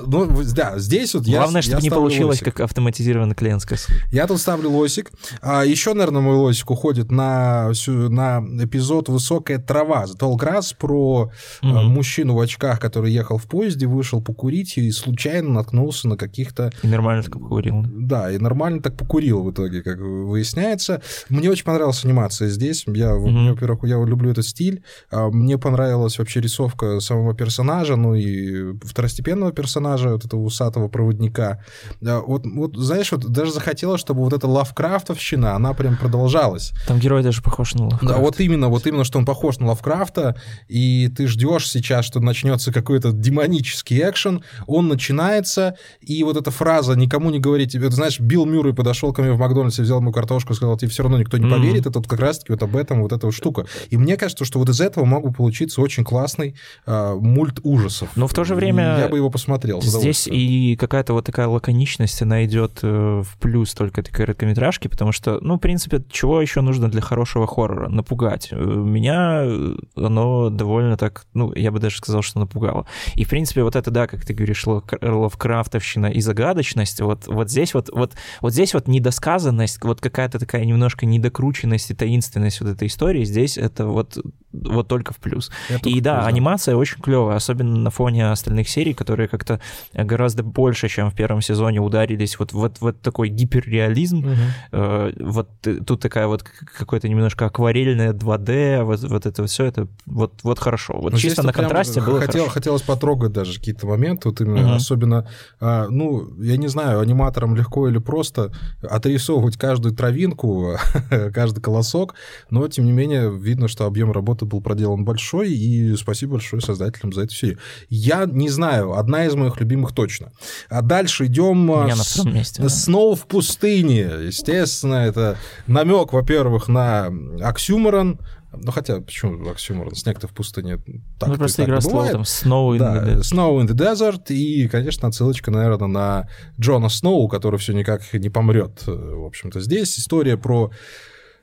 да, 0.54 0.78
здесь 0.78 1.14
вот 1.14 1.26
я 1.26 1.38
Главное, 1.38 1.62
чтобы 1.62 1.82
не 1.82 1.90
получилось, 1.90 2.40
как 2.40 2.60
автоматизированная 2.60 3.34
клиентская 3.34 3.78
служба. 3.78 4.04
Я 4.12 4.26
тут 4.26 4.38
ставлю 4.40 4.70
лосик. 4.70 5.10
А 5.42 5.64
еще, 5.64 5.94
наверное, 5.94 6.22
мой 6.22 6.36
лосик 6.36 6.70
уходит 6.70 7.10
на 7.10 7.70
эпизод 7.70 9.08
«Высокая 9.08 9.58
трава» 9.74 10.04
The 10.04 10.18
Tall 10.18 10.36
Grass 10.36 10.74
про 10.78 11.30
Мгм. 11.62 11.86
мужчину 11.86 12.34
в 12.34 12.40
очках, 12.40 12.80
который 12.80 13.12
ехал 13.12 13.36
в 13.38 13.44
поезде, 13.44 13.86
вышел 13.86 14.20
покурить 14.22 14.76
и 14.78 14.90
случайно 14.92 15.50
наткнулся 15.50 16.08
на 16.08 16.16
каких-то... 16.16 16.70
И 16.82 16.88
нормально 16.88 17.22
так 17.22 17.32
покурил. 17.32 17.84
Да, 17.88 18.30
и 18.30 18.38
нормально 18.38 18.80
так 18.82 18.96
покурил 18.96 19.42
в 19.42 19.50
итоге, 19.52 19.82
как 19.82 19.98
выясняется. 19.98 21.00
Мне 21.28 21.50
очень 21.50 21.64
понравилась 21.64 22.04
анимация 22.04 22.48
здесь. 22.48 22.84
Я, 22.86 23.14
мне, 23.14 23.50
во-первых, 23.52 23.84
я 23.84 23.96
люблю 24.04 24.30
этот 24.30 24.46
стиль. 24.46 24.82
А, 25.10 25.28
Мне 25.30 25.58
понравилась 25.58 26.18
вообще 26.18 26.40
рисовка 26.40 27.00
самого 27.00 27.34
персонажа, 27.34 27.96
ну 27.96 28.14
и 28.14 28.74
второстепенного 28.84 29.52
персонажа, 29.52 30.10
вот 30.10 30.24
этого 30.24 30.40
усатого 30.40 30.88
проводника. 30.88 31.60
Да, 32.00 32.20
Вот, 32.20 32.42
вот, 32.46 32.76
знаешь, 32.76 33.12
вот 33.12 33.26
даже 33.26 33.52
захотелось, 33.52 34.00
чтобы 34.00 34.20
вот 34.22 34.32
эта 34.32 34.46
лавкрафтовщина, 34.46 35.54
она 35.54 35.74
прям 35.74 35.96
продолжалась. 35.96 36.72
Там 36.86 36.98
герой 36.98 37.22
даже 37.22 37.42
похож 37.42 37.74
на 37.74 37.80
Да, 37.80 37.84
Лавкрафта. 37.96 38.20
вот 38.20 38.40
именно, 38.40 38.68
вот 38.68 38.86
именно, 38.86 39.04
что 39.04 39.18
он 39.18 39.24
похож 39.24 39.58
на 39.60 39.68
Лавкрафта, 39.68 40.36
и 40.68 41.08
ты 41.08 41.26
ждешь 41.26 41.68
сейчас, 41.68 42.04
что 42.04 42.20
начнется 42.20 42.72
какой-то 42.72 43.12
демонический 43.12 44.00
экшен, 44.00 44.42
он 44.66 44.88
начинается, 44.88 45.76
и 46.00 46.22
вот 46.24 46.36
эта 46.36 46.50
фраза 46.50 46.94
«никому 46.94 47.30
не 47.30 47.38
говорите», 47.38 47.78
это, 47.78 47.90
знаешь, 47.90 48.18
Билл 48.20 48.46
Мюррей 48.46 48.74
подошел 48.74 49.12
ко 49.12 49.22
мне 49.22 49.32
в 49.32 49.38
Макдональдсе, 49.38 49.82
взял 49.82 50.00
мою 50.00 50.12
картошку, 50.12 50.54
сказал, 50.54 50.76
тебе 50.76 50.90
все 50.90 51.02
равно 51.02 51.18
никто 51.18 51.38
не 51.38 51.48
поверит, 51.48 51.86
это 51.86 51.98
вот 51.98 52.08
как 52.08 52.20
раз-таки 52.20 52.52
вот 52.52 52.62
об 52.62 52.76
этом, 52.76 53.02
вот 53.02 53.12
эта 53.12 53.26
вот 53.26 53.34
штука. 53.34 53.66
И 53.90 53.96
мне 53.96 54.16
кажется, 54.16 54.44
что 54.44 54.58
вот 54.58 54.68
из 54.68 54.80
этого 54.80 55.04
мог 55.04 55.24
бы 55.24 55.32
получиться 55.32 55.80
очень 55.80 56.04
классный 56.04 56.54
а, 56.86 57.14
мульт 57.16 57.60
ужасов. 57.62 58.10
Но 58.16 58.26
в 58.26 58.34
то 58.34 58.44
же 58.44 58.54
время 58.54 58.98
Я 58.98 59.08
бы 59.08 59.16
его 59.16 59.30
посмотрел. 59.30 59.80
Здесь 59.82 60.26
и 60.26 60.76
какая-то 60.76 61.12
вот 61.12 61.24
такая 61.24 61.46
лаконичность, 61.48 62.22
она 62.22 62.44
идет 62.44 62.80
э, 62.82 63.22
в 63.22 63.38
плюс 63.38 63.74
только 63.74 64.00
этой 64.00 64.12
короткометражки, 64.12 64.88
потому 64.88 65.12
что, 65.12 65.38
ну, 65.40 65.56
в 65.56 65.58
принципе, 65.58 66.02
чего 66.10 66.40
еще 66.40 66.60
нужно 66.60 66.90
для 66.90 67.00
хорошего 67.00 67.46
хоррора? 67.46 67.88
Напугать. 67.88 68.48
Э, 68.50 68.56
Меня 68.56 69.42
э, 69.44 69.49
оно 69.96 70.50
довольно 70.50 70.96
так, 70.96 71.26
ну, 71.34 71.52
я 71.54 71.70
бы 71.70 71.78
даже 71.78 71.96
сказал, 71.98 72.22
что 72.22 72.38
напугало. 72.40 72.86
И, 73.14 73.24
в 73.24 73.28
принципе, 73.28 73.62
вот 73.62 73.76
это, 73.76 73.90
да, 73.90 74.06
как 74.06 74.24
ты 74.24 74.34
говоришь, 74.34 74.64
лавкрафтовщина 74.66 76.06
и 76.06 76.20
загадочность, 76.20 77.00
вот, 77.00 77.26
вот 77.26 77.50
здесь 77.50 77.74
вот, 77.74 77.90
вот, 77.92 78.14
вот 78.40 78.52
здесь 78.52 78.74
вот 78.74 78.88
недосказанность, 78.88 79.82
вот 79.82 80.00
какая-то 80.00 80.38
такая 80.38 80.64
немножко 80.64 81.06
недокрученность 81.06 81.90
и 81.90 81.94
таинственность 81.94 82.60
вот 82.60 82.70
этой 82.70 82.88
истории, 82.88 83.24
здесь 83.24 83.58
это 83.58 83.86
вот, 83.86 84.18
вот 84.52 84.88
только 84.88 85.12
в 85.12 85.18
плюс. 85.18 85.50
Это 85.68 85.88
И 85.88 86.00
да, 86.00 86.16
плюс, 86.20 86.26
анимация 86.28 86.76
очень 86.76 87.00
клевая, 87.00 87.36
особенно 87.36 87.76
на 87.76 87.90
фоне 87.90 88.30
остальных 88.30 88.68
серий, 88.68 88.94
которые 88.94 89.28
как-то 89.28 89.60
гораздо 89.92 90.42
больше, 90.42 90.88
чем 90.88 91.10
в 91.10 91.14
первом 91.14 91.40
сезоне, 91.40 91.80
ударились 91.80 92.38
вот 92.38 92.52
вот, 92.52 92.80
вот 92.80 93.00
такой 93.00 93.28
гиперреализм. 93.28 94.18
Мгм. 94.18 94.36
Э, 94.72 95.12
Вот 95.20 95.48
э, 95.66 95.74
тут 95.86 96.00
такая 96.00 96.26
вот 96.26 96.42
к- 96.42 96.64
какое-то 96.78 97.08
немножко 97.08 97.46
акварельное 97.46 98.12
2D, 98.12 98.82
вот, 98.82 99.00
вот 99.02 99.26
это 99.26 99.39
все, 99.46 99.64
это 99.64 99.88
вот, 100.06 100.32
вот 100.42 100.58
хорошо. 100.58 100.94
Вот 101.00 101.12
Ну, 101.12 101.18
здесь 101.18 101.32
чисто 101.32 101.42
на 101.42 101.52
контрасте 101.52 102.00
было 102.00 102.20
хотел, 102.20 102.42
хорошо. 102.42 102.50
Хотелось 102.52 102.82
потрогать 102.82 103.32
даже 103.32 103.54
какие-то 103.58 103.86
моменты, 103.86 104.28
вот 104.28 104.40
именно 104.40 104.60
Мгм. 104.68 104.72
особенно, 104.76 105.28
а, 105.60 105.86
ну, 105.88 106.28
я 106.40 106.56
не 106.56 106.68
знаю, 106.68 107.00
аниматорам 107.00 107.54
легко 107.56 107.88
или 107.88 107.98
просто 107.98 108.52
отрисовывать 108.82 109.56
каждую 109.56 109.94
травинку, 109.94 110.76
каждый 111.34 111.60
колосок, 111.60 112.14
но, 112.50 112.66
тем 112.68 112.84
не 112.86 112.92
менее, 112.92 113.30
видно, 113.30 113.68
что 113.68 113.86
объем 113.86 114.12
работы 114.12 114.44
был 114.44 114.60
проделан 114.60 115.04
большой, 115.04 115.52
и 115.52 115.96
спасибо 115.96 116.32
большое 116.32 116.62
создателям 116.62 117.12
за 117.12 117.22
эту 117.22 117.34
серию. 117.34 117.58
Я 117.88 118.24
не 118.26 118.48
знаю, 118.48 118.94
одна 118.96 119.26
из 119.26 119.34
моих 119.34 119.58
любимых 119.60 119.92
точно. 119.92 120.32
А 120.68 120.82
дальше 120.82 121.26
идем... 121.26 121.66
На 121.66 121.94
втором 121.94 122.34
месте. 122.34 122.62
да. 122.62 122.68
Сноу 122.68 123.14
в 123.14 123.26
пустыне. 123.26 124.00
Естественно, 124.26 124.94
это 124.96 125.36
намек, 125.66 126.12
во-первых, 126.12 126.68
на 126.68 127.10
оксюморон. 127.42 128.18
Ну, 128.52 128.72
хотя, 128.72 129.00
почему 129.00 129.48
оксюморон? 129.48 129.94
Снег-то 129.94 130.26
в 130.26 130.32
пустыне 130.32 130.78
так 131.18 131.28
Ну, 131.28 131.36
просто 131.36 131.64
игра 131.64 131.80
слова 131.80 132.08
там 132.08 132.22
Snow 132.22 132.74
in 132.74 132.78
Да, 132.78 133.04
the 133.04 133.16
Dead. 133.16 133.20
Snow 133.20 133.60
in 133.62 133.68
the 133.68 133.74
Desert, 133.74 134.32
и, 134.32 134.66
конечно, 134.68 135.08
отсылочка, 135.08 135.50
наверное, 135.50 135.88
на 135.88 136.28
Джона 136.58 136.88
Сноу, 136.88 137.28
который 137.28 137.58
все 137.58 137.72
никак 137.72 138.12
не 138.12 138.28
помрет. 138.28 138.82
В 138.86 139.24
общем-то, 139.24 139.60
здесь 139.60 139.98
история 139.98 140.36
про 140.36 140.72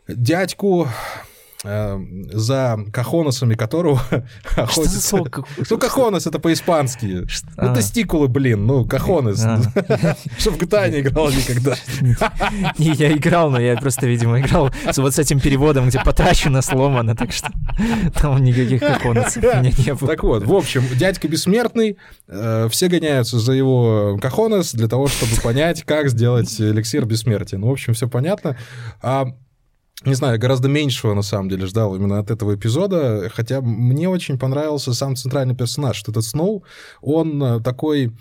дядьку, 0.07 0.85
э, 0.85 0.87
за 1.63 2.77
кахоносами 2.93 3.55
которого 3.55 3.99
Что 4.51 4.63
охотится. 4.63 5.01
слово? 5.01 5.25
Как- 5.25 5.45
Ну, 5.69 5.77
кахонос 5.77 6.27
это 6.27 6.39
по-испански. 6.39 7.25
Что- 7.27 7.47
Ну, 7.57 7.71
а. 7.71 7.75
тестикулы, 7.75 8.27
блин, 8.27 8.65
ну, 8.67 8.85
кахонос. 8.85 9.43
А. 9.43 9.59
Чтоб 10.37 10.53
в 10.55 10.57
GTA 10.61 10.89
не 10.91 10.99
играл 10.99 11.29
никогда. 11.31 11.75
Не, 12.77 12.91
я 12.91 13.11
играл, 13.11 13.49
но 13.49 13.59
я 13.59 13.75
просто, 13.77 14.05
видимо, 14.07 14.39
играл 14.39 14.71
вот 14.97 15.13
с 15.15 15.19
этим 15.19 15.39
переводом, 15.39 15.87
где 15.89 15.99
потрачено 15.99 16.61
сломано, 16.61 17.15
так 17.15 17.31
что 17.31 17.49
там 18.15 18.43
никаких 18.43 18.79
коконцев 18.81 19.43
у 19.43 19.47
меня 19.47 19.71
не 19.77 19.93
было. 19.95 20.07
Так 20.11 20.23
вот, 20.23 20.43
в 20.43 20.53
общем, 20.53 20.83
дядька 20.95 21.27
бессмертный, 21.27 21.97
э, 22.27 22.67
все 22.69 22.87
гоняются 22.87 23.39
за 23.39 23.53
его 23.53 24.17
кахонос 24.21 24.73
для 24.73 24.87
того, 24.87 25.07
чтобы 25.07 25.31
понять, 25.41 25.83
как 25.83 26.09
сделать 26.09 26.59
эликсир 26.61 27.05
бессмертия. 27.05 27.57
Ну, 27.59 27.67
в 27.67 27.71
общем, 27.71 27.93
все 27.93 28.07
понятно. 28.07 28.57
Не 30.05 30.13
знаю, 30.13 30.39
гораздо 30.39 30.67
меньшего, 30.67 31.13
на 31.15 31.23
самом 31.23 31.49
деле, 31.49 31.65
ждал 31.65 31.95
именно 31.95 32.19
от 32.19 32.29
этого 32.29 32.55
эпизода, 32.55 33.29
хотя 33.33 33.61
мне 33.61 34.07
очень 34.07 34.37
понравился 34.37 34.93
сам 34.93 35.15
центральный 35.15 35.55
персонаж, 35.55 35.97
что 35.97 36.11
этот 36.11 36.23
Сноу, 36.23 36.63
он 37.01 37.41
э, 37.41 37.59
такой... 37.61 38.13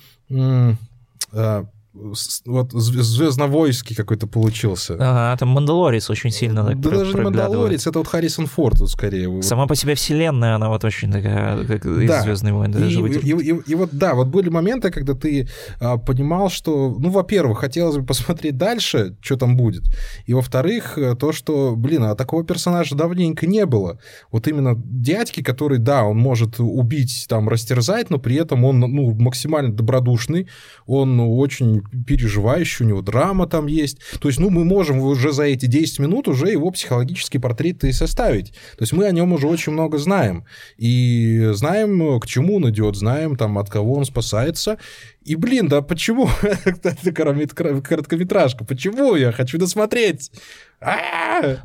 э, 1.97 2.13
вот 2.47 2.73
звездновойский 2.73 3.97
какой-то 3.97 4.27
получился. 4.27 4.95
Ага, 4.95 5.37
там 5.39 5.49
Мандалорец 5.51 6.11
очень 6.11 6.31
сильно 6.31 6.65
так 6.65 6.81
Да 6.81 6.91
даже 6.91 7.15
не 7.15 7.23
Мандалорец, 7.23 7.87
это 7.87 7.99
вот 7.99 8.09
Харрисон 8.09 8.47
Форд 8.47 8.81
вот 8.81 8.91
скорее. 8.91 9.43
Сама 9.43 9.67
по 9.67 9.75
себе 9.75 9.95
вселенная, 9.95 10.57
она 10.57 10.69
вот 10.69 10.85
очень 10.85 11.11
такая, 11.13 11.65
как 11.65 11.85
из 11.87 12.09
да. 12.09 12.23
«Звездные 12.23 12.55
войны». 12.55 12.77
И, 12.77 12.95
и, 12.95 13.31
и, 13.31 13.51
и, 13.51 13.63
и 13.67 13.75
вот, 13.75 13.91
да, 13.93 14.15
вот 14.15 14.29
были 14.29 14.49
моменты, 14.49 14.91
когда 14.91 15.15
ты 15.15 15.49
а, 15.81 15.97
понимал, 15.97 16.51
что, 16.51 16.97
ну, 16.99 17.11
во-первых, 17.11 17.61
хотелось 17.61 17.97
бы 17.97 18.05
посмотреть 18.05 18.57
дальше, 18.57 19.17
что 19.21 19.37
там 19.37 19.57
будет, 19.57 19.85
и, 20.27 20.35
во-вторых, 20.35 20.99
то, 21.19 21.33
что, 21.33 21.75
блин, 21.77 22.05
а 22.05 22.15
такого 22.15 22.45
персонажа 22.45 22.95
давненько 22.95 23.47
не 23.47 23.67
было. 23.67 23.99
Вот 24.31 24.49
именно 24.49 24.75
дядьки, 24.77 25.43
который, 25.43 25.79
да, 25.79 26.05
он 26.05 26.19
может 26.19 26.59
убить, 26.59 27.27
там, 27.29 27.49
растерзать, 27.49 28.11
но 28.11 28.19
при 28.19 28.37
этом 28.37 28.65
он, 28.65 28.81
ну, 28.81 29.15
максимально 29.15 29.73
добродушный, 29.73 30.49
он 30.87 31.19
очень 31.21 31.83
переживающий, 32.07 32.85
у 32.85 32.89
него 32.89 33.03
драма 33.03 33.47
там 33.47 33.67
есть. 33.67 33.99
То 34.21 34.29
есть, 34.29 34.39
ну, 34.39 34.51
мы 34.51 34.65
можем 34.65 34.99
уже 35.01 35.33
за 35.33 35.45
эти 35.45 35.67
10 35.67 35.99
минут 36.01 36.29
уже 36.29 36.49
его 36.49 36.71
психологический 36.71 37.39
портрет 37.39 37.85
и 37.85 37.93
составить. 37.93 38.51
То 38.51 38.83
есть 38.83 38.93
мы 38.93 39.07
о 39.07 39.13
нем 39.13 39.33
уже 39.33 39.47
очень 39.47 39.73
много 39.73 39.99
знаем. 39.99 40.45
И 40.77 41.51
знаем, 41.53 42.21
к 42.21 42.27
чему 42.27 42.57
он 42.57 42.71
идет, 42.71 42.97
знаем, 42.97 43.37
там, 43.37 43.59
от 43.59 43.71
кого 43.71 43.95
он 43.95 44.05
спасается. 44.05 44.79
И, 45.23 45.35
блин, 45.35 45.69
да 45.69 45.83
почему? 45.83 46.29
Это 46.43 47.13
короткометражка. 47.13 48.65
Почему? 48.65 49.17
Я 49.17 49.33
хочу 49.33 49.59
досмотреть. 49.59 50.31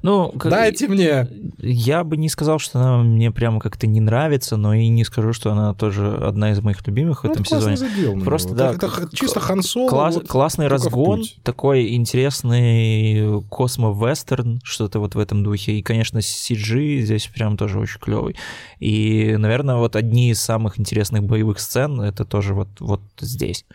Ну, 0.02 0.32
Дайте 0.36 0.88
мне. 0.88 1.28
Я 1.60 2.04
бы 2.04 2.18
не 2.18 2.30
сказал, 2.30 2.60
что 2.60 2.80
она 2.80 2.98
мне 3.04 3.32
прямо 3.32 3.60
как-то 3.60 3.88
не 3.88 4.00
нравится, 4.00 4.58
но 4.58 4.74
и 4.74 4.88
не 4.88 5.04
скажу, 5.04 5.34
что 5.34 5.52
она 5.52 5.74
тоже 5.74 6.08
одна 6.16 6.52
из 6.52 6.62
моих 6.62 6.86
любимых 6.88 7.22
в 7.22 7.28
ну, 7.28 7.34
этом 7.34 7.46
сезоне. 7.46 7.78
Просто, 8.24 8.54
да. 8.54 8.74
Это 8.74 9.10
чисто 9.14 9.40
Хансол. 9.40 9.90
Вот 9.90 10.28
классный 10.28 10.68
разгон, 10.68 11.24
такой 11.44 11.96
интересный 11.96 13.42
космо-вестерн, 13.50 14.62
что-то 14.64 15.00
вот 15.00 15.16
в 15.16 15.20
этом 15.20 15.44
духе. 15.44 15.74
И, 15.74 15.82
конечно, 15.82 16.20
CG 16.20 17.00
здесь 17.00 17.28
прям 17.28 17.58
тоже 17.58 17.80
очень 17.80 18.00
клевый. 18.00 18.36
И, 18.80 19.36
наверное, 19.38 19.76
вот 19.76 19.96
одни 19.96 20.32
из 20.32 20.42
самых 20.42 20.80
интересных 20.80 21.24
боевых 21.24 21.60
сцен 21.60 22.02
это 22.02 22.26
тоже 22.26 22.54
вот, 22.54 22.70
вот 22.80 23.02
здесь. 23.20 23.66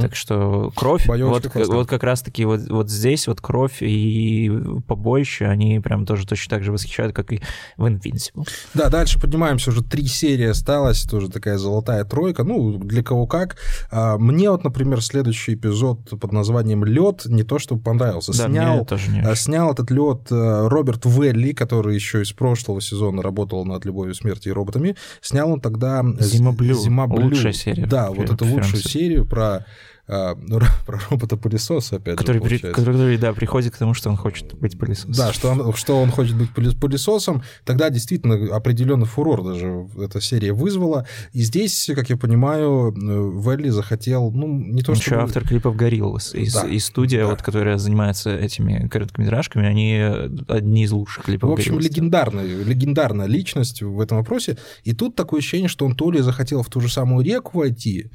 Так 0.00 0.16
что 0.16 0.72
кровь, 0.74 1.06
вот, 1.06 1.50
вот 1.54 1.88
как 1.88 2.02
раз-таки 2.02 2.44
вот, 2.44 2.60
вот 2.68 2.90
здесь 2.90 3.26
вот 3.26 3.40
кровь 3.40 3.78
и 3.80 4.50
побоище, 4.86 5.46
они 5.46 5.80
прям 5.80 6.06
тоже 6.06 6.26
точно 6.26 6.56
так 6.56 6.64
же 6.64 6.72
восхищают, 6.72 7.14
как 7.14 7.32
и 7.32 7.40
в 7.76 7.86
Invincible. 7.86 8.46
Да, 8.74 8.88
дальше 8.88 9.20
поднимаемся, 9.20 9.70
уже 9.70 9.82
три 9.82 10.06
серии 10.06 10.46
осталось, 10.46 11.02
тоже 11.04 11.28
такая 11.30 11.58
золотая 11.58 12.04
тройка, 12.04 12.44
ну, 12.44 12.78
для 12.78 13.02
кого 13.02 13.26
как. 13.26 13.56
А, 13.90 14.18
мне 14.18 14.50
вот, 14.50 14.64
например, 14.64 15.02
следующий 15.02 15.54
эпизод 15.54 16.18
под 16.20 16.32
названием 16.32 16.84
«Лед» 16.84 17.22
не 17.26 17.42
то 17.42 17.58
чтобы 17.58 17.82
понравился. 17.82 18.32
Да, 18.36 18.48
снял, 18.48 18.84
тоже 18.84 19.10
не 19.10 19.20
а, 19.20 19.34
снял 19.34 19.72
этот 19.72 19.90
лед 19.90 20.30
э, 20.30 20.68
Роберт 20.68 21.04
Велли, 21.06 21.52
который 21.52 21.94
еще 21.94 22.22
из 22.22 22.32
прошлого 22.32 22.80
сезона 22.80 23.22
работал 23.22 23.64
над 23.64 23.84
«Любовью, 23.84 24.14
смертью 24.14 24.52
и 24.52 24.54
роботами». 24.54 24.96
Снял 25.20 25.50
он 25.50 25.60
тогда 25.60 26.04
«Зима 26.18 26.52
Блю». 26.52 26.74
«Зима 26.74 27.06
Блю». 27.06 27.26
Лучшая 27.26 27.52
серия. 27.52 27.86
Да, 27.86 28.10
вот 28.10 28.30
это 28.30 28.44
лучшая 28.44 28.80
серия 28.80 29.24
про 29.24 29.66
а, 30.06 30.36
ну, 30.36 30.60
про 30.86 31.00
робота-пылесоса, 31.10 31.96
опять 31.96 32.16
который, 32.16 32.42
же, 32.42 32.42
при, 32.42 32.58
который, 32.58 33.16
да, 33.16 33.32
приходит 33.32 33.74
к 33.74 33.78
тому, 33.78 33.94
что 33.94 34.10
он 34.10 34.16
хочет 34.16 34.54
быть 34.54 34.78
пылесосом. 34.78 35.12
Да, 35.12 35.32
что 35.32 35.48
он, 35.48 35.74
что 35.74 36.00
он 36.00 36.10
хочет 36.10 36.36
быть 36.36 36.50
пылесосом. 36.78 37.42
Тогда 37.64 37.88
действительно 37.88 38.54
определенный 38.54 39.06
фурор 39.06 39.42
даже 39.42 39.88
эта 39.98 40.20
серия 40.20 40.52
вызвала. 40.52 41.06
И 41.32 41.42
здесь, 41.42 41.90
как 41.94 42.10
я 42.10 42.16
понимаю, 42.16 42.92
Велли 42.92 43.70
захотел, 43.70 44.30
ну, 44.30 44.46
не 44.46 44.82
то, 44.82 44.94
что... 44.94 45.04
Еще 45.04 45.16
автор 45.16 45.46
клипов 45.46 45.74
«Гориллас». 45.76 46.34
И, 46.34 46.50
да, 46.50 46.66
и 46.66 46.78
студия, 46.78 47.22
да. 47.22 47.30
вот, 47.30 47.42
которая 47.42 47.78
занимается 47.78 48.36
этими 48.36 48.88
короткометражками, 48.88 49.66
они 49.66 50.00
одни 50.48 50.84
из 50.84 50.92
лучших 50.92 51.24
клипов 51.24 51.48
В 51.48 51.52
общем, 51.54 51.78
легендарная, 51.78 52.44
легендарная 52.44 53.26
личность 53.26 53.80
в 53.82 54.00
этом 54.00 54.18
вопросе. 54.18 54.58
И 54.84 54.92
тут 54.92 55.16
такое 55.16 55.40
ощущение, 55.40 55.68
что 55.68 55.86
он 55.86 55.94
то 55.96 56.10
ли 56.10 56.20
захотел 56.20 56.62
в 56.62 56.68
ту 56.68 56.80
же 56.80 56.90
самую 56.90 57.24
реку 57.24 57.58
войти, 57.58 58.10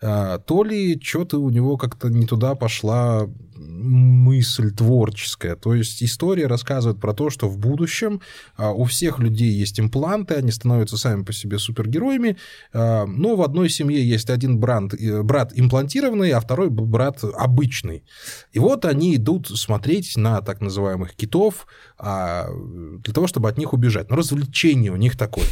то 0.00 0.64
ли 0.64 1.00
что-то 1.02 1.38
у 1.38 1.50
него 1.50 1.76
как-то 1.76 2.08
не 2.08 2.26
туда 2.26 2.54
пошла 2.54 3.28
мысль 3.58 4.70
творческая. 4.70 5.56
То 5.56 5.74
есть 5.74 6.02
история 6.02 6.46
рассказывает 6.46 7.00
про 7.00 7.12
то, 7.12 7.30
что 7.30 7.48
в 7.48 7.58
будущем 7.58 8.20
а, 8.56 8.72
у 8.72 8.84
всех 8.84 9.18
людей 9.18 9.50
есть 9.50 9.78
импланты, 9.80 10.34
они 10.34 10.50
становятся 10.50 10.96
сами 10.96 11.22
по 11.22 11.32
себе 11.32 11.58
супергероями, 11.58 12.36
а, 12.72 13.06
но 13.06 13.36
в 13.36 13.42
одной 13.42 13.68
семье 13.68 14.06
есть 14.06 14.30
один 14.30 14.58
брат, 14.58 14.94
брат 15.22 15.52
имплантированный, 15.54 16.30
а 16.30 16.40
второй 16.40 16.70
брат 16.70 17.22
обычный. 17.22 18.04
И 18.52 18.58
вот 18.58 18.84
они 18.84 19.16
идут 19.16 19.48
смотреть 19.48 20.16
на 20.16 20.40
так 20.40 20.60
называемых 20.60 21.14
китов 21.14 21.66
для 21.98 23.12
того, 23.12 23.26
чтобы 23.26 23.48
от 23.48 23.58
них 23.58 23.72
убежать. 23.72 24.10
Но 24.10 24.16
развлечение 24.16 24.92
у 24.92 24.96
них 24.96 25.16
такое. 25.16 25.46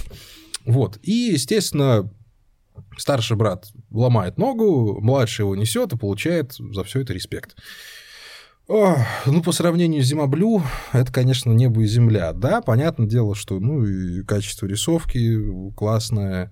Вот. 0.64 0.98
И, 1.02 1.30
естественно, 1.32 2.10
Старший 2.96 3.36
брат 3.36 3.66
ломает 3.96 4.38
ногу, 4.38 5.00
младший 5.00 5.42
его 5.42 5.56
несет 5.56 5.92
и 5.92 5.98
получает 5.98 6.52
за 6.52 6.84
все 6.84 7.00
это 7.00 7.12
респект. 7.12 7.56
О, 8.68 8.96
ну, 9.26 9.42
по 9.42 9.52
сравнению 9.52 10.02
с 10.02 10.06
Зима 10.06 10.26
Блю, 10.26 10.60
это, 10.92 11.12
конечно, 11.12 11.52
небо 11.52 11.82
и 11.82 11.86
земля. 11.86 12.32
Да, 12.32 12.60
понятное 12.60 13.06
дело, 13.06 13.36
что 13.36 13.60
ну, 13.60 13.84
и 13.84 14.24
качество 14.24 14.66
рисовки 14.66 15.38
классное, 15.76 16.50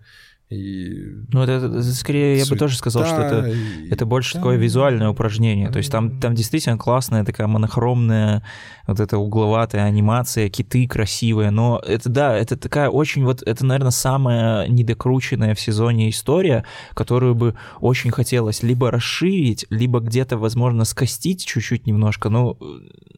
и 0.51 1.25
ну, 1.33 1.43
это, 1.43 1.53
это 1.53 1.83
скорее, 1.83 2.39
я 2.39 2.47
бы 2.47 2.57
тоже 2.57 2.77
сказал, 2.77 3.07
что 3.07 3.17
это, 3.17 3.49
и... 3.49 3.89
это 3.91 4.05
больше 4.05 4.35
да, 4.35 4.41
такое 4.41 4.57
визуальное 4.57 5.09
упражнение. 5.09 5.71
То 5.71 5.79
есть 5.79 5.91
там, 5.91 6.21
там 6.21 6.35
действительно 6.35 6.77
классная 6.77 7.25
такая 7.25 7.47
монохромная, 7.47 8.43
вот 8.87 9.01
эта 9.01 9.17
угловатая 9.17 9.85
анимация, 9.85 10.51
киты 10.51 10.87
красивые. 10.87 11.51
Но 11.51 11.83
это, 11.87 12.11
да, 12.11 12.37
это 12.37 12.57
такая 12.57 12.91
очень 12.91 13.25
вот, 13.25 13.43
это, 13.43 13.65
наверное, 13.65 13.91
самая 13.91 14.69
недокрученная 14.69 15.55
в 15.55 15.61
сезоне 15.61 16.11
история, 16.11 16.65
которую 16.93 17.35
бы 17.35 17.55
очень 17.81 18.11
хотелось 18.11 18.63
либо 18.63 18.91
расширить, 18.91 19.65
либо 19.71 20.01
где-то, 20.01 20.37
возможно, 20.37 20.85
скостить 20.85 21.45
чуть-чуть 21.47 21.87
немножко. 21.87 22.29
Но 22.29 22.59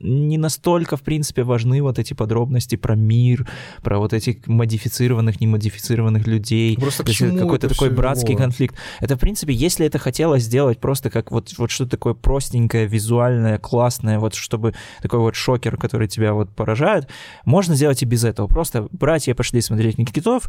не 0.01 0.39
настолько, 0.39 0.97
в 0.97 1.03
принципе, 1.03 1.43
важны 1.43 1.83
вот 1.83 1.99
эти 1.99 2.15
подробности 2.15 2.77
про 2.77 2.95
мир, 2.95 3.49
про 3.83 3.99
вот 3.99 4.13
этих 4.13 4.47
модифицированных, 4.47 5.41
немодифицированных 5.41 6.27
людей. 6.27 6.77
Просто 6.77 7.03
какой-то 7.33 7.69
такой 7.69 7.91
братский 7.91 8.33
его? 8.33 8.43
конфликт. 8.43 8.77
Это, 9.01 9.17
в 9.17 9.19
принципе, 9.19 9.53
если 9.53 9.87
это 9.87 9.99
хотелось 9.99 10.45
сделать 10.45 10.79
просто 10.81 11.11
как 11.11 11.31
вот, 11.31 11.53
вот 11.59 11.71
что-то 11.71 11.93
такое 11.93 12.15
простенькое, 12.15 12.87
визуальное, 12.87 13.59
классное, 13.59 14.19
вот 14.19 14.35
чтобы 14.35 14.75
такой 15.03 15.21
вот 15.21 15.35
шокер, 15.35 15.77
который 15.77 16.09
тебя 16.09 16.33
вот 16.35 16.51
поражает, 16.51 17.09
можно 17.45 17.75
сделать 17.75 18.03
и 18.03 18.07
без 18.07 18.25
этого. 18.25 18.47
Просто 18.47 18.89
братья 18.93 19.35
пошли 19.35 19.61
смотреть 19.61 19.99
Никитов, 19.99 20.45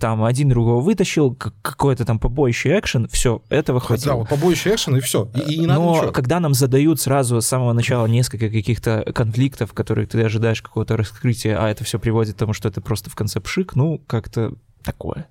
там 0.00 0.24
один 0.24 0.48
другого 0.48 0.80
вытащил, 0.80 1.34
какое-то 1.34 2.04
там 2.04 2.18
побоище 2.18 2.78
экшен, 2.78 3.08
все, 3.08 3.42
этого 3.48 3.80
хватило. 3.80 4.14
Да, 4.14 4.16
вот 4.16 4.28
побоище 4.28 4.74
экшен 4.74 4.96
и 4.96 5.00
все. 5.00 5.30
И, 5.34 5.54
и 5.54 5.58
не 5.60 5.66
надо 5.66 5.80
Но 5.80 5.96
ничего. 5.96 6.12
когда 6.12 6.40
нам 6.40 6.54
задают 6.54 7.00
сразу 7.00 7.40
с 7.40 7.46
самого 7.46 7.72
начала 7.72 8.06
несколько 8.06 8.48
каких-то 8.48 9.04
конфликтов, 9.14 9.72
которые 9.72 10.06
ты 10.06 10.22
ожидаешь 10.22 10.62
какого-то 10.62 10.96
раскрытия, 10.96 11.62
а 11.62 11.68
это 11.68 11.84
все 11.84 11.98
приводит 11.98 12.36
к 12.36 12.38
тому, 12.38 12.52
что 12.52 12.68
это 12.68 12.80
просто 12.80 13.10
в 13.10 13.14
конце 13.14 13.40
пшик, 13.40 13.74
ну, 13.74 14.00
как-то 14.06 14.54
такое. 14.82 15.28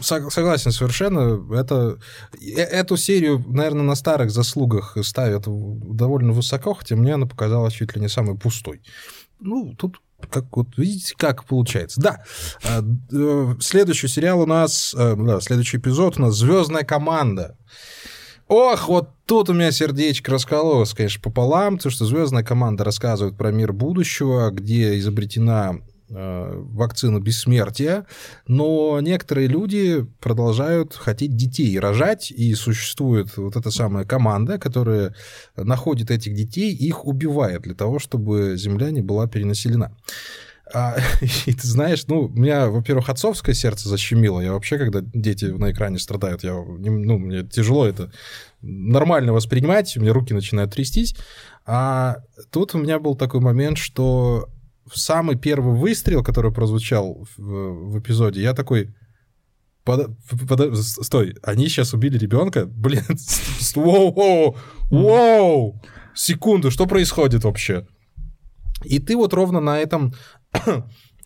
Согласен 0.00 0.72
совершенно. 0.72 1.40
Это, 1.54 1.98
э, 2.40 2.60
эту 2.60 2.96
серию, 2.96 3.44
наверное, 3.46 3.82
на 3.82 3.94
старых 3.94 4.30
заслугах 4.30 4.96
ставят 5.02 5.44
довольно 5.46 6.32
высоко, 6.32 6.74
хотя 6.74 6.96
мне 6.96 7.14
она 7.14 7.26
показалась 7.26 7.74
чуть 7.74 7.94
ли 7.94 8.00
не 8.00 8.08
самой 8.08 8.36
пустой. 8.36 8.82
Ну, 9.40 9.74
тут 9.76 10.00
как 10.30 10.54
вот 10.56 10.76
видите, 10.76 11.14
как 11.16 11.44
получается. 11.44 12.00
Да, 12.00 12.24
а, 12.62 12.82
э, 12.82 13.54
следующий 13.60 14.08
сериал 14.08 14.40
у 14.40 14.46
нас, 14.46 14.94
э, 14.96 15.16
да, 15.16 15.40
следующий 15.40 15.78
эпизод 15.78 16.18
у 16.18 16.22
нас 16.22 16.34
Звездная 16.34 16.84
команда. 16.84 17.56
Ох, 18.46 18.88
вот 18.88 19.10
тут 19.26 19.48
у 19.48 19.54
меня 19.54 19.70
сердечко 19.70 20.32
раскололось, 20.32 20.92
конечно, 20.92 21.22
пополам, 21.22 21.76
потому 21.76 21.92
что 21.92 22.04
Звездная 22.04 22.42
команда 22.42 22.84
рассказывает 22.84 23.36
про 23.38 23.50
мир 23.50 23.72
будущего, 23.72 24.50
где 24.50 24.98
изобретена 24.98 25.76
Э, 25.76 25.89
вакцину 26.10 27.20
бессмертия, 27.20 28.06
но 28.46 28.98
некоторые 29.00 29.46
люди 29.46 30.06
продолжают 30.20 30.94
хотеть 30.94 31.36
детей 31.36 31.78
рожать, 31.78 32.30
и 32.30 32.54
существует 32.54 33.36
вот 33.36 33.56
эта 33.56 33.70
самая 33.70 34.04
команда, 34.04 34.58
которая 34.58 35.14
находит 35.56 36.10
этих 36.10 36.34
детей 36.34 36.72
и 36.74 36.88
их 36.88 37.06
убивает 37.06 37.62
для 37.62 37.74
того, 37.74 37.98
чтобы 37.98 38.56
Земля 38.56 38.90
не 38.90 39.02
была 39.02 39.26
перенаселена. 39.26 39.96
А, 40.72 40.96
и 41.46 41.52
ты 41.52 41.66
знаешь, 41.66 42.04
ну, 42.06 42.22
у 42.22 42.28
меня, 42.28 42.68
во-первых, 42.68 43.08
отцовское 43.08 43.54
сердце 43.54 43.88
защемило. 43.88 44.40
Я 44.40 44.52
вообще, 44.52 44.78
когда 44.78 45.00
дети 45.02 45.46
на 45.46 45.72
экране 45.72 45.98
страдают, 45.98 46.44
я, 46.44 46.54
ну, 46.54 47.18
мне 47.18 47.44
тяжело 47.44 47.86
это 47.86 48.12
нормально 48.60 49.32
воспринимать, 49.32 49.96
у 49.96 50.00
меня 50.00 50.12
руки 50.12 50.34
начинают 50.34 50.74
трястись. 50.74 51.16
А 51.66 52.18
тут 52.50 52.74
у 52.74 52.78
меня 52.78 52.98
был 52.98 53.14
такой 53.16 53.40
момент, 53.40 53.78
что 53.78 54.48
самый 54.92 55.36
первый 55.36 55.74
выстрел, 55.74 56.22
который 56.22 56.52
прозвучал 56.52 57.26
в, 57.36 57.92
в 57.92 57.98
эпизоде, 57.98 58.42
я 58.42 58.54
такой, 58.54 58.94
Под, 59.84 60.10
под, 60.48 60.76
стой, 60.76 61.36
они 61.42 61.68
сейчас 61.68 61.94
убили 61.94 62.18
ребенка? 62.18 62.66
Блин, 62.66 63.04
воу, 63.74 64.12
воу, 64.12 64.56
воу, 64.90 65.82
секунду, 66.14 66.70
что 66.70 66.86
происходит 66.86 67.44
вообще? 67.44 67.86
И 68.84 68.98
ты 68.98 69.16
вот 69.16 69.34
ровно 69.34 69.60
на 69.60 69.78
этом 69.78 70.14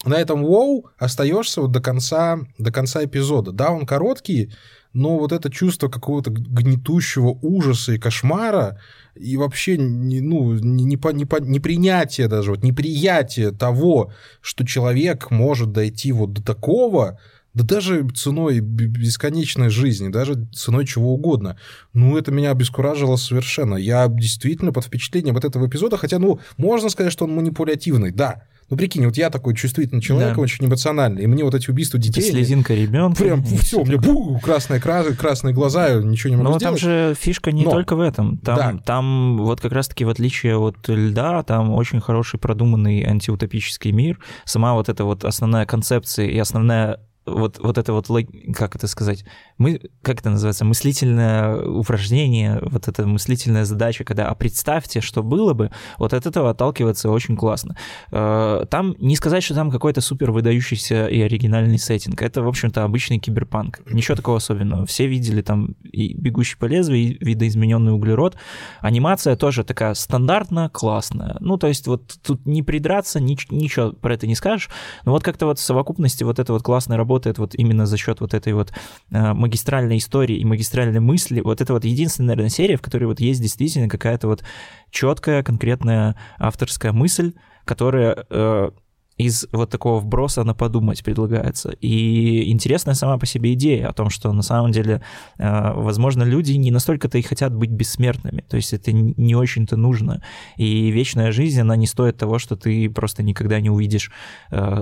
на 0.05 0.15
этом 0.15 0.43
воу 0.43 0.91
остаешься 0.99 1.63
вот 1.63 1.73
до 1.73 1.81
конца, 1.81 2.39
до 2.59 2.71
конца 2.71 3.05
эпизода. 3.05 3.53
Да, 3.53 3.71
он 3.71 3.87
короткий, 3.87 4.53
но 4.95 5.19
вот 5.19 5.33
это 5.33 5.51
чувство 5.51 5.89
какого-то 5.89 6.31
гнетущего 6.31 7.37
ужаса 7.43 7.93
и 7.93 7.99
кошмара, 7.99 8.81
и 9.17 9.37
вообще 9.37 9.77
не, 9.77 10.21
ну, 10.21 10.55
не, 10.55 10.85
не, 10.85 10.97
не, 10.97 11.51
не 11.51 11.61
принятие 11.61 12.29
даже, 12.29 12.53
вот 12.53 12.63
неприятие 12.63 13.51
того, 13.51 14.13
что 14.41 14.65
человек 14.65 15.31
может 15.31 15.73
дойти 15.73 16.13
вот 16.13 16.33
до 16.33 16.43
такого, 16.43 17.19
да 17.55 17.65
даже 17.65 18.09
ценой 18.15 18.61
бесконечной 18.61 19.69
жизни, 19.69 20.09
даже 20.09 20.47
ценой 20.53 20.87
чего 20.87 21.15
угодно. 21.15 21.57
Ну, 21.93 22.17
это 22.17 22.33
меня 22.33 22.51
обескуражило 22.51 23.17
совершенно. 23.17 23.77
Я 23.77 24.09
действительно 24.09 24.73
под 24.73 24.85
впечатлением 24.85 25.37
от 25.37 25.45
этого 25.45 25.69
эпизода, 25.69 25.97
хотя, 25.97 26.19
ну, 26.19 26.41
можно 26.57 26.89
сказать, 26.89 27.13
что 27.13 27.25
он 27.25 27.35
манипулятивный, 27.35 28.11
да. 28.11 28.43
Ну, 28.71 28.77
прикинь, 28.77 29.05
вот 29.05 29.17
я 29.17 29.31
такой 29.31 29.55
чувствительный 29.55 30.01
человек, 30.01 30.37
да. 30.37 30.41
очень 30.41 30.65
эмоциональный, 30.65 31.23
и 31.23 31.27
мне 31.27 31.45
вот 31.45 31.55
эти 31.55 31.71
убийства 31.71 31.99
детей... 31.99 32.23
Слезинка 32.23 32.75
ребенка. 32.75 33.23
Прям 33.23 33.45
все, 33.45 33.81
у 33.81 33.85
меня 33.85 33.99
бу, 33.99 34.39
красные, 34.41 34.81
красные, 34.81 35.17
красные 35.17 35.55
глаза, 35.55 35.95
ничего 35.95 36.31
не 36.31 36.37
могу 36.37 36.51
Но 36.51 36.59
сделать. 36.59 36.81
там 36.81 36.91
же 36.91 37.15
фишка 37.19 37.53
не 37.53 37.65
Но, 37.65 37.71
только 37.71 37.97
в 37.97 38.01
этом. 38.01 38.39
Там, 38.39 38.57
да. 38.57 38.83
там 38.85 39.39
вот 39.39 39.61
как 39.61 39.73
раз-таки 39.73 40.05
в 40.05 40.09
отличие 40.09 40.57
от 40.57 40.89
льда, 40.89 41.43
там 41.43 41.73
очень 41.73 42.01
хороший 42.01 42.39
продуманный 42.41 43.03
антиутопический 43.05 43.93
мир. 43.93 44.19
Сама 44.45 44.75
вот 44.75 44.89
эта 44.89 45.05
вот 45.05 45.25
основная 45.25 45.67
концепция 45.67 46.27
и 46.27 46.39
основная 46.39 47.01
вот, 47.27 47.59
вот 47.59 47.79
это 47.79 47.93
вот, 47.93 48.09
как 48.55 48.77
это 48.77 48.87
сказать, 48.87 49.25
мы, 49.59 49.81
как 50.03 50.21
это 50.21 50.31
называется, 50.31 50.65
мыслительное 50.65 51.57
упражнение, 51.67 52.61
вот 52.63 52.89
эта 52.89 53.07
мыслительная 53.07 53.65
задача, 53.65 54.05
когда, 54.05 54.29
а 54.29 54.35
представьте, 54.35 55.01
что 55.01 55.23
было 55.23 55.55
бы, 55.55 55.71
вот 55.99 56.13
от 56.13 56.27
этого 56.27 56.51
отталкиваться 56.51 57.11
очень 57.11 57.37
классно. 57.37 57.77
Э, 58.11 58.65
там, 58.71 58.95
не 58.99 59.17
сказать, 59.17 59.43
что 59.43 59.55
там 59.55 59.71
какой-то 59.71 60.01
супер 60.01 60.31
выдающийся 60.31 61.07
и 61.07 61.21
оригинальный 61.21 61.79
сеттинг, 61.79 62.21
это, 62.23 62.43
в 62.43 62.49
общем-то, 62.49 62.85
обычный 62.85 63.19
киберпанк, 63.19 63.81
ничего 63.91 64.17
такого 64.17 64.37
особенного. 64.37 64.87
Все 64.87 65.07
видели 65.07 65.43
там 65.43 65.75
и 65.83 66.15
«Бегущий 66.15 66.57
по 66.57 66.67
лезвию», 66.67 67.19
и 67.19 67.25
«Видоизмененный 67.25 67.93
углерод». 67.93 68.37
Анимация 68.81 69.37
тоже 69.37 69.65
такая 69.65 69.95
стандартная, 69.95 70.69
классная. 70.69 71.37
Ну, 71.41 71.57
то 71.57 71.69
есть 71.69 71.87
вот 71.87 72.17
тут 72.23 72.47
не 72.47 72.63
придраться, 72.63 73.21
ничего 73.21 73.93
про 73.93 74.15
это 74.15 74.27
не 74.27 74.35
скажешь, 74.35 74.69
но 75.05 75.13
вот 75.13 75.23
как-то 75.23 75.47
вот 75.47 75.59
в 75.59 75.63
совокупности 75.63 76.25
вот 76.25 76.39
эта 76.39 76.53
вот 76.53 76.63
классная 76.63 76.97
работа 76.97 77.14
работает 77.15 77.39
вот 77.39 77.55
именно 77.55 77.87
за 77.87 77.97
счет 77.97 78.21
вот 78.21 78.35
этой 78.35 78.53
вот 78.53 78.73
э, 79.11 79.33
магистральной 79.33 79.99
истории 79.99 80.37
и 80.37 80.45
магистральной 80.45 81.01
мысли. 81.01 81.41
Вот 81.41 81.61
это 81.61 81.73
вот 81.73 81.85
единственная, 81.85 82.35
наверное, 82.35 82.51
серия, 82.51 82.77
в 82.77 82.83
которой 82.83 83.05
вот 83.05 83.21
есть 83.21 83.41
действительно 83.41 83.89
какая-то 83.89 84.27
вот 84.27 84.45
четкая, 84.91 85.43
конкретная 85.43 86.17
авторская 86.39 86.93
мысль, 86.93 87.33
которая 87.65 88.27
э, 88.31 88.71
из 89.17 89.47
вот 89.53 89.71
такого 89.71 90.01
вброса 90.01 90.43
на 90.43 90.55
подумать 90.55 91.05
предлагается. 91.05 91.71
И 91.81 92.51
интересная 92.51 92.95
сама 92.95 93.17
по 93.17 93.27
себе 93.27 93.53
идея 93.53 93.89
о 93.89 93.93
том, 93.93 94.11
что 94.11 94.33
на 94.33 94.43
самом 94.43 94.73
деле, 94.73 95.01
э, 95.39 95.73
возможно, 95.73 96.25
люди 96.25 96.53
не 96.55 96.73
настолько-то 96.73 97.19
и 97.19 97.23
хотят 97.23 97.55
быть 97.55 97.71
бессмертными. 97.71 98.45
То 98.49 98.57
есть 98.57 98.73
это 98.73 98.91
не 98.93 99.37
очень-то 99.37 99.77
нужно. 99.77 100.21
И 100.57 100.91
вечная 100.91 101.31
жизнь, 101.31 101.61
она 101.61 101.77
не 101.77 101.87
стоит 101.87 102.17
того, 102.17 102.41
что 102.41 102.57
ты 102.57 102.91
просто 102.91 103.23
никогда 103.23 103.61
не 103.61 103.71
увидишь 103.71 104.11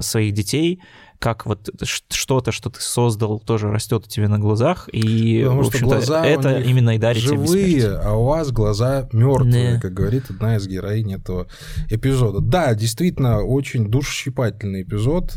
своих 0.01 0.33
детей, 0.33 0.81
как 1.23 1.47
вот 1.47 1.71
что-то, 2.11 2.51
что 2.51 2.69
ты 2.69 2.81
создал, 2.81 3.39
тоже 3.39 3.71
растет 3.71 4.05
у 4.05 4.09
тебя 4.09 4.29
на 4.29 4.41
глазах, 4.41 4.89
и 4.93 5.43
Потому 5.45 5.63
в 5.63 5.73
что 5.73 5.85
глаза 5.85 6.27
это 6.27 6.59
именно 6.59 6.97
и 6.97 6.99
дарит 6.99 7.23
живые, 7.23 7.75
тебе 7.77 7.89
а 7.91 8.15
у 8.15 8.25
вас 8.25 8.51
глаза 8.51 9.09
мертвые, 9.13 9.75
Не. 9.75 9.81
как 9.81 9.95
говорит 9.95 10.25
одна 10.31 10.57
из 10.57 10.67
героинь 10.67 11.15
этого 11.15 11.47
эпизода. 11.89 12.41
Да, 12.41 12.75
действительно, 12.75 13.41
очень 13.43 13.87
душесчипательный 13.87 14.83
эпизод. 14.83 15.33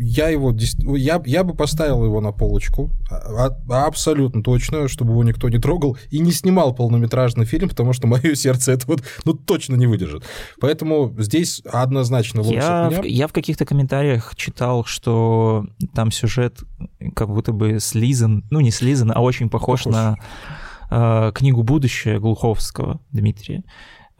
Я 0.00 0.28
его 0.28 0.54
я, 0.96 1.20
я 1.26 1.44
бы 1.44 1.54
поставил 1.54 2.04
его 2.04 2.20
на 2.20 2.32
полочку 2.32 2.90
а, 3.10 3.56
а, 3.68 3.86
абсолютно 3.86 4.42
точно, 4.42 4.88
чтобы 4.88 5.12
его 5.12 5.24
никто 5.24 5.48
не 5.48 5.58
трогал 5.58 5.96
и 6.10 6.20
не 6.20 6.32
снимал 6.32 6.74
полнометражный 6.74 7.44
фильм, 7.44 7.68
потому 7.68 7.92
что 7.92 8.06
мое 8.06 8.34
сердце 8.34 8.72
это 8.72 8.86
вот 8.86 9.02
ну 9.24 9.34
точно 9.34 9.74
не 9.74 9.86
выдержит. 9.86 10.24
Поэтому 10.60 11.14
здесь 11.18 11.62
однозначно 11.70 12.42
лучше 12.42 12.54
я, 12.54 12.88
меня. 12.88 13.02
В, 13.02 13.04
я 13.04 13.26
в 13.26 13.32
каких-то 13.32 13.64
комментариях 13.64 14.34
читал, 14.36 14.84
что 14.84 15.66
там 15.94 16.10
сюжет 16.10 16.60
как 17.14 17.28
будто 17.28 17.52
бы 17.52 17.80
слизан, 17.80 18.44
ну 18.50 18.60
не 18.60 18.70
слизан, 18.70 19.12
а 19.14 19.20
очень 19.20 19.50
похож, 19.50 19.84
похож. 19.84 19.92
на 19.92 20.16
э, 20.90 21.32
книгу 21.34 21.62
«Будущее» 21.62 22.20
Глуховского 22.20 23.00
Дмитрия. 23.10 23.64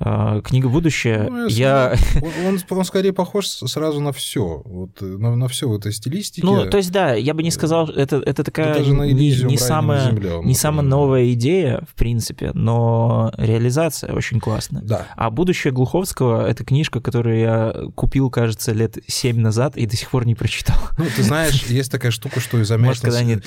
А, 0.00 0.40
книга 0.42 0.68
будущее. 0.68 1.26
Ну, 1.28 1.48
я... 1.48 1.96
Он, 2.46 2.60
он, 2.70 2.84
скорее 2.84 3.12
похож 3.12 3.46
сразу 3.48 4.00
на 4.00 4.12
все, 4.12 4.62
вот 4.64 5.00
на, 5.00 5.34
на 5.34 5.48
все 5.48 5.68
в 5.68 5.74
этой 5.74 5.92
стилистике. 5.92 6.46
Ну, 6.46 6.68
то 6.68 6.76
есть, 6.76 6.92
да, 6.92 7.14
я 7.14 7.34
бы 7.34 7.42
не 7.42 7.50
сказал, 7.50 7.88
это, 7.88 8.16
это 8.24 8.44
такая 8.44 8.74
это 8.74 8.82
не, 8.82 9.12
не, 9.12 9.56
самая, 9.56 10.10
земле, 10.10 10.40
не 10.44 10.54
самая 10.54 10.86
новая 10.86 11.32
идея, 11.32 11.84
в 11.90 11.94
принципе, 11.94 12.52
но 12.54 13.32
реализация 13.36 14.12
очень 14.12 14.38
классная. 14.38 14.82
Да. 14.82 15.06
А 15.16 15.30
будущее 15.30 15.72
Глуховского 15.72 16.48
это 16.48 16.64
книжка, 16.64 17.00
которую 17.00 17.38
я 17.38 17.74
купил, 17.96 18.30
кажется, 18.30 18.72
лет 18.72 18.98
7 19.06 19.38
назад 19.40 19.76
и 19.76 19.86
до 19.86 19.96
сих 19.96 20.10
пор 20.10 20.26
не 20.26 20.36
прочитал. 20.36 20.78
Ну, 20.96 21.06
ты 21.14 21.22
знаешь, 21.24 21.64
есть 21.66 21.90
такая 21.90 22.12
штука, 22.12 22.38
что 22.40 22.58
и 22.58 22.64
Замятинские, 22.64 23.40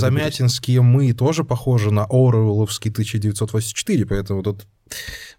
Замятинские 0.00 0.82
мы 0.82 1.12
тоже 1.12 1.44
похожи 1.44 1.92
на 1.92 2.04
Оруэлловский 2.04 2.90
1984, 2.90 4.06
поэтому 4.06 4.42
тут 4.42 4.66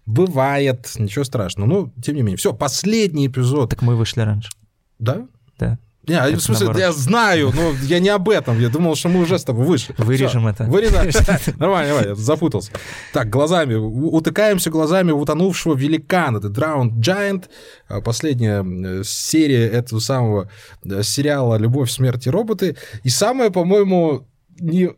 Бывает, 0.06 0.90
ничего 0.98 1.24
страшного. 1.24 1.66
Ну, 1.66 1.92
тем 2.02 2.16
не 2.16 2.22
менее. 2.22 2.36
Все, 2.36 2.52
последний 2.52 3.26
эпизод. 3.26 3.70
Так 3.70 3.82
мы 3.82 3.96
вышли 3.96 4.20
раньше. 4.20 4.50
Да? 4.98 5.26
Да. 5.58 5.78
Не, 6.06 6.16
это 6.16 6.36
в 6.36 6.42
смысле, 6.42 6.66
наоборот. 6.66 6.86
я 6.86 6.92
знаю, 6.92 7.52
но 7.54 7.72
я 7.82 7.98
не 7.98 8.10
об 8.10 8.28
этом. 8.28 8.60
Я 8.60 8.68
думал, 8.68 8.94
что 8.94 9.08
мы 9.08 9.22
уже 9.22 9.38
с 9.38 9.44
тобой 9.44 9.64
вышли. 9.64 9.94
Вырежем 9.96 10.42
Всё, 10.42 10.50
это. 10.50 10.64
Вырезаем. 10.64 11.10
Нормально, 11.58 12.08
я 12.08 12.14
запутался. 12.14 12.72
Так, 13.12 13.30
глазами, 13.30 13.74
утыкаемся 13.74 14.70
глазами 14.70 15.12
утонувшего 15.12 15.74
великана. 15.74 16.38
The 16.38 16.50
Drowned 16.50 16.98
Giant. 16.98 17.44
А, 17.88 18.02
последняя 18.02 18.62
э, 18.62 19.02
серия 19.04 19.66
этого 19.66 19.98
самого 20.00 20.50
э, 20.84 21.02
сериала 21.02 21.56
«Любовь, 21.56 21.90
смерть 21.90 22.26
и 22.26 22.30
роботы». 22.30 22.76
И 23.02 23.08
самое, 23.08 23.50
по-моему, 23.50 24.26
не 24.60 24.88
а, 24.88 24.94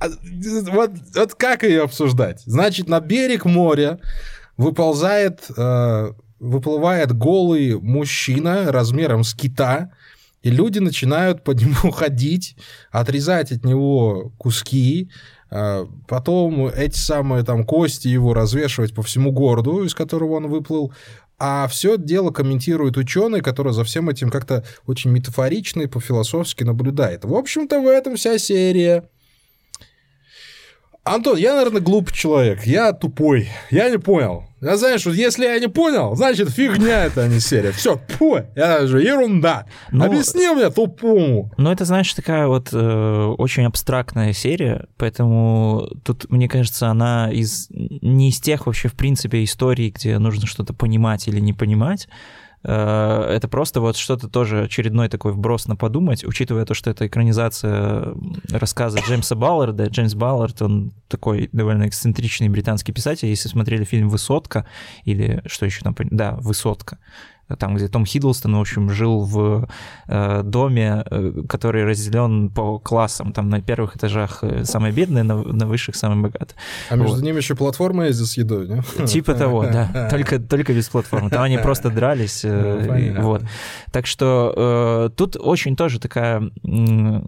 вот, 0.00 0.90
вот 1.14 1.34
как 1.34 1.62
ее 1.62 1.82
обсуждать? 1.82 2.42
Значит, 2.44 2.88
на 2.88 3.00
берег 3.00 3.44
моря 3.44 3.98
выползает, 4.56 5.46
э, 5.56 6.12
выплывает 6.38 7.12
голый 7.12 7.80
мужчина 7.80 8.70
размером 8.72 9.24
с 9.24 9.34
кита, 9.34 9.90
и 10.42 10.50
люди 10.50 10.78
начинают 10.78 11.44
по 11.44 11.52
нему 11.52 11.90
ходить, 11.92 12.56
отрезать 12.90 13.52
от 13.52 13.64
него 13.64 14.32
куски, 14.38 15.10
э, 15.50 15.86
потом 16.08 16.68
эти 16.68 16.98
самые 16.98 17.44
там 17.44 17.64
кости 17.64 18.08
его 18.08 18.34
развешивать 18.34 18.94
по 18.94 19.02
всему 19.02 19.32
городу, 19.32 19.84
из 19.84 19.94
которого 19.94 20.34
он 20.34 20.48
выплыл, 20.48 20.92
а 21.38 21.68
все 21.68 21.98
дело 21.98 22.30
комментирует 22.30 22.96
ученый, 22.96 23.42
который 23.42 23.72
за 23.72 23.84
всем 23.84 24.08
этим 24.08 24.30
как-то 24.30 24.64
очень 24.86 25.10
метафорично 25.10 25.82
и 25.82 25.86
по-философски 25.86 26.64
наблюдает. 26.64 27.24
В 27.24 27.34
общем-то, 27.34 27.80
в 27.80 27.86
этом 27.86 28.16
вся 28.16 28.38
серия. 28.38 29.08
Антон, 31.06 31.36
я, 31.36 31.54
наверное, 31.54 31.80
глупый 31.80 32.12
человек. 32.12 32.66
Я 32.66 32.92
тупой. 32.92 33.48
Я 33.70 33.88
не 33.90 33.98
понял. 33.98 34.44
Я 34.60 34.76
знаю, 34.76 34.98
что 34.98 35.12
если 35.12 35.44
я 35.44 35.58
не 35.60 35.68
понял, 35.68 36.16
значит 36.16 36.48
фигня 36.50 37.04
это, 37.04 37.22
а 37.22 37.28
не 37.28 37.40
серия. 37.40 37.72
Все, 37.72 38.00
пу, 38.18 38.36
это 38.36 38.86
же 38.88 39.02
ерунда. 39.02 39.66
Ну, 39.92 40.04
Объясни 40.04 40.48
мне 40.48 40.70
тупому. 40.70 41.52
Ну, 41.58 41.70
это, 41.70 41.84
знаешь, 41.84 42.12
такая 42.14 42.48
вот 42.48 42.70
э, 42.72 43.34
очень 43.38 43.64
абстрактная 43.64 44.32
серия, 44.32 44.86
поэтому 44.96 45.88
тут, 46.04 46.28
мне 46.30 46.48
кажется, 46.48 46.88
она 46.88 47.30
из 47.30 47.68
не 47.70 48.30
из 48.30 48.40
тех 48.40 48.66
вообще, 48.66 48.88
в 48.88 48.94
принципе, 48.94 49.44
историй, 49.44 49.90
где 49.90 50.18
нужно 50.18 50.46
что-то 50.46 50.72
понимать 50.72 51.28
или 51.28 51.38
не 51.38 51.52
понимать. 51.52 52.08
Э, 52.68 53.22
это 53.30 53.46
просто 53.46 53.80
вот 53.80 53.96
что-то 53.96 54.28
тоже 54.28 54.64
очередной 54.64 55.08
такой 55.08 55.32
вброс 55.32 55.68
на 55.68 55.76
подумать, 55.76 56.24
учитывая 56.24 56.64
то, 56.64 56.74
что 56.74 56.90
это 56.90 57.06
экранизация 57.06 58.14
рассказа 58.50 58.98
Джеймса 58.98 59.36
Балларда. 59.36 59.86
Джеймс 59.86 60.14
Баллард, 60.14 60.60
он 60.62 60.92
такой 61.06 61.48
довольно 61.52 61.86
эксцентричный 61.86 62.48
британский 62.48 62.92
писатель. 62.92 63.28
Если 63.28 63.48
смотрели 63.48 63.84
фильм 63.84 64.08
«Высотка» 64.08 64.66
или 65.04 65.42
что 65.46 65.64
еще 65.64 65.82
там, 65.82 65.94
да, 66.10 66.32
«Высотка», 66.40 66.98
там, 67.54 67.76
где 67.76 67.88
Том 67.88 68.04
Хиддлстон, 68.04 68.56
в 68.56 68.60
общем, 68.60 68.90
жил 68.90 69.20
в 69.20 69.68
э, 70.08 70.42
доме, 70.42 71.04
э, 71.08 71.42
который 71.48 71.84
разделен 71.84 72.50
по 72.50 72.78
классам. 72.78 73.32
Там 73.32 73.48
на 73.48 73.60
первых 73.60 73.96
этажах 73.96 74.42
э, 74.42 74.64
самые 74.64 74.92
бедные, 74.92 75.22
на, 75.22 75.42
на 75.42 75.66
высших 75.66 75.94
самые 75.94 76.22
богатые. 76.22 76.56
А 76.90 76.96
между 76.96 77.16
вот. 77.16 77.22
ними 77.22 77.36
еще 77.36 77.54
платформа 77.54 78.06
есть 78.06 78.18
с 78.18 78.36
едой, 78.36 78.68
не? 78.68 79.06
Типа 79.06 79.34
того, 79.34 79.64
да. 79.64 80.08
Только, 80.10 80.38
только 80.38 80.72
без 80.72 80.88
платформы. 80.88 81.30
Там 81.30 81.42
они 81.42 81.58
просто 81.58 81.90
дрались. 81.90 82.44
Э, 82.44 83.12
ну, 83.16 83.22
вот. 83.22 83.42
Так 83.92 84.06
что 84.06 84.52
э, 84.56 85.10
тут 85.16 85.36
очень 85.38 85.76
тоже 85.76 86.00
такая 86.00 86.42
э, 86.42 87.22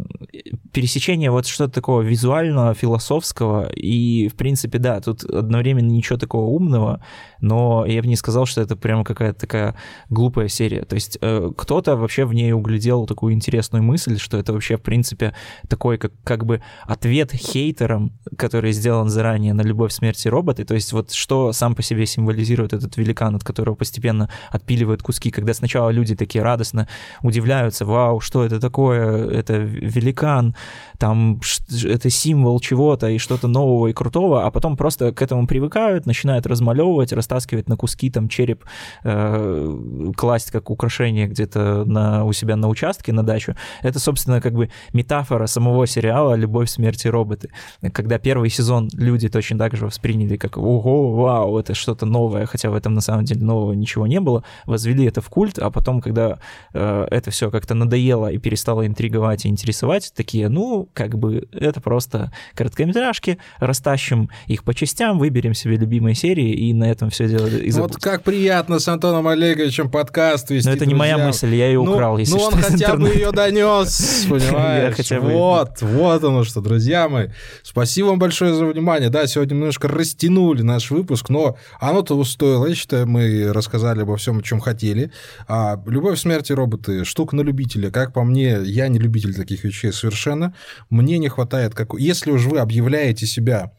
пересечение 0.73 1.31
вот 1.31 1.47
что-то 1.47 1.73
такого 1.73 2.03
визуального, 2.03 2.75
философского. 2.75 3.69
И, 3.71 4.29
в 4.29 4.35
принципе, 4.35 4.79
да, 4.79 5.01
тут 5.01 5.25
одновременно 5.25 5.91
ничего 5.91 6.19
такого 6.19 6.47
умного, 6.47 7.01
но 7.41 7.85
я 7.87 8.03
бы 8.03 8.09
не 8.09 8.16
сказал, 8.16 8.47
что 8.47 8.61
это 8.61 8.77
прямо 8.77 9.05
какая-то 9.05 9.39
такая 9.39 9.75
глупая 10.11 10.49
серия. 10.49 10.83
То 10.83 10.95
есть 10.95 11.19
э, 11.21 11.51
кто-то 11.57 11.97
вообще 11.97 12.25
в 12.25 12.33
ней 12.33 12.53
углядел 12.53 13.07
такую 13.07 13.35
интересную 13.35 13.83
мысль, 13.83 14.19
что 14.19 14.39
это 14.39 14.53
вообще, 14.53 14.77
в 14.77 14.83
принципе, 14.83 15.35
такой 15.69 15.99
как, 15.99 16.13
как 16.25 16.45
бы 16.45 16.63
ответ 16.85 17.33
хейтерам, 17.33 18.13
который 18.37 18.73
сделан 18.73 19.09
заранее 19.09 19.55
на 19.55 19.63
«Любовь, 19.63 19.93
смерти 19.93 20.29
роботы». 20.29 20.65
То 20.65 20.75
есть 20.75 20.93
вот 20.93 21.13
что 21.13 21.53
сам 21.53 21.75
по 21.75 21.83
себе 21.83 22.07
символизирует 22.07 22.73
этот 22.73 22.97
великан, 22.97 23.35
от 23.37 23.45
которого 23.45 23.75
постепенно 23.75 24.31
отпиливают 24.51 25.03
куски, 25.03 25.31
когда 25.31 25.53
сначала 25.55 25.91
люди 25.91 26.17
такие 26.17 26.43
радостно 26.43 26.89
удивляются, 27.23 27.85
вау, 27.85 28.21
что 28.21 28.45
это 28.45 28.61
такое, 28.61 29.29
это 29.31 29.57
великан, 29.57 30.55
там 30.99 31.41
это 31.85 32.11
символ 32.11 32.61
чего-то 32.61 33.09
и 33.09 33.19
что-то 33.19 33.49
нового 33.49 33.89
и 33.89 33.93
крутого, 33.93 34.47
а 34.47 34.51
потом 34.51 34.77
просто 34.77 35.13
к 35.13 35.23
этому 35.23 35.47
привыкают, 35.47 36.07
начинают 36.07 36.47
размалевывать, 36.47 37.13
растаскивать 37.13 37.69
на 37.69 37.77
куски 37.77 38.11
там 38.11 38.29
череп, 38.29 38.65
э, 39.05 39.79
класть 40.16 40.51
как 40.51 40.70
украшение 40.70 41.26
где-то 41.26 41.84
на, 41.84 42.24
у 42.24 42.32
себя 42.32 42.57
на 42.57 42.68
участке, 42.68 43.12
на 43.12 43.22
дачу, 43.22 43.55
это, 43.82 43.99
собственно, 43.99 44.40
как 44.40 44.55
бы 44.55 44.70
метафора 44.92 45.46
самого 45.46 45.86
сериала 45.86 46.34
«Любовь, 46.34 46.70
смерти 46.70 47.09
роботы». 47.09 47.51
Когда 47.92 48.18
первый 48.18 48.51
сезон 48.51 48.88
люди 48.94 49.28
точно 49.28 49.59
так 49.59 49.76
же 49.76 49.86
восприняли 49.86 50.36
как 50.36 50.57
«Ого, 50.57 51.12
вау, 51.12 51.59
это 51.59 51.74
что-то 51.74 52.07
новое», 52.07 52.46
хотя 52.46 52.70
в 52.70 52.74
этом 52.74 52.94
на 52.94 53.01
самом 53.01 53.24
деле 53.24 53.42
нового 53.42 53.72
ничего 53.72 54.07
не 54.07 54.20
было, 54.20 54.44
возвели 54.66 55.05
это 55.05 55.20
в 55.20 55.28
культ, 55.28 55.59
а 55.59 55.70
потом, 55.70 56.01
когда 56.01 56.38
э, 56.72 57.07
это 57.11 57.30
все 57.30 57.51
как-то 57.51 57.74
надоело 57.74 58.30
и 58.30 58.38
перестало 58.38 58.86
интриговать 58.86 59.44
и 59.44 59.49
интересовать, 59.49 60.12
такие, 60.14 60.49
ну, 60.49 60.88
как 60.92 61.18
бы 61.18 61.49
это 61.53 61.80
просто 61.80 62.32
короткометражки, 62.55 63.38
растащим 63.59 64.30
их 64.46 64.64
по 64.64 64.74
частям, 64.74 65.18
выберем 65.18 65.55
себе 65.55 65.76
любимые 65.76 66.14
серии 66.14 66.53
и 66.53 66.72
на 66.72 66.84
этом 66.84 67.11
все 67.11 67.28
дело 67.28 67.46
и 67.46 67.70
Вот 67.72 67.96
как 67.96 68.22
приятно 68.22 68.78
с 68.78 68.88
Антоном 68.88 69.26
Олеговичем 69.26 69.88
подкаст 69.89 70.51
вести. 70.51 70.68
Но 70.68 70.74
это 70.74 70.86
не 70.86 70.95
моя 70.95 71.18
мысль, 71.18 71.55
я 71.55 71.68
ее 71.68 71.82
ну, 71.82 71.93
украл, 71.93 72.18
если 72.18 72.34
Ну, 72.34 72.41
он 72.41 72.55
хотя 72.55 72.97
бы 72.97 73.09
ее 73.09 73.32
донес, 73.32 74.26
понимаешь? 74.30 74.95
Хотя 74.95 75.20
бы... 75.20 75.32
Вот, 75.32 75.80
вот 75.80 76.24
оно 76.24 76.45
что, 76.45 76.61
друзья 76.61 77.09
мои. 77.09 77.28
Спасибо 77.62 78.09
вам 78.09 78.18
большое 78.18 78.55
за 78.55 78.66
внимание. 78.66 79.11
Да, 79.11 79.26
сегодня 79.26 79.55
немножко 79.55 79.89
растянули 79.89 80.62
наш 80.62 80.91
выпуск, 80.91 81.28
но 81.28 81.57
оно 81.80 82.03
того 82.03 82.24
стоило. 82.24 82.66
Я 82.66 82.74
считаю, 82.74 83.07
мы 83.07 83.53
рассказали 83.53 84.03
обо 84.03 84.16
всем, 84.16 84.39
о 84.39 84.43
чем 84.43 84.61
хотели. 84.61 85.11
А, 85.47 85.80
любовь, 85.86 86.18
смерти, 86.18 86.53
роботы, 86.53 87.05
штука 87.05 87.36
на 87.36 87.41
любителя. 87.41 87.91
Как 87.91 88.12
по 88.12 88.24
мне, 88.24 88.59
я 88.62 88.89
не 88.89 88.99
любитель 88.99 89.34
таких 89.34 89.64
вещей 89.64 89.93
совершенно. 89.93 90.55
Мне 90.91 91.18
не 91.18 91.28
хватает, 91.28 91.74
как... 91.74 91.95
если 91.99 92.30
уж 92.30 92.45
вы 92.47 92.59
объявляете 92.59 93.26
себя 93.26 93.72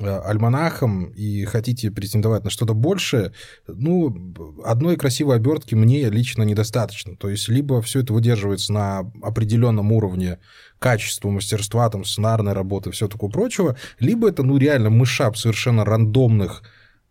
альманахом 0.00 1.06
и 1.10 1.44
хотите 1.44 1.90
претендовать 1.90 2.44
на 2.44 2.50
что-то 2.50 2.74
большее, 2.74 3.32
ну, 3.66 4.34
одной 4.64 4.96
красивой 4.96 5.36
обертки 5.36 5.74
мне 5.74 6.08
лично 6.10 6.42
недостаточно. 6.42 7.16
То 7.16 7.28
есть, 7.28 7.48
либо 7.48 7.82
все 7.82 8.00
это 8.00 8.12
выдерживается 8.12 8.72
на 8.72 8.98
определенном 9.22 9.92
уровне 9.92 10.38
качества, 10.78 11.30
мастерства, 11.30 11.88
там, 11.90 12.04
сценарной 12.04 12.52
работы, 12.52 12.90
все 12.90 13.08
такое 13.08 13.30
прочего, 13.30 13.76
либо 13.98 14.28
это, 14.28 14.42
ну, 14.42 14.56
реально 14.56 14.90
мышап 14.90 15.36
совершенно 15.36 15.84
рандомных 15.84 16.62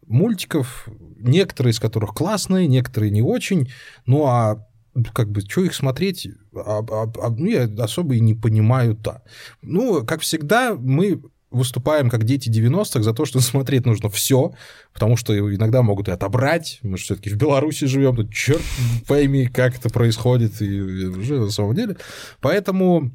мультиков, 0.07 0.87
некоторые 1.19 1.71
из 1.71 1.79
которых 1.79 2.13
классные, 2.13 2.67
некоторые 2.67 3.11
не 3.11 3.21
очень, 3.21 3.71
ну, 4.05 4.25
а 4.25 4.65
как 5.13 5.29
бы, 5.29 5.41
что 5.41 5.63
их 5.63 5.73
смотреть, 5.73 6.27
а, 6.53 6.79
а, 6.79 7.11
а, 7.21 7.29
ну, 7.29 7.45
я 7.45 7.69
особо 7.83 8.15
и 8.15 8.19
не 8.19 8.33
понимаю-то. 8.33 9.23
Ну, 9.61 10.05
как 10.05 10.21
всегда, 10.21 10.75
мы 10.75 11.21
выступаем 11.51 12.09
как 12.09 12.23
дети 12.23 12.49
90-х 12.49 13.01
за 13.01 13.13
то, 13.13 13.25
что 13.25 13.39
смотреть 13.39 13.85
нужно 13.85 14.09
все, 14.09 14.53
потому 14.93 15.17
что 15.17 15.37
иногда 15.37 15.81
могут 15.81 16.07
и 16.07 16.11
отобрать. 16.11 16.79
Мы 16.83 16.97
же 16.97 17.03
все-таки 17.05 17.29
в 17.29 17.37
Беларуси 17.37 17.85
живем, 17.85 18.15
тут 18.15 18.33
черт 18.33 18.61
пойми, 19.07 19.47
как 19.47 19.77
это 19.77 19.89
происходит 19.89 20.61
и 20.61 20.81
уже 20.81 21.39
на 21.39 21.49
самом 21.49 21.75
деле. 21.75 21.97
Поэтому 22.41 23.11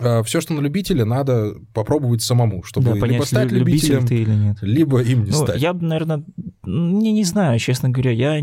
э, 0.00 0.22
все, 0.24 0.40
что 0.40 0.52
на 0.52 0.60
любителя, 0.60 1.04
надо 1.04 1.54
попробовать 1.72 2.22
самому, 2.22 2.62
чтобы 2.62 2.86
да, 2.86 2.92
понять, 2.92 3.10
либо 3.10 3.22
стать 3.24 3.52
любителем, 3.52 4.06
ты 4.06 4.16
или 4.16 4.34
нет. 4.34 4.58
либо 4.60 5.00
им 5.00 5.24
не 5.24 5.30
ну, 5.30 5.44
стать. 5.44 5.60
Я 5.60 5.72
бы, 5.72 5.84
наверное, 5.84 6.24
не, 6.64 7.12
не 7.12 7.24
знаю, 7.24 7.58
честно 7.58 7.88
говоря, 7.88 8.10
я 8.10 8.42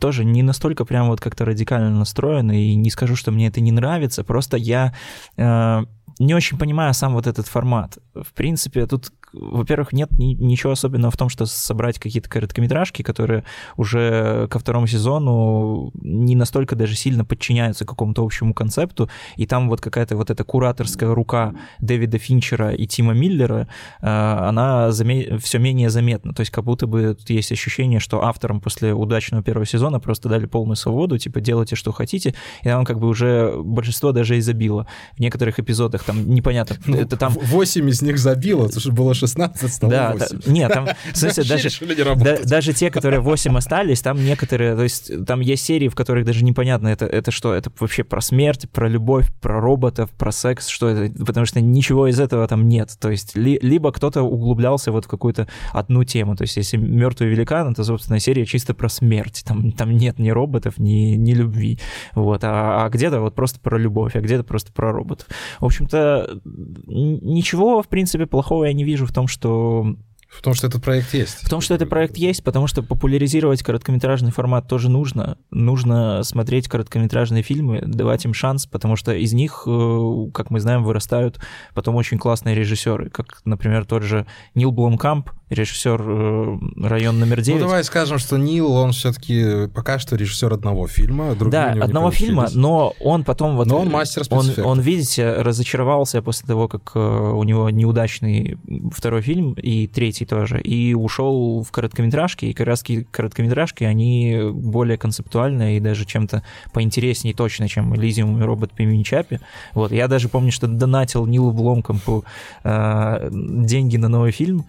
тоже 0.00 0.24
не 0.24 0.42
настолько 0.42 0.84
прям 0.84 1.08
вот 1.08 1.20
как-то 1.20 1.44
радикально 1.44 1.90
настроен, 1.90 2.50
и 2.50 2.74
не 2.74 2.90
скажу, 2.90 3.16
что 3.16 3.30
мне 3.30 3.48
это 3.48 3.60
не 3.60 3.72
нравится, 3.72 4.24
просто 4.24 4.56
я 4.56 4.94
э, 5.36 5.84
не 6.18 6.34
очень 6.34 6.58
понимаю 6.58 6.94
сам 6.94 7.14
вот 7.14 7.26
этот 7.26 7.46
формат. 7.46 7.98
В 8.14 8.32
принципе, 8.32 8.86
тут 8.86 9.12
во-первых, 9.32 9.92
нет 9.92 10.10
ни, 10.18 10.34
ничего 10.34 10.72
особенного 10.72 11.10
в 11.10 11.16
том, 11.16 11.28
что 11.28 11.46
собрать 11.46 11.98
какие-то 11.98 12.28
короткометражки, 12.28 13.02
которые 13.02 13.44
уже 13.76 14.48
ко 14.50 14.58
второму 14.58 14.86
сезону 14.86 15.90
не 15.94 16.36
настолько 16.36 16.76
даже 16.76 16.94
сильно 16.94 17.24
подчиняются 17.24 17.84
какому-то 17.84 18.24
общему 18.24 18.54
концепту, 18.54 19.10
и 19.36 19.46
там 19.46 19.68
вот 19.68 19.80
какая-то 19.80 20.16
вот 20.16 20.30
эта 20.30 20.44
кураторская 20.44 21.14
рука 21.14 21.54
Дэвида 21.80 22.18
Финчера 22.18 22.72
и 22.72 22.86
Тима 22.86 23.12
Миллера, 23.14 23.68
э, 24.00 24.06
она 24.06 24.90
заме... 24.92 25.38
все 25.38 25.58
менее 25.58 25.90
заметна, 25.90 26.32
то 26.32 26.40
есть 26.40 26.50
как 26.50 26.64
будто 26.64 26.86
бы 26.86 27.14
тут 27.14 27.28
есть 27.30 27.52
ощущение, 27.52 28.00
что 28.00 28.24
авторам 28.24 28.60
после 28.60 28.94
удачного 28.94 29.42
первого 29.42 29.66
сезона 29.66 30.00
просто 30.00 30.28
дали 30.28 30.46
полную 30.46 30.76
свободу, 30.76 31.18
типа 31.18 31.40
делайте, 31.40 31.76
что 31.76 31.92
хотите, 31.92 32.34
и 32.62 32.68
там 32.68 32.84
как 32.84 32.98
бы 32.98 33.08
уже 33.08 33.54
большинство 33.62 34.12
даже 34.12 34.36
и 34.36 34.40
забило. 34.40 34.86
В 35.16 35.20
некоторых 35.20 35.58
эпизодах 35.58 36.04
там 36.04 36.28
непонятно, 36.30 36.76
ну, 36.86 36.96
это 36.96 37.16
там... 37.16 37.32
8 37.32 37.88
из 37.88 38.02
них 38.02 38.18
забило, 38.18 38.64
потому 38.64 38.80
что 38.80 38.92
было 38.92 39.14
16, 39.18 39.72
стало 39.72 39.90
да, 39.90 40.12
8. 40.12 40.38
Да, 40.38 40.52
нет, 40.52 40.72
там, 40.72 40.88
в 41.12 41.16
смысле, 41.16 41.44
даже, 41.44 41.68
да, 42.16 42.38
даже 42.44 42.72
те, 42.72 42.90
которые 42.90 43.20
8 43.20 43.56
остались, 43.56 44.00
там 44.00 44.22
некоторые, 44.24 44.74
то 44.74 44.82
есть 44.82 45.26
там 45.26 45.40
есть 45.40 45.64
серии, 45.64 45.88
в 45.88 45.94
которых 45.94 46.24
даже 46.24 46.44
непонятно, 46.44 46.88
это, 46.88 47.06
это 47.06 47.30
что, 47.30 47.52
это 47.52 47.70
вообще 47.78 48.04
про 48.04 48.20
смерть, 48.20 48.68
про 48.70 48.88
любовь, 48.88 49.26
про 49.40 49.60
роботов, 49.60 50.10
про 50.10 50.32
секс, 50.32 50.68
что 50.68 50.88
это, 50.88 51.24
потому 51.24 51.46
что 51.46 51.60
ничего 51.60 52.08
из 52.08 52.20
этого 52.20 52.46
там 52.46 52.68
нет. 52.68 52.96
То 53.00 53.10
есть 53.10 53.36
ли, 53.36 53.58
либо 53.62 53.92
кто-то 53.92 54.22
углублялся 54.22 54.92
вот 54.92 55.04
в 55.04 55.08
какую-то 55.08 55.48
одну 55.72 56.04
тему, 56.04 56.36
то 56.36 56.42
есть 56.42 56.56
если 56.56 56.76
«Мертвый 56.76 57.28
великан», 57.28 57.72
это, 57.72 57.84
собственно, 57.84 58.18
серия 58.20 58.46
чисто 58.46 58.74
про 58.74 58.88
смерть, 58.88 59.42
там, 59.46 59.72
там 59.72 59.96
нет 59.96 60.18
ни 60.18 60.30
роботов, 60.30 60.74
ни, 60.78 61.14
ни 61.16 61.32
любви, 61.32 61.78
вот, 62.14 62.44
а, 62.44 62.84
а 62.84 62.88
где-то 62.88 63.20
вот 63.20 63.34
просто 63.34 63.60
про 63.60 63.78
любовь, 63.78 64.16
а 64.16 64.20
где-то 64.20 64.44
просто 64.44 64.72
про 64.72 64.92
роботов. 64.92 65.26
В 65.60 65.64
общем-то, 65.64 66.40
ничего, 66.86 67.82
в 67.82 67.88
принципе, 67.88 68.26
плохого 68.26 68.64
я 68.64 68.72
не 68.72 68.84
вижу 68.84 69.06
в 69.08 69.12
том, 69.12 69.26
что 69.26 69.96
в 70.28 70.42
том, 70.42 70.54
что 70.54 70.66
этот 70.66 70.82
проект 70.82 71.14
есть. 71.14 71.42
В 71.42 71.48
том, 71.48 71.60
что 71.60 71.74
этот 71.74 71.88
проект 71.88 72.16
есть, 72.16 72.44
потому 72.44 72.66
что 72.66 72.82
популяризировать 72.82 73.62
короткометражный 73.62 74.30
формат 74.30 74.68
тоже 74.68 74.90
нужно. 74.90 75.38
Нужно 75.50 76.22
смотреть 76.22 76.68
короткометражные 76.68 77.42
фильмы, 77.42 77.80
давать 77.84 78.24
им 78.24 78.34
шанс, 78.34 78.66
потому 78.66 78.96
что 78.96 79.12
из 79.12 79.32
них, 79.32 79.62
э, 79.66 80.26
как 80.34 80.50
мы 80.50 80.60
знаем, 80.60 80.84
вырастают 80.84 81.40
потом 81.74 81.96
очень 81.96 82.18
классные 82.18 82.54
режиссеры, 82.54 83.08
как, 83.10 83.40
например, 83.44 83.86
тот 83.86 84.02
же 84.02 84.26
Нил 84.54 84.70
Бломкамп, 84.70 85.30
режиссер 85.50 86.00
э, 86.00 86.58
«Район 86.86 87.18
номер 87.18 87.40
9». 87.40 87.54
Ну, 87.54 87.60
давай 87.60 87.84
скажем, 87.84 88.18
что 88.18 88.36
Нил, 88.36 88.70
он 88.70 88.92
все-таки 88.92 89.68
пока 89.68 89.98
что 89.98 90.16
режиссер 90.16 90.52
одного 90.52 90.86
фильма. 90.86 91.34
Да, 91.34 91.72
одного 91.72 92.10
фильма, 92.10 92.48
но 92.52 92.94
он 93.00 93.24
потом... 93.24 93.56
Вот, 93.56 93.66
но 93.66 93.80
он 93.80 93.90
мастер 93.90 94.22
он, 94.30 94.52
он, 94.62 94.80
видите, 94.80 95.32
разочаровался 95.32 96.22
после 96.22 96.46
того, 96.46 96.68
как 96.68 96.92
э, 96.94 96.98
у 96.98 97.42
него 97.44 97.70
неудачный 97.70 98.58
второй 98.92 99.22
фильм 99.22 99.54
и 99.54 99.86
третий 99.86 100.17
тоже, 100.24 100.60
и 100.60 100.94
ушел 100.94 101.62
в 101.62 101.70
короткометражки, 101.70 102.46
и 102.46 102.52
как 102.52 102.66
раз 102.66 102.84
короткометражки, 103.10 103.84
они 103.84 104.38
более 104.52 104.98
концептуальные 104.98 105.78
и 105.78 105.80
даже 105.80 106.04
чем-то 106.04 106.42
поинтереснее 106.72 107.34
точно, 107.34 107.68
чем 107.68 107.94
«Элизиум» 107.94 108.40
и 108.40 108.44
«Робот 108.44 108.72
по 108.72 108.82
имени 108.82 109.02
Чапи». 109.02 109.40
Вот, 109.74 109.92
я 109.92 110.08
даже 110.08 110.28
помню, 110.28 110.52
что 110.52 110.66
донатил 110.66 111.26
Нилу 111.26 111.52
Бломком 111.52 112.00
по 112.00 112.24
э, 112.64 113.28
деньги 113.30 113.96
на 113.96 114.08
новый 114.08 114.32
фильм, 114.32 114.64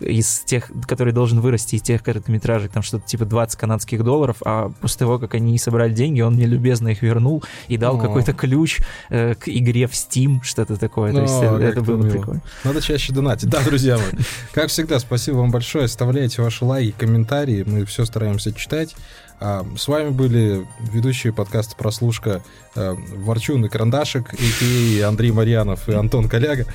из 0.00 0.40
тех, 0.40 0.70
который 0.86 1.12
должен 1.12 1.40
вырасти 1.40 1.76
из 1.76 1.82
тех 1.82 2.02
короткометражек, 2.02 2.70
там 2.72 2.82
что-то 2.82 3.06
типа 3.06 3.24
20 3.24 3.58
канадских 3.58 4.04
долларов, 4.04 4.36
а 4.44 4.70
после 4.80 5.00
того, 5.00 5.18
как 5.18 5.34
они 5.34 5.58
собрали 5.58 5.92
деньги, 5.92 6.20
он 6.20 6.34
мне 6.34 6.46
любезно 6.46 6.88
их 6.88 7.02
вернул 7.02 7.42
и 7.68 7.76
дал 7.76 7.98
какой-то 7.98 8.32
ключ 8.32 8.80
э, 9.10 9.34
к 9.34 9.48
игре 9.48 9.86
в 9.86 9.92
Steam, 9.92 10.38
что-то 10.42 10.76
такое. 10.76 11.12
То 11.12 11.22
есть 11.22 11.34
О, 11.34 11.56
это, 11.56 11.64
это 11.64 11.82
было 11.82 11.96
мило. 11.96 12.10
прикольно. 12.10 12.42
Надо 12.64 12.80
чаще 12.80 13.12
донатить. 13.12 13.48
Да, 13.48 13.62
друзья 13.62 13.96
мои. 13.96 14.24
Как 14.52 14.68
всегда, 14.68 14.98
спасибо 14.98 15.36
вам 15.36 15.50
большое. 15.50 15.86
Оставляйте 15.86 16.42
ваши 16.42 16.64
лайки, 16.64 16.94
комментарии. 16.96 17.64
Мы 17.66 17.84
все 17.84 18.04
стараемся 18.04 18.52
читать. 18.52 18.94
С 19.40 19.86
вами 19.86 20.10
были 20.10 20.66
ведущие 20.80 21.32
подкаста 21.32 21.76
«Прослушка» 21.76 22.42
Ворчун 22.74 23.64
и 23.64 23.68
Карандашик, 23.68 24.34
и 24.34 25.00
Андрей 25.00 25.30
Марьянов 25.30 25.88
и 25.88 25.92
Антон 25.92 26.28
Коляга. 26.28 26.66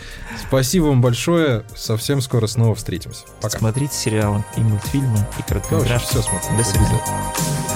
Спасибо 0.47 0.85
вам 0.85 1.01
большое. 1.01 1.63
Совсем 1.75 2.21
скоро 2.21 2.47
снова 2.47 2.75
встретимся. 2.75 3.25
Пока. 3.41 3.59
Смотрите 3.59 3.93
сериалы 3.93 4.43
и 4.55 4.61
мультфильмы, 4.61 5.19
и 5.39 5.41
короткометражки. 5.41 6.07
все 6.07 6.21
смотрите. 6.21 6.57
До 6.57 6.63
свидания. 6.63 7.72